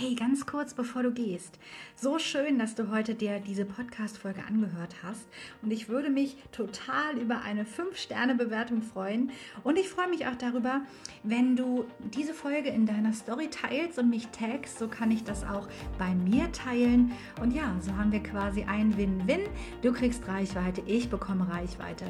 Hey, 0.00 0.14
ganz 0.14 0.46
kurz 0.46 0.74
bevor 0.74 1.02
du 1.02 1.10
gehst. 1.10 1.58
So 1.96 2.20
schön, 2.20 2.56
dass 2.56 2.76
du 2.76 2.92
heute 2.92 3.16
dir 3.16 3.40
diese 3.40 3.64
Podcast-Folge 3.64 4.44
angehört 4.46 4.94
hast. 5.02 5.26
Und 5.60 5.72
ich 5.72 5.88
würde 5.88 6.08
mich 6.08 6.36
total 6.52 7.18
über 7.18 7.40
eine 7.40 7.64
5-Sterne-Bewertung 7.64 8.82
freuen. 8.82 9.32
Und 9.64 9.76
ich 9.76 9.88
freue 9.88 10.08
mich 10.08 10.28
auch 10.28 10.36
darüber, 10.36 10.82
wenn 11.24 11.56
du 11.56 11.84
diese 12.14 12.32
Folge 12.32 12.68
in 12.68 12.86
deiner 12.86 13.12
Story 13.12 13.50
teilst 13.50 13.98
und 13.98 14.08
mich 14.08 14.28
tagst. 14.28 14.78
So 14.78 14.86
kann 14.86 15.10
ich 15.10 15.24
das 15.24 15.42
auch 15.42 15.66
bei 15.98 16.14
mir 16.14 16.52
teilen. 16.52 17.10
Und 17.42 17.52
ja, 17.52 17.74
so 17.80 17.90
haben 17.96 18.12
wir 18.12 18.22
quasi 18.22 18.62
ein 18.62 18.96
Win-Win. 18.96 19.48
Du 19.82 19.92
kriegst 19.92 20.28
Reichweite, 20.28 20.80
ich 20.86 21.10
bekomme 21.10 21.48
Reichweite. 21.48 22.04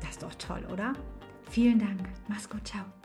Das 0.00 0.10
ist 0.10 0.24
doch 0.24 0.34
toll, 0.34 0.66
oder? 0.72 0.94
Vielen 1.48 1.78
Dank. 1.78 2.00
Mach's 2.26 2.50
gut. 2.50 2.66
Ciao. 2.66 2.99